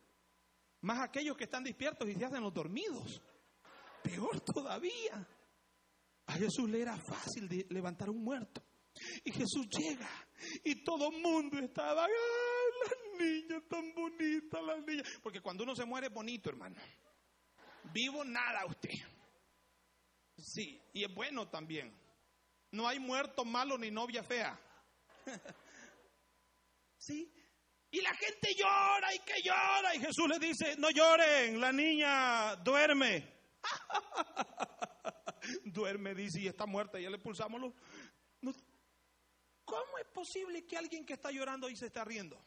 Más 0.80 1.00
aquellos 1.00 1.36
que 1.36 1.44
están 1.44 1.64
despiertos 1.64 2.08
y 2.08 2.14
se 2.14 2.24
hacen 2.24 2.42
los 2.42 2.54
dormidos. 2.54 3.20
Peor 4.02 4.40
todavía. 4.40 5.26
A 6.26 6.32
Jesús 6.34 6.68
le 6.68 6.82
era 6.82 6.96
fácil 6.96 7.48
levantar 7.70 8.08
a 8.08 8.12
un 8.12 8.22
muerto. 8.22 8.62
Y 9.24 9.32
Jesús 9.32 9.68
llega 9.70 10.08
y 10.64 10.82
todo 10.84 11.10
el 11.10 11.22
mundo 11.22 11.58
estaba, 11.58 12.04
ay, 12.04 12.10
la 12.84 13.24
niña 13.24 13.60
tan 13.68 13.94
bonita, 13.94 14.60
la 14.60 14.78
niña. 14.78 15.02
Porque 15.22 15.40
cuando 15.40 15.64
uno 15.64 15.74
se 15.74 15.84
muere 15.84 16.08
es 16.08 16.12
bonito, 16.12 16.50
hermano. 16.50 16.76
Vivo 17.92 18.24
nada 18.24 18.66
usted. 18.66 18.90
Sí, 20.38 20.80
y 20.92 21.04
es 21.04 21.14
bueno 21.14 21.48
también. 21.48 21.92
No 22.70 22.86
hay 22.86 22.98
muerto 22.98 23.44
malo 23.44 23.76
ni 23.76 23.90
novia 23.90 24.22
fea. 24.22 24.58
sí. 26.98 27.32
Y 27.90 28.00
la 28.00 28.14
gente 28.14 28.54
llora 28.54 29.14
y 29.14 29.18
que 29.20 29.42
llora. 29.42 29.94
Y 29.94 30.00
Jesús 30.00 30.28
le 30.28 30.38
dice, 30.38 30.76
no 30.76 30.90
lloren, 30.90 31.60
la 31.60 31.72
niña 31.72 32.56
duerme. 32.56 33.36
duerme, 35.64 36.14
dice, 36.14 36.42
y 36.42 36.46
está 36.46 36.66
muerta. 36.66 37.00
Ya 37.00 37.10
le 37.10 37.18
pulsamos 37.18 37.60
los... 37.60 37.74
¿Cómo 39.64 39.98
es 39.98 40.06
posible 40.14 40.66
que 40.66 40.78
alguien 40.78 41.04
que 41.04 41.12
está 41.12 41.30
llorando 41.30 41.68
y 41.68 41.76
se 41.76 41.86
está 41.86 42.02
riendo? 42.02 42.42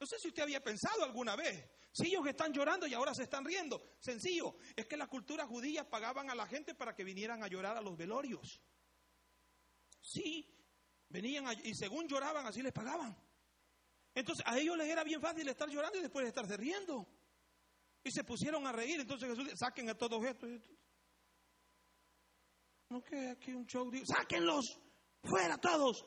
No 0.00 0.06
sé 0.06 0.18
si 0.18 0.28
usted 0.28 0.42
había 0.42 0.60
pensado 0.60 1.04
alguna 1.04 1.36
vez. 1.36 1.64
Si 1.92 2.06
ellos 2.06 2.26
están 2.26 2.52
llorando 2.52 2.86
y 2.86 2.94
ahora 2.94 3.14
se 3.14 3.24
están 3.24 3.44
riendo. 3.44 3.96
Sencillo, 4.00 4.56
es 4.74 4.86
que 4.86 4.96
la 4.96 5.06
cultura 5.06 5.46
judía 5.46 5.88
pagaban 5.88 6.30
a 6.30 6.34
la 6.34 6.46
gente 6.46 6.74
para 6.74 6.94
que 6.94 7.04
vinieran 7.04 7.42
a 7.42 7.48
llorar 7.48 7.76
a 7.76 7.82
los 7.82 7.96
velorios. 7.96 8.62
Sí, 10.00 10.48
venían 11.10 11.46
y 11.62 11.74
según 11.74 12.08
lloraban, 12.08 12.46
así 12.46 12.62
les 12.62 12.72
pagaban. 12.72 13.16
Entonces 14.14 14.44
a 14.46 14.58
ellos 14.58 14.76
les 14.76 14.88
era 14.88 15.04
bien 15.04 15.20
fácil 15.20 15.46
estar 15.48 15.68
llorando 15.68 15.98
y 15.98 16.02
después 16.02 16.26
estarse 16.26 16.56
riendo. 16.56 17.06
Y 18.02 18.10
se 18.10 18.24
pusieron 18.24 18.66
a 18.66 18.72
reír. 18.72 19.00
Entonces 19.00 19.28
Jesús 19.28 19.44
dice, 19.44 19.56
saquen 19.56 19.88
a 19.90 19.94
todos 19.94 20.24
estos. 20.24 20.50
No 22.88 23.02
que 23.04 23.30
aquí 23.30 23.52
un 23.52 23.66
show. 23.66 23.90
Sáquenlos, 24.04 24.80
fuera 25.22 25.58
todos. 25.58 26.06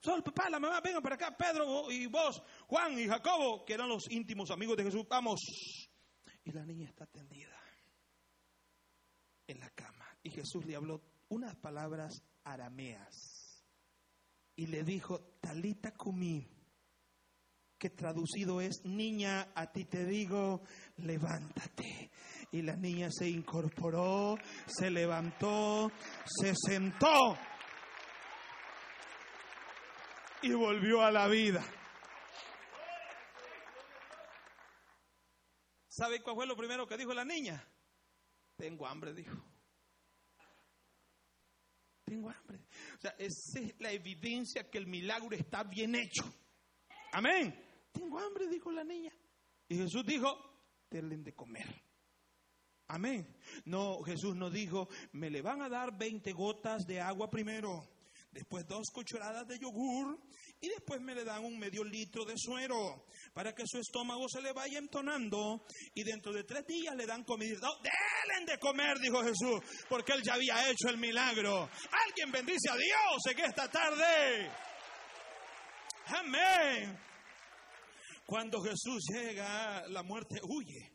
Solo 0.00 0.18
el 0.18 0.22
papá, 0.22 0.48
la 0.48 0.60
mamá, 0.60 0.80
vengan 0.80 1.02
para 1.02 1.16
acá, 1.16 1.36
Pedro 1.36 1.90
y 1.90 2.06
vos, 2.06 2.42
Juan 2.66 2.98
y 2.98 3.06
Jacobo, 3.06 3.64
que 3.64 3.74
eran 3.74 3.88
los 3.88 4.10
íntimos 4.10 4.50
amigos 4.50 4.76
de 4.76 4.84
Jesús. 4.84 5.06
Vamos. 5.08 5.40
Y 6.44 6.52
la 6.52 6.64
niña 6.64 6.88
está 6.88 7.06
tendida 7.06 7.58
en 9.48 9.58
la 9.58 9.70
cama. 9.70 10.06
Y 10.22 10.30
Jesús 10.30 10.64
le 10.64 10.76
habló 10.76 11.02
unas 11.28 11.56
palabras 11.56 12.22
arameas. 12.44 13.64
Y 14.54 14.66
le 14.66 14.82
dijo, 14.84 15.20
Talita 15.40 15.92
Kumi, 15.92 16.46
que 17.78 17.90
traducido 17.90 18.60
es, 18.60 18.84
niña, 18.84 19.52
a 19.54 19.72
ti 19.72 19.84
te 19.84 20.04
digo, 20.04 20.62
levántate. 20.96 22.10
Y 22.50 22.62
la 22.62 22.76
niña 22.76 23.08
se 23.10 23.28
incorporó, 23.28 24.36
se 24.66 24.90
levantó, 24.90 25.90
se 26.24 26.54
sentó. 26.54 27.36
Y 30.42 30.52
volvió 30.52 31.02
a 31.02 31.10
la 31.10 31.28
vida. 31.28 31.64
¿Sabe 35.88 36.22
cuál 36.22 36.36
fue 36.36 36.46
lo 36.46 36.56
primero 36.56 36.86
que 36.86 36.96
dijo 36.96 37.12
la 37.12 37.24
niña? 37.24 37.66
Tengo 38.56 38.86
hambre, 38.86 39.12
dijo. 39.14 39.36
Tengo 42.04 42.30
hambre. 42.30 42.60
O 42.96 43.00
sea, 43.00 43.14
esa 43.18 43.60
es 43.60 43.80
la 43.80 43.90
evidencia 43.90 44.70
que 44.70 44.78
el 44.78 44.86
milagro 44.86 45.36
está 45.36 45.64
bien 45.64 45.94
hecho. 45.94 46.22
Amén. 47.12 47.54
Tengo 47.92 48.18
hambre, 48.18 48.48
dijo 48.48 48.70
la 48.70 48.84
niña. 48.84 49.12
Y 49.68 49.76
Jesús 49.76 50.06
dijo, 50.06 50.38
denle 50.88 51.16
de 51.18 51.34
comer. 51.34 51.66
Amén. 52.86 53.36
No, 53.64 54.02
Jesús 54.02 54.34
no 54.34 54.50
dijo, 54.50 54.88
me 55.12 55.30
le 55.30 55.42
van 55.42 55.62
a 55.62 55.68
dar 55.68 55.96
20 55.96 56.32
gotas 56.32 56.86
de 56.86 57.00
agua 57.00 57.28
primero, 57.28 57.86
después 58.30 58.66
dos 58.66 58.88
cucharadas 58.92 59.46
de 59.46 59.58
yogur 59.58 60.18
y 60.60 60.68
después 60.68 61.00
me 61.00 61.14
le 61.14 61.24
dan 61.24 61.44
un 61.44 61.58
medio 61.58 61.84
litro 61.84 62.24
de 62.24 62.34
suero 62.36 63.06
para 63.32 63.54
que 63.54 63.64
su 63.66 63.78
estómago 63.78 64.28
se 64.28 64.42
le 64.42 64.52
vaya 64.52 64.78
entonando 64.78 65.64
y 65.94 66.02
dentro 66.02 66.32
de 66.32 66.44
tres 66.44 66.66
días 66.66 66.94
le 66.96 67.06
dan 67.06 67.24
comida. 67.24 67.68
Denle 67.82 68.52
de 68.52 68.58
comer, 68.58 68.98
dijo 68.98 69.22
Jesús, 69.22 69.60
porque 69.88 70.12
él 70.12 70.22
ya 70.22 70.34
había 70.34 70.68
hecho 70.70 70.88
el 70.88 70.98
milagro. 70.98 71.68
Alguien 72.06 72.32
bendice 72.32 72.70
a 72.70 72.76
Dios 72.76 73.26
en 73.30 73.38
esta 73.40 73.70
tarde. 73.70 74.50
Amén. 76.06 76.98
Cuando 78.26 78.60
Jesús 78.60 79.04
llega, 79.12 79.86
la 79.88 80.02
muerte 80.02 80.40
huye. 80.42 80.92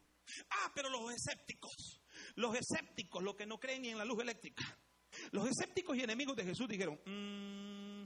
Ah, 0.49 0.71
pero 0.73 0.89
los 0.89 1.11
escépticos, 1.13 2.01
los 2.35 2.55
escépticos, 2.55 3.23
los 3.23 3.35
que 3.35 3.45
no 3.45 3.57
creen 3.57 3.81
ni 3.81 3.89
en 3.89 3.97
la 3.97 4.05
luz 4.05 4.21
eléctrica, 4.21 4.63
los 5.33 5.47
escépticos 5.47 5.97
y 5.97 6.03
enemigos 6.03 6.35
de 6.35 6.43
Jesús 6.43 6.67
dijeron, 6.67 6.99
mm, 7.05 8.03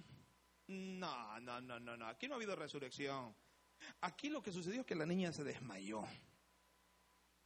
no, 0.97 1.39
no, 1.41 1.59
no, 1.61 1.77
no, 1.77 1.97
no, 1.97 2.07
aquí 2.07 2.25
no 2.25 2.33
ha 2.33 2.37
habido 2.37 2.55
resurrección. 2.55 3.35
Aquí 4.01 4.29
lo 4.29 4.41
que 4.41 4.53
sucedió 4.53 4.81
es 4.81 4.87
que 4.87 4.95
la 4.95 5.05
niña 5.05 5.33
se 5.33 5.43
desmayó. 5.43 6.03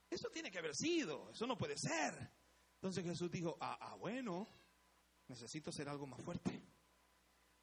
Eso 0.07 0.29
tiene 0.31 0.51
que 0.51 0.59
haber 0.59 0.75
sido, 0.75 1.31
eso 1.31 1.47
no 1.47 1.57
puede 1.57 1.75
ser. 1.77 2.31
Entonces 2.75 3.03
Jesús 3.03 3.31
dijo, 3.31 3.57
ah, 3.59 3.75
ah 3.81 3.95
bueno, 3.95 4.47
necesito 5.27 5.71
hacer 5.71 5.89
algo 5.89 6.05
más 6.05 6.23
fuerte. 6.23 6.61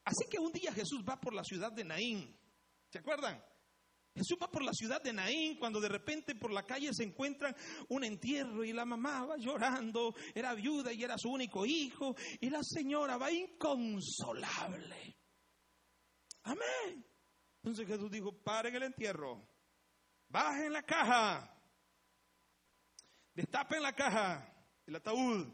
Así 0.04 0.28
que 0.28 0.40
un 0.40 0.50
día 0.50 0.72
Jesús 0.72 1.04
va 1.08 1.20
por 1.20 1.32
la 1.32 1.44
ciudad 1.44 1.70
de 1.70 1.84
Naín. 1.84 2.36
¿Se 2.90 2.98
acuerdan? 2.98 3.40
Jesús 4.18 4.36
va 4.42 4.50
por 4.50 4.64
la 4.64 4.72
ciudad 4.72 5.00
de 5.00 5.12
Naín 5.12 5.58
cuando 5.58 5.80
de 5.80 5.88
repente 5.88 6.34
por 6.34 6.50
la 6.52 6.64
calle 6.66 6.92
se 6.92 7.04
encuentran 7.04 7.54
un 7.88 8.02
entierro 8.02 8.64
y 8.64 8.72
la 8.72 8.84
mamá 8.84 9.24
va 9.24 9.36
llorando, 9.36 10.12
era 10.34 10.54
viuda 10.54 10.92
y 10.92 11.04
era 11.04 11.16
su 11.16 11.30
único 11.30 11.64
hijo 11.64 12.16
y 12.40 12.50
la 12.50 12.64
señora 12.64 13.16
va 13.16 13.30
inconsolable. 13.30 15.16
Amén. 16.42 17.06
Entonces 17.62 17.86
Jesús 17.86 18.10
dijo, 18.10 18.32
paren 18.42 18.74
el 18.74 18.82
entierro, 18.82 19.48
bajen 20.28 20.72
la 20.72 20.82
caja, 20.82 21.56
destapen 23.34 23.82
la 23.82 23.94
caja, 23.94 24.52
el 24.84 24.96
ataúd 24.96 25.46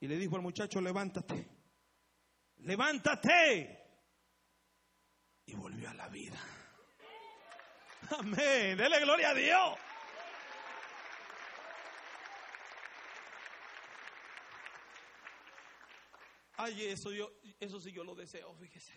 y 0.00 0.08
le 0.08 0.16
dijo 0.16 0.34
al 0.34 0.42
muchacho, 0.42 0.80
levántate, 0.80 1.48
levántate. 2.56 3.78
Y 5.46 5.54
volvió 5.54 5.90
a 5.90 5.94
la 5.94 6.08
vida. 6.08 6.51
Amén. 8.10 8.76
Dele 8.76 9.00
gloria 9.00 9.30
a 9.30 9.34
Dios. 9.34 9.78
Ay, 16.56 16.84
eso 16.84 17.10
yo, 17.12 17.32
eso 17.58 17.80
sí 17.80 17.90
yo 17.90 18.04
lo 18.04 18.14
deseo, 18.14 18.54
fíjese. 18.54 18.92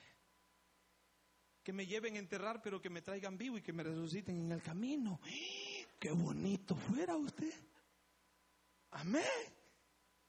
Que 1.64 1.74
me 1.74 1.88
lleven 1.88 2.16
a 2.16 2.20
enterrar, 2.20 2.62
pero 2.62 2.80
que 2.80 2.92
me 2.92 3.02
traigan 3.02 3.40
vivo 3.40 3.58
y 3.58 3.64
que 3.64 3.74
me 3.74 3.82
resuciten 3.82 4.38
en 4.38 4.52
el 4.52 4.62
camino. 4.62 5.20
Qué 6.00 6.12
bonito 6.12 6.76
fuera 6.76 7.16
usted. 7.16 7.54
Amén. 8.92 9.24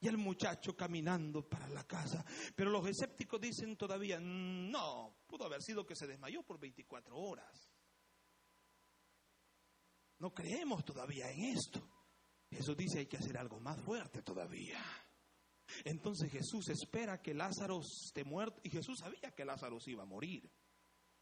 Y 0.01 0.09
el 0.09 0.17
muchacho 0.17 0.75
caminando 0.75 1.47
para 1.47 1.69
la 1.69 1.85
casa. 1.85 2.25
Pero 2.55 2.71
los 2.71 2.87
escépticos 2.87 3.41
dicen 3.41 3.77
todavía, 3.77 4.19
no, 4.19 5.25
pudo 5.27 5.45
haber 5.45 5.63
sido 5.63 5.85
que 5.85 5.95
se 5.95 6.07
desmayó 6.07 6.43
por 6.43 6.59
24 6.59 7.17
horas. 7.17 7.66
No 10.19 10.33
creemos 10.33 10.85
todavía 10.85 11.31
en 11.31 11.57
esto. 11.57 11.87
Jesús 12.51 12.77
dice 12.77 13.01
hay 13.01 13.07
que 13.07 13.17
hacer 13.17 13.37
algo 13.37 13.61
más 13.61 13.81
fuerte 13.83 14.23
todavía. 14.23 14.83
Entonces 15.85 16.31
Jesús 16.31 16.69
espera 16.69 17.21
que 17.21 17.35
Lázaro 17.35 17.81
esté 17.81 18.25
muerto 18.25 18.61
y 18.63 18.71
Jesús 18.71 19.01
sabía 19.01 19.35
que 19.35 19.45
Lázaro 19.45 19.81
se 19.81 19.91
iba 19.91 20.05
a 20.05 20.07
morir. 20.07 20.51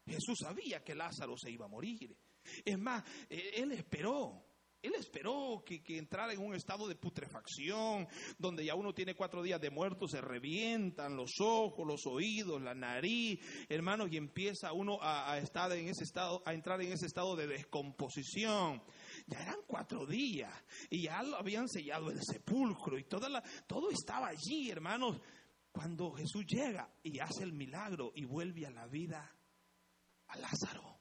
Jesús 0.05 0.39
sabía 0.39 0.83
que 0.83 0.95
Lázaro 0.95 1.35
se 1.37 1.51
iba 1.51 1.65
a 1.65 1.69
morir. 1.69 2.15
Es 2.63 2.77
más, 2.77 3.03
eh, 3.29 3.53
él 3.55 3.71
esperó. 3.71 4.45
Él 4.81 4.93
esperó 4.95 5.63
que, 5.65 5.81
entrara 5.97 6.33
en 6.33 6.39
un 6.39 6.53
estado 6.53 6.87
de 6.87 6.95
putrefacción, 6.95 8.07
donde 8.37 8.65
ya 8.65 8.75
uno 8.75 8.93
tiene 8.93 9.15
cuatro 9.15 9.41
días 9.41 9.59
de 9.59 9.71
muerto, 9.71 10.07
se 10.07 10.21
revientan 10.21 11.15
los 11.15 11.39
ojos, 11.39 11.87
los 11.87 12.05
oídos, 12.05 12.61
la 12.61 12.75
nariz, 12.75 13.39
hermanos, 13.67 14.11
y 14.11 14.17
empieza 14.17 14.73
uno 14.73 14.99
a, 15.01 15.37
estar 15.39 15.71
en 15.71 15.87
ese 15.87 16.03
estado, 16.03 16.43
a 16.45 16.53
entrar 16.53 16.81
en 16.81 16.91
ese 16.91 17.07
estado 17.07 17.35
de 17.35 17.47
descomposición. 17.47 18.83
Ya 19.27 19.41
eran 19.41 19.59
cuatro 19.65 20.05
días 20.05 20.53
y 20.89 21.03
ya 21.03 21.23
lo 21.23 21.37
habían 21.37 21.67
sellado 21.67 22.11
el 22.11 22.21
sepulcro 22.21 22.99
y 22.99 23.05
toda 23.05 23.27
la, 23.27 23.43
todo 23.65 23.89
estaba 23.89 24.27
allí, 24.27 24.69
hermanos. 24.69 25.19
Cuando 25.71 26.11
Jesús 26.11 26.45
llega 26.47 26.89
y 27.03 27.19
hace 27.19 27.43
el 27.43 27.51
milagro 27.51 28.13
y 28.15 28.23
vuelve 28.23 28.65
a 28.65 28.71
la 28.71 28.87
vida 28.87 29.35
a 30.27 30.37
Lázaro. 30.37 30.94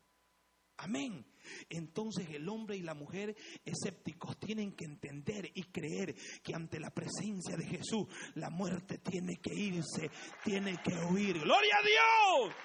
Amén. 0.78 1.24
Entonces 1.68 2.28
el 2.30 2.48
hombre 2.48 2.76
y 2.76 2.82
la 2.82 2.94
mujer 2.94 3.36
escépticos 3.64 4.38
tienen 4.38 4.72
que 4.74 4.84
entender 4.84 5.50
y 5.54 5.62
creer 5.64 6.14
que 6.42 6.54
ante 6.54 6.80
la 6.80 6.90
presencia 6.90 7.56
de 7.56 7.66
Jesús 7.66 8.06
la 8.34 8.50
muerte 8.50 8.98
tiene 8.98 9.36
que 9.36 9.54
irse, 9.54 10.10
tiene 10.42 10.78
que 10.82 10.94
huir. 11.06 11.38
Gloria 11.40 11.76
a 11.76 11.82
Dios. 11.82 12.56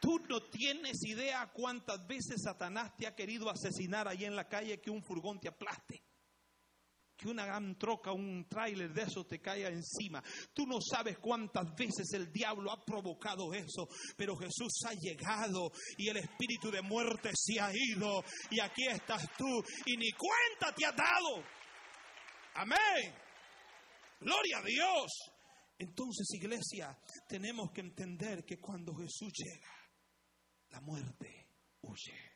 Tú 0.00 0.20
no 0.28 0.42
tienes 0.42 1.02
idea 1.06 1.50
cuántas 1.52 2.06
veces 2.06 2.42
Satanás 2.44 2.94
te 2.94 3.06
ha 3.06 3.14
querido 3.14 3.48
asesinar 3.50 4.06
ahí 4.06 4.26
en 4.26 4.36
la 4.36 4.48
calle 4.48 4.80
que 4.80 4.90
un 4.90 5.02
furgón 5.02 5.40
te 5.40 5.48
aplaste 5.48 6.02
que 7.24 7.30
una 7.30 7.46
gran 7.46 7.78
troca, 7.78 8.12
un 8.12 8.46
tráiler 8.46 8.92
de 8.92 9.02
eso 9.02 9.24
te 9.24 9.40
caiga 9.40 9.70
encima. 9.70 10.22
Tú 10.52 10.66
no 10.66 10.78
sabes 10.78 11.18
cuántas 11.18 11.74
veces 11.74 12.12
el 12.12 12.30
diablo 12.30 12.70
ha 12.70 12.84
provocado 12.84 13.54
eso, 13.54 13.88
pero 14.14 14.36
Jesús 14.36 14.72
ha 14.86 14.92
llegado 14.92 15.72
y 15.96 16.08
el 16.10 16.18
espíritu 16.18 16.70
de 16.70 16.82
muerte 16.82 17.30
se 17.34 17.58
ha 17.58 17.70
ido 17.72 18.22
y 18.50 18.60
aquí 18.60 18.86
estás 18.88 19.26
tú 19.38 19.64
y 19.86 19.96
ni 19.96 20.10
cuenta 20.12 20.74
te 20.76 20.84
ha 20.84 20.92
dado. 20.92 21.42
Amén. 22.56 23.14
Gloria 24.20 24.58
a 24.58 24.62
Dios. 24.62 25.10
Entonces, 25.78 26.26
iglesia, 26.34 26.96
tenemos 27.26 27.70
que 27.72 27.80
entender 27.80 28.44
que 28.44 28.60
cuando 28.60 28.94
Jesús 28.94 29.32
llega, 29.32 29.72
la 30.68 30.80
muerte 30.82 31.48
huye. 31.80 32.32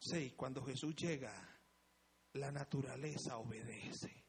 Sí, 0.00 0.32
cuando 0.36 0.64
Jesús 0.64 0.94
llega, 0.96 1.57
la 2.34 2.50
naturaleza 2.50 3.38
obedece. 3.38 4.24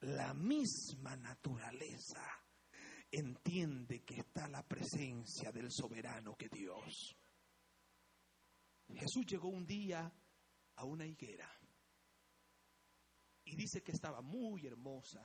La 0.00 0.34
misma 0.34 1.16
naturaleza 1.16 2.22
entiende 3.10 4.04
que 4.04 4.16
está 4.16 4.48
la 4.48 4.62
presencia 4.62 5.50
del 5.50 5.70
soberano 5.70 6.36
que 6.36 6.48
Dios. 6.48 7.16
Jesús 8.88 9.26
llegó 9.26 9.48
un 9.48 9.66
día 9.66 10.12
a 10.76 10.84
una 10.84 11.06
higuera 11.06 11.50
y 13.44 13.56
dice 13.56 13.82
que 13.82 13.92
estaba 13.92 14.20
muy 14.20 14.66
hermosa, 14.66 15.24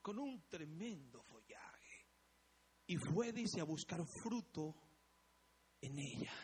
con 0.00 0.18
un 0.18 0.48
tremendo 0.48 1.22
follaje. 1.22 2.08
Y 2.86 2.96
fue, 2.96 3.32
dice, 3.32 3.60
a 3.60 3.64
buscar 3.64 4.04
fruto 4.04 4.74
en 5.80 5.98
ella. 5.98 6.34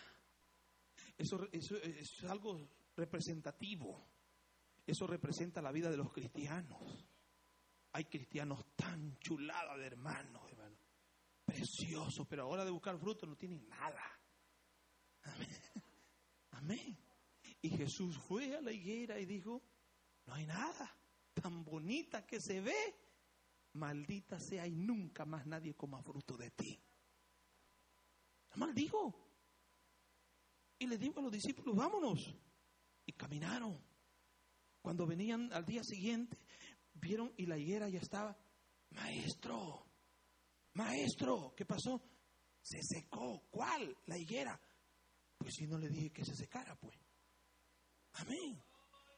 Eso, 1.17 1.49
eso 1.53 1.77
es 1.77 2.25
algo 2.25 2.71
representativo. 2.99 4.07
Eso 4.87 5.07
representa 5.07 5.63
la 5.63 5.73
vida 5.73 5.91
de 5.91 5.97
los 5.97 6.13
cristianos. 6.13 7.07
Hay 7.93 8.05
cristianos 8.05 8.65
tan 8.77 9.19
chulados 9.19 9.79
de 9.79 9.87
hermanos, 9.87 10.43
hermano. 10.51 10.77
Preciosos, 11.45 12.27
pero 12.27 12.43
ahora 12.43 12.65
de 12.65 12.71
buscar 12.71 12.99
fruto 12.99 13.27
no 13.27 13.37
tienen 13.37 13.67
nada. 13.69 14.03
Amén. 15.23 15.49
Amén. 16.53 16.99
Y 17.63 17.71
Jesús 17.71 18.19
fue 18.19 18.57
a 18.57 18.61
la 18.61 18.73
higuera 18.73 19.19
y 19.19 19.27
dijo, 19.27 19.63
no 20.27 20.35
hay 20.35 20.47
nada 20.47 20.95
tan 21.33 21.65
bonita 21.65 22.27
que 22.27 22.41
se 22.41 22.61
ve. 22.61 22.95
Maldita 23.75 24.41
sea 24.41 24.67
y 24.67 24.75
nunca 24.75 25.25
más 25.25 25.47
nadie 25.47 25.75
coma 25.75 26.03
fruto 26.03 26.37
de 26.37 26.51
ti. 26.51 26.81
Maldijo. 28.57 29.15
Y 30.79 30.87
le 30.87 30.99
dijo 30.99 31.21
a 31.21 31.23
los 31.23 31.33
discípulos, 31.33 31.77
vámonos 31.77 32.35
y 33.09 33.13
caminaron. 33.15 33.83
Cuando 34.83 35.07
venían 35.07 35.51
al 35.53 35.65
día 35.65 35.83
siguiente, 35.83 36.37
vieron 36.93 37.33
y 37.39 37.47
la 37.47 37.59
higuera 37.59 37.89
ya 37.89 38.01
estaba 38.01 38.37
Maestro, 38.91 39.87
maestro, 40.75 41.55
¿qué 41.57 41.65
pasó? 41.65 42.03
Se 42.63 42.79
secó. 42.83 43.47
¿Cuál? 43.51 43.97
La 44.07 44.17
higuera. 44.17 44.59
Pues 45.37 45.55
si 45.55 45.67
no 45.67 45.79
le 45.79 45.89
dije 45.89 46.11
que 46.11 46.25
se 46.25 46.35
secara, 46.35 46.75
pues. 46.77 46.97
Amén. 48.15 48.63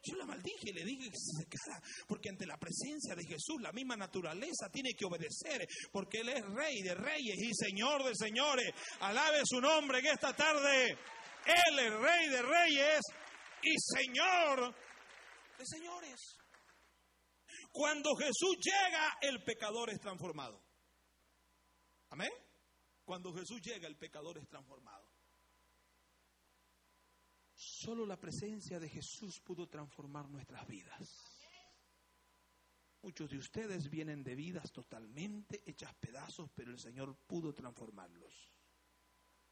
Yo 0.03 0.15
la 0.15 0.25
maldije 0.25 0.69
y 0.69 0.73
le 0.73 0.83
dije 0.83 1.09
que 1.09 1.17
se 1.17 1.43
secara, 1.43 1.81
porque 2.07 2.29
ante 2.29 2.45
la 2.45 2.57
presencia 2.57 3.15
de 3.15 3.23
Jesús 3.23 3.61
la 3.61 3.71
misma 3.71 3.95
naturaleza 3.95 4.69
tiene 4.71 4.93
que 4.93 5.05
obedecer, 5.05 5.67
porque 5.91 6.21
Él 6.21 6.29
es 6.29 6.45
Rey 6.45 6.81
de 6.81 6.95
Reyes 6.95 7.37
y 7.37 7.53
Señor 7.53 8.03
de 8.03 8.15
Señores. 8.15 8.73
Alabe 8.99 9.41
su 9.45 9.61
nombre 9.61 9.99
en 9.99 10.07
esta 10.07 10.35
tarde. 10.35 10.97
Él 11.45 11.79
es 11.79 11.93
Rey 11.93 12.29
de 12.29 12.41
Reyes 12.41 13.01
y 13.63 13.75
Señor 13.77 14.75
Señores. 15.65 16.37
Cuando 17.71 18.15
Jesús 18.15 18.57
llega, 18.59 19.17
el 19.21 19.43
pecador 19.43 19.89
es 19.89 19.99
transformado. 19.99 20.61
Amén. 22.09 22.31
Cuando 23.05 23.33
Jesús 23.33 23.61
llega, 23.61 23.87
el 23.87 23.97
pecador 23.97 24.37
es 24.37 24.47
transformado. 24.47 25.09
Solo 27.53 28.05
la 28.05 28.19
presencia 28.19 28.79
de 28.79 28.89
Jesús 28.89 29.39
pudo 29.39 29.67
transformar 29.67 30.27
nuestras 30.29 30.67
vidas. 30.67 31.07
Muchos 33.03 33.29
de 33.29 33.37
ustedes 33.37 33.89
vienen 33.89 34.23
de 34.23 34.35
vidas 34.35 34.71
totalmente 34.71 35.61
hechas 35.65 35.93
pedazos, 35.95 36.49
pero 36.53 36.71
el 36.71 36.79
Señor 36.79 37.15
pudo 37.25 37.53
transformarlos. 37.53 38.51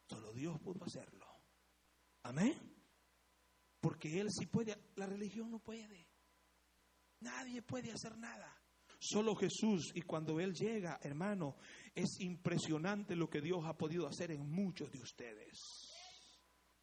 Solo 0.08 0.34
Dios 0.34 0.60
pudo 0.60 0.84
hacerlo. 0.84 1.26
Amén. 2.24 2.79
Porque 3.80 4.20
Él 4.20 4.28
sí 4.30 4.46
puede, 4.46 4.78
la 4.96 5.06
religión 5.06 5.50
no 5.52 5.60
puede. 5.60 6.08
Nadie 7.22 7.62
puede 7.62 7.92
hacer 7.92 8.18
nada. 8.18 8.56
Solo 9.00 9.36
Jesús. 9.36 9.92
Y 9.94 10.02
cuando 10.02 10.40
Él 10.40 10.54
llega, 10.54 11.00
hermano, 11.02 11.56
es 11.96 12.20
impresionante 12.20 13.16
lo 13.16 13.30
que 13.30 13.42
Dios 13.42 13.64
ha 13.66 13.78
podido 13.78 14.08
hacer 14.08 14.32
en 14.32 14.50
muchos 14.50 14.92
de 14.92 15.00
ustedes. 15.00 15.60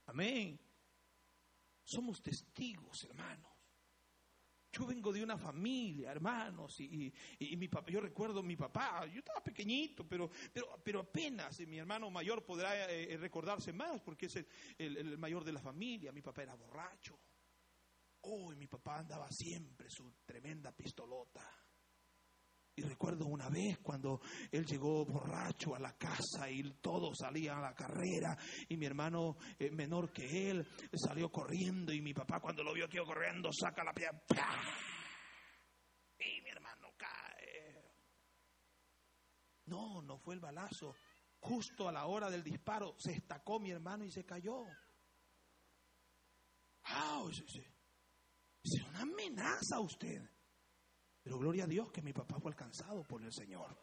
Amén. 0.06 0.58
Somos 1.84 2.20
testigos, 2.22 3.04
hermanos. 3.04 3.55
Yo 4.76 4.84
vengo 4.84 5.10
de 5.10 5.22
una 5.22 5.38
familia, 5.38 6.10
hermanos, 6.10 6.78
y, 6.80 7.10
mi 7.56 7.66
papá, 7.66 7.90
yo 7.90 7.98
recuerdo 7.98 8.42
mi 8.42 8.56
papá, 8.56 9.06
yo 9.06 9.20
estaba 9.20 9.42
pequeñito, 9.42 10.06
pero, 10.06 10.28
pero, 10.52 10.78
pero 10.84 11.00
apenas, 11.00 11.60
mi 11.60 11.78
hermano 11.78 12.10
mayor 12.10 12.44
podrá 12.44 12.90
eh, 12.90 13.14
eh, 13.14 13.16
recordarse 13.16 13.72
más, 13.72 14.02
porque 14.02 14.26
es 14.26 14.44
el, 14.76 15.16
mayor 15.16 15.44
de 15.44 15.52
la 15.52 15.60
familia, 15.60 16.12
mi 16.12 16.20
papá 16.20 16.42
era 16.42 16.54
borracho. 16.54 17.18
Oh, 18.22 18.52
y 18.52 18.56
mi 18.56 18.66
papá 18.66 18.98
andaba 18.98 19.30
siempre 19.30 19.88
su 19.88 20.12
tremenda 20.26 20.72
pistolota. 20.72 21.65
Y 22.78 22.82
recuerdo 22.82 23.24
una 23.24 23.48
vez 23.48 23.78
cuando 23.78 24.20
él 24.52 24.66
llegó 24.66 25.06
borracho 25.06 25.74
a 25.74 25.78
la 25.78 25.96
casa 25.96 26.50
y 26.50 26.62
todos 26.82 27.16
salían 27.18 27.58
a 27.58 27.62
la 27.62 27.74
carrera 27.74 28.36
y 28.68 28.76
mi 28.76 28.84
hermano 28.84 29.38
eh, 29.58 29.70
menor 29.70 30.12
que 30.12 30.50
él 30.50 30.68
salió 30.92 31.30
corriendo 31.30 31.90
y 31.90 32.02
mi 32.02 32.12
papá 32.12 32.38
cuando 32.38 32.62
lo 32.62 32.74
vio 32.74 32.86
que 32.86 32.98
corriendo 32.98 33.50
saca 33.50 33.82
la 33.82 33.94
piedra 33.94 34.14
y 36.18 36.42
mi 36.42 36.50
hermano 36.50 36.88
cae. 36.98 37.94
No, 39.64 40.02
no 40.02 40.18
fue 40.18 40.34
el 40.34 40.40
balazo. 40.40 40.94
Justo 41.40 41.88
a 41.88 41.92
la 41.92 42.06
hora 42.06 42.30
del 42.30 42.42
disparo 42.42 42.94
se 42.98 43.12
estacó 43.12 43.58
mi 43.58 43.70
hermano 43.70 44.04
y 44.04 44.10
se 44.10 44.24
cayó. 44.24 44.64
Ah, 46.84 47.24
es 47.30 48.82
una 48.88 49.00
amenaza 49.00 49.76
a 49.76 49.80
usted. 49.80 50.35
Pero 51.26 51.38
gloria 51.40 51.64
a 51.64 51.66
Dios 51.66 51.90
que 51.90 52.02
mi 52.02 52.12
papá 52.12 52.38
fue 52.38 52.52
alcanzado 52.52 53.02
por 53.02 53.20
el 53.20 53.32
Señor. 53.32 53.76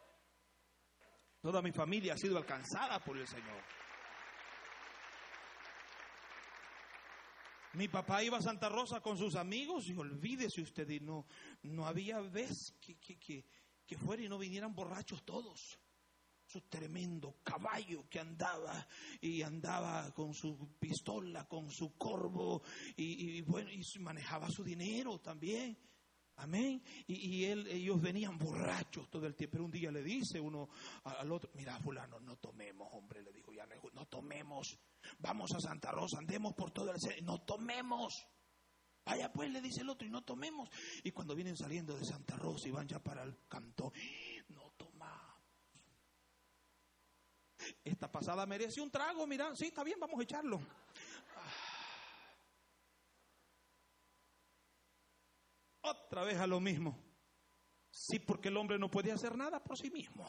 Toda 1.42 1.60
mi 1.60 1.72
familia 1.72 2.14
ha 2.14 2.16
sido 2.16 2.38
alcanzada 2.38 3.04
por 3.04 3.18
el 3.18 3.28
Señor. 3.28 3.62
Mi 7.74 7.86
papá 7.88 8.24
iba 8.24 8.38
a 8.38 8.40
Santa 8.40 8.70
Rosa 8.70 9.02
con 9.02 9.18
sus 9.18 9.36
amigos 9.36 9.86
y 9.88 9.94
olvídese 9.94 10.62
usted, 10.62 10.88
y 10.88 11.00
no, 11.00 11.26
no 11.64 11.86
había 11.86 12.18
vez 12.20 12.78
que, 12.80 12.96
que, 12.96 13.44
que, 13.86 13.98
fuera 13.98 14.22
y 14.22 14.28
no 14.30 14.38
vinieran 14.38 14.74
borrachos 14.74 15.22
todos. 15.22 15.78
Su 16.46 16.62
tremendo 16.62 17.40
caballo 17.42 18.08
que 18.08 18.20
andaba 18.20 18.88
y 19.20 19.42
andaba 19.42 20.14
con 20.14 20.32
su 20.32 20.78
pistola, 20.78 21.46
con 21.46 21.70
su 21.70 21.94
corvo 21.98 22.62
y 22.96 23.42
bueno, 23.42 23.70
y 23.70 23.82
manejaba 23.98 24.48
su 24.48 24.64
dinero 24.64 25.20
también. 25.20 25.76
Amén. 26.36 26.82
Y, 27.06 27.44
él, 27.44 27.66
ellos 27.68 28.00
venían 28.00 28.38
borrachos 28.38 29.08
todo 29.10 29.26
el 29.26 29.34
tiempo. 29.34 29.52
Pero 29.52 29.64
un 29.64 29.70
día 29.70 29.90
le 29.90 30.02
dice 30.02 30.40
uno 30.40 30.68
al 31.04 31.30
otro, 31.30 31.50
mira 31.54 31.78
fulano, 31.78 32.18
no 32.20 32.36
tomemos, 32.36 32.88
hombre, 32.92 33.22
le 33.22 33.32
dijo 33.32 33.52
ya, 33.52 33.66
no 33.92 34.06
tomemos. 34.06 34.78
Vamos 35.18 35.52
a 35.54 35.60
Santa 35.60 35.92
Rosa, 35.92 36.18
andemos 36.18 36.54
por 36.54 36.70
todo 36.70 36.92
el... 36.92 37.24
No 37.24 37.42
tomemos. 37.42 38.26
Vaya 39.04 39.30
pues, 39.32 39.50
le 39.50 39.60
dice 39.60 39.82
el 39.82 39.90
otro, 39.90 40.06
y 40.06 40.10
no 40.10 40.22
tomemos. 40.22 40.70
Y 41.02 41.10
cuando 41.12 41.34
vienen 41.34 41.56
saliendo 41.56 41.96
de 41.96 42.04
Santa 42.04 42.36
Rosa 42.36 42.68
y 42.68 42.70
van 42.70 42.88
ya 42.88 42.98
para 42.98 43.22
el 43.22 43.36
canto, 43.48 43.92
no 44.48 44.72
tomamos. 44.76 45.34
Esta 47.84 48.10
pasada 48.10 48.46
merece 48.46 48.80
un 48.80 48.90
trago, 48.90 49.26
mira, 49.26 49.54
sí, 49.54 49.66
está 49.66 49.84
bien, 49.84 49.98
vamos 50.00 50.18
a 50.18 50.22
echarlo. 50.22 50.60
Otra 56.14 56.26
vez 56.26 56.38
a 56.38 56.46
lo 56.46 56.60
mismo. 56.60 56.96
Sí, 57.90 58.20
porque 58.20 58.46
el 58.46 58.56
hombre 58.56 58.78
no 58.78 58.88
puede 58.88 59.10
hacer 59.10 59.36
nada 59.36 59.64
por 59.64 59.76
sí 59.76 59.90
mismo. 59.90 60.24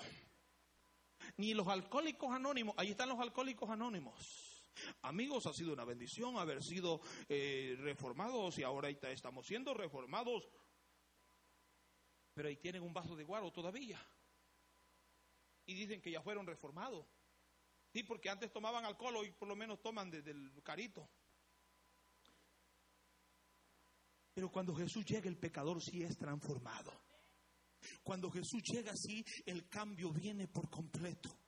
Ni 1.37 1.53
los 1.53 1.67
alcohólicos 1.67 2.33
anónimos, 2.33 2.73
ahí 2.75 2.89
están 2.89 3.07
los 3.07 3.19
alcohólicos 3.19 3.69
anónimos. 3.69 4.63
Amigos, 5.03 5.45
ha 5.45 5.53
sido 5.53 5.73
una 5.73 5.85
bendición 5.85 6.37
haber 6.37 6.63
sido 6.63 7.01
eh, 7.29 7.75
reformados 7.81 8.57
y 8.57 8.63
ahora 8.63 8.89
estamos 8.89 9.45
siendo 9.45 9.75
reformados. 9.75 10.49
Pero 12.33 12.47
ahí 12.47 12.57
tienen 12.57 12.81
un 12.81 12.91
vaso 12.91 13.15
de 13.15 13.23
guaro 13.23 13.53
todavía. 13.53 14.03
Y 15.67 15.75
dicen 15.75 16.01
que 16.01 16.09
ya 16.09 16.23
fueron 16.23 16.47
reformados. 16.47 17.05
Sí, 17.93 18.01
porque 18.01 18.31
antes 18.31 18.51
tomaban 18.51 18.85
alcohol 18.85 19.23
y 19.23 19.29
por 19.33 19.47
lo 19.47 19.55
menos 19.55 19.83
toman 19.83 20.09
desde 20.09 20.31
el 20.31 20.63
carito. 20.63 21.07
Pero 24.35 24.51
cuando 24.51 24.75
Jesús 24.75 25.05
llega, 25.05 25.29
el 25.29 25.37
pecador 25.37 25.81
sí 25.81 26.03
es 26.03 26.17
transformado. 26.17 26.91
Cuando 28.03 28.29
Jesús 28.29 28.61
llega, 28.63 28.91
sí, 28.93 29.23
el 29.45 29.69
cambio 29.69 30.11
viene 30.11 30.49
por 30.49 30.69
completo. 30.69 31.39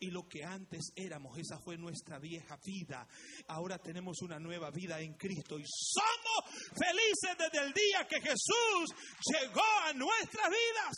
Y 0.00 0.10
lo 0.10 0.28
que 0.28 0.44
antes 0.44 0.92
éramos, 0.96 1.38
esa 1.38 1.58
fue 1.60 1.78
nuestra 1.78 2.18
vieja 2.18 2.58
vida. 2.64 3.06
Ahora 3.46 3.78
tenemos 3.78 4.20
una 4.22 4.40
nueva 4.40 4.70
vida 4.72 5.00
en 5.00 5.14
Cristo 5.14 5.56
y 5.58 5.64
somos 5.64 6.68
felices 6.76 7.36
desde 7.38 7.64
el 7.64 7.72
día 7.72 8.06
que 8.08 8.20
Jesús 8.20 8.92
llegó 9.32 9.62
a 9.84 9.92
nuestras 9.92 10.48
vidas. 10.50 10.96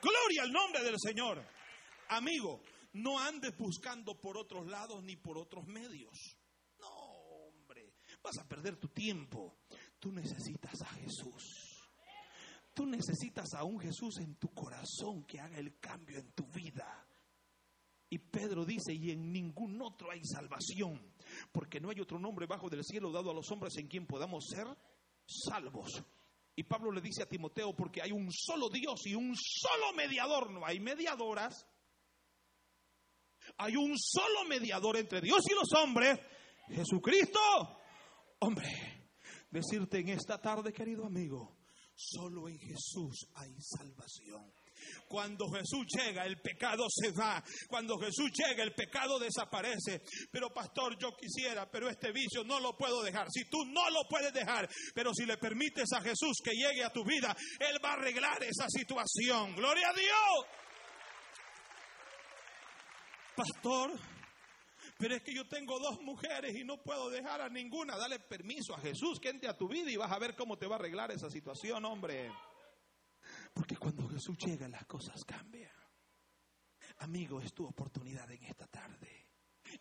Gloria 0.00 0.42
al 0.44 0.52
nombre 0.52 0.84
del 0.84 0.96
Señor. 0.98 1.44
Amigo, 2.08 2.62
no 2.94 3.18
andes 3.18 3.56
buscando 3.58 4.18
por 4.20 4.38
otros 4.38 4.66
lados 4.68 5.02
ni 5.02 5.16
por 5.16 5.36
otros 5.36 5.66
medios. 5.66 6.38
No, 6.78 6.88
hombre, 6.88 7.94
vas 8.22 8.38
a 8.38 8.48
perder 8.48 8.76
tu 8.78 8.88
tiempo. 8.88 9.59
Tú 10.00 10.10
necesitas 10.12 10.80
a 10.80 10.86
Jesús. 10.86 11.70
Tú 12.72 12.86
necesitas 12.86 13.52
a 13.54 13.64
un 13.64 13.78
Jesús 13.78 14.18
en 14.20 14.36
tu 14.36 14.48
corazón 14.54 15.24
que 15.24 15.38
haga 15.38 15.58
el 15.58 15.78
cambio 15.78 16.18
en 16.18 16.32
tu 16.32 16.46
vida. 16.46 17.06
Y 18.08 18.18
Pedro 18.18 18.64
dice, 18.64 18.94
y 18.94 19.10
en 19.10 19.30
ningún 19.30 19.80
otro 19.82 20.10
hay 20.10 20.24
salvación, 20.24 21.14
porque 21.52 21.80
no 21.80 21.90
hay 21.90 22.00
otro 22.00 22.18
nombre 22.18 22.46
bajo 22.46 22.68
del 22.68 22.82
cielo 22.82 23.12
dado 23.12 23.30
a 23.30 23.34
los 23.34 23.48
hombres 23.50 23.76
en 23.76 23.88
quien 23.88 24.06
podamos 24.06 24.46
ser 24.48 24.66
salvos. 25.26 26.02
Y 26.56 26.64
Pablo 26.64 26.90
le 26.90 27.02
dice 27.02 27.22
a 27.22 27.28
Timoteo, 27.28 27.76
porque 27.76 28.02
hay 28.02 28.10
un 28.10 28.32
solo 28.32 28.70
Dios 28.70 29.06
y 29.06 29.14
un 29.14 29.36
solo 29.36 29.92
mediador, 29.94 30.50
no 30.50 30.64
hay 30.64 30.80
mediadoras. 30.80 31.66
Hay 33.58 33.76
un 33.76 33.96
solo 33.96 34.44
mediador 34.48 34.96
entre 34.96 35.20
Dios 35.20 35.42
y 35.48 35.54
los 35.54 35.72
hombres, 35.74 36.18
Jesucristo, 36.68 37.40
hombre 38.40 38.99
decirte 39.50 39.98
en 39.98 40.10
esta 40.10 40.40
tarde, 40.40 40.72
querido 40.72 41.04
amigo, 41.06 41.56
solo 41.94 42.48
en 42.48 42.58
Jesús 42.58 43.26
hay 43.34 43.54
salvación. 43.60 44.52
Cuando 45.08 45.50
Jesús 45.50 45.86
llega, 45.88 46.24
el 46.24 46.40
pecado 46.40 46.86
se 46.88 47.12
va. 47.12 47.42
Cuando 47.68 47.98
Jesús 47.98 48.30
llega, 48.32 48.62
el 48.62 48.74
pecado 48.74 49.18
desaparece. 49.18 50.02
Pero 50.30 50.48
pastor, 50.54 50.96
yo 50.98 51.10
quisiera, 51.16 51.70
pero 51.70 51.88
este 51.88 52.12
vicio 52.12 52.44
no 52.44 52.60
lo 52.60 52.76
puedo 52.76 53.02
dejar. 53.02 53.26
Si 53.30 53.44
tú 53.50 53.58
no 53.66 53.90
lo 53.90 54.00
puedes 54.08 54.32
dejar, 54.32 54.68
pero 54.94 55.12
si 55.12 55.26
le 55.26 55.36
permites 55.36 55.92
a 55.92 56.00
Jesús 56.00 56.38
que 56.42 56.52
llegue 56.52 56.84
a 56.84 56.92
tu 56.92 57.04
vida, 57.04 57.36
Él 57.58 57.76
va 57.84 57.90
a 57.90 57.94
arreglar 57.94 58.42
esa 58.42 58.66
situación. 58.68 59.54
Gloria 59.54 59.90
a 59.90 59.94
Dios. 59.94 60.46
Pastor, 63.36 63.92
pero 65.00 65.14
es 65.14 65.22
que 65.22 65.32
yo 65.32 65.48
tengo 65.48 65.78
dos 65.80 66.02
mujeres 66.02 66.54
y 66.54 66.62
no 66.62 66.82
puedo 66.82 67.08
dejar 67.08 67.40
a 67.40 67.48
ninguna. 67.48 67.96
Dale 67.96 68.18
permiso 68.18 68.74
a 68.74 68.80
Jesús 68.80 69.18
que 69.18 69.30
entre 69.30 69.48
a 69.48 69.56
tu 69.56 69.66
vida 69.66 69.90
y 69.90 69.96
vas 69.96 70.12
a 70.12 70.18
ver 70.18 70.36
cómo 70.36 70.58
te 70.58 70.66
va 70.66 70.76
a 70.76 70.78
arreglar 70.78 71.10
esa 71.10 71.30
situación, 71.30 71.82
hombre. 71.86 72.30
Porque 73.54 73.78
cuando 73.78 74.06
Jesús 74.08 74.36
llega 74.36 74.68
las 74.68 74.84
cosas 74.84 75.24
cambian. 75.24 75.72
Amigo, 76.98 77.40
es 77.40 77.54
tu 77.54 77.66
oportunidad 77.66 78.30
en 78.30 78.44
esta 78.44 78.66
tarde. 78.66 79.28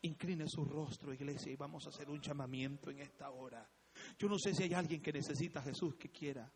Incline 0.03 0.45
su 0.47 0.63
rostro, 0.63 1.13
iglesia, 1.13 1.51
y 1.51 1.57
vamos 1.57 1.86
a 1.86 1.89
hacer 1.89 2.09
un 2.09 2.22
llamamiento 2.22 2.89
en 2.89 2.99
esta 2.99 3.30
hora. 3.30 3.70
Yo 4.17 4.30
no 4.30 4.39
sé 4.39 4.55
si 4.55 4.63
hay 4.63 4.74
alguien 4.74 5.01
que 5.01 5.11
necesita 5.11 5.59
a 5.59 5.63
Jesús 5.63 5.97
que 5.97 6.09
quiera 6.09 6.49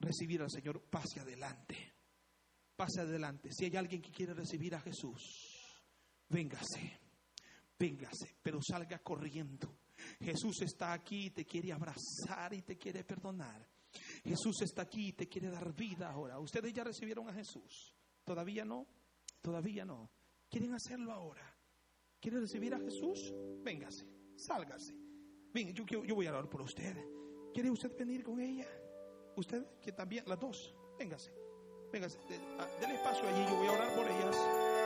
recibir 0.00 0.40
al 0.40 0.50
Señor. 0.50 0.80
Pase 0.88 1.20
adelante. 1.20 1.92
Pase 2.74 3.02
adelante. 3.02 3.50
Si 3.52 3.66
hay 3.66 3.76
alguien 3.76 4.00
que 4.00 4.12
quiere 4.12 4.32
recibir 4.32 4.74
a 4.74 4.80
Jesús, 4.80 5.20
véngase. 6.30 7.05
Véngase, 7.78 8.36
pero 8.42 8.60
salga 8.62 8.98
corriendo. 9.00 9.78
Jesús 10.20 10.62
está 10.62 10.92
aquí 10.92 11.26
y 11.26 11.30
te 11.30 11.44
quiere 11.44 11.72
abrazar 11.72 12.54
y 12.54 12.62
te 12.62 12.76
quiere 12.76 13.04
perdonar. 13.04 13.68
Jesús 14.24 14.62
está 14.62 14.82
aquí 14.82 15.08
y 15.08 15.12
te 15.12 15.28
quiere 15.28 15.48
dar 15.48 15.74
vida 15.74 16.10
ahora. 16.10 16.38
Ustedes 16.38 16.72
ya 16.72 16.84
recibieron 16.84 17.28
a 17.28 17.32
Jesús. 17.32 17.94
¿Todavía 18.24 18.64
no? 18.64 18.86
Todavía 19.40 19.84
no. 19.84 20.10
¿Quieren 20.48 20.74
hacerlo 20.74 21.12
ahora? 21.12 21.56
¿Quieren 22.20 22.40
recibir 22.40 22.74
a 22.74 22.78
Jesús? 22.78 23.32
Véngase, 23.62 24.06
sálgase. 24.36 24.94
Ven, 25.52 25.72
yo, 25.72 25.84
yo 25.86 26.14
voy 26.14 26.26
a 26.26 26.30
orar 26.30 26.48
por 26.48 26.62
usted. 26.62 26.96
¿Quiere 27.52 27.70
usted 27.70 27.96
venir 27.96 28.22
con 28.22 28.40
ella? 28.40 28.68
Usted, 29.36 29.64
que 29.80 29.92
también, 29.92 30.24
las 30.26 30.38
dos. 30.38 30.74
Véngase, 30.98 31.32
véngase. 31.92 32.18
Denle 32.80 32.96
espacio 32.96 33.28
allí, 33.28 33.44
yo 33.48 33.56
voy 33.56 33.66
a 33.66 33.72
orar 33.72 33.94
por 33.94 34.06
ellas. 34.06 34.85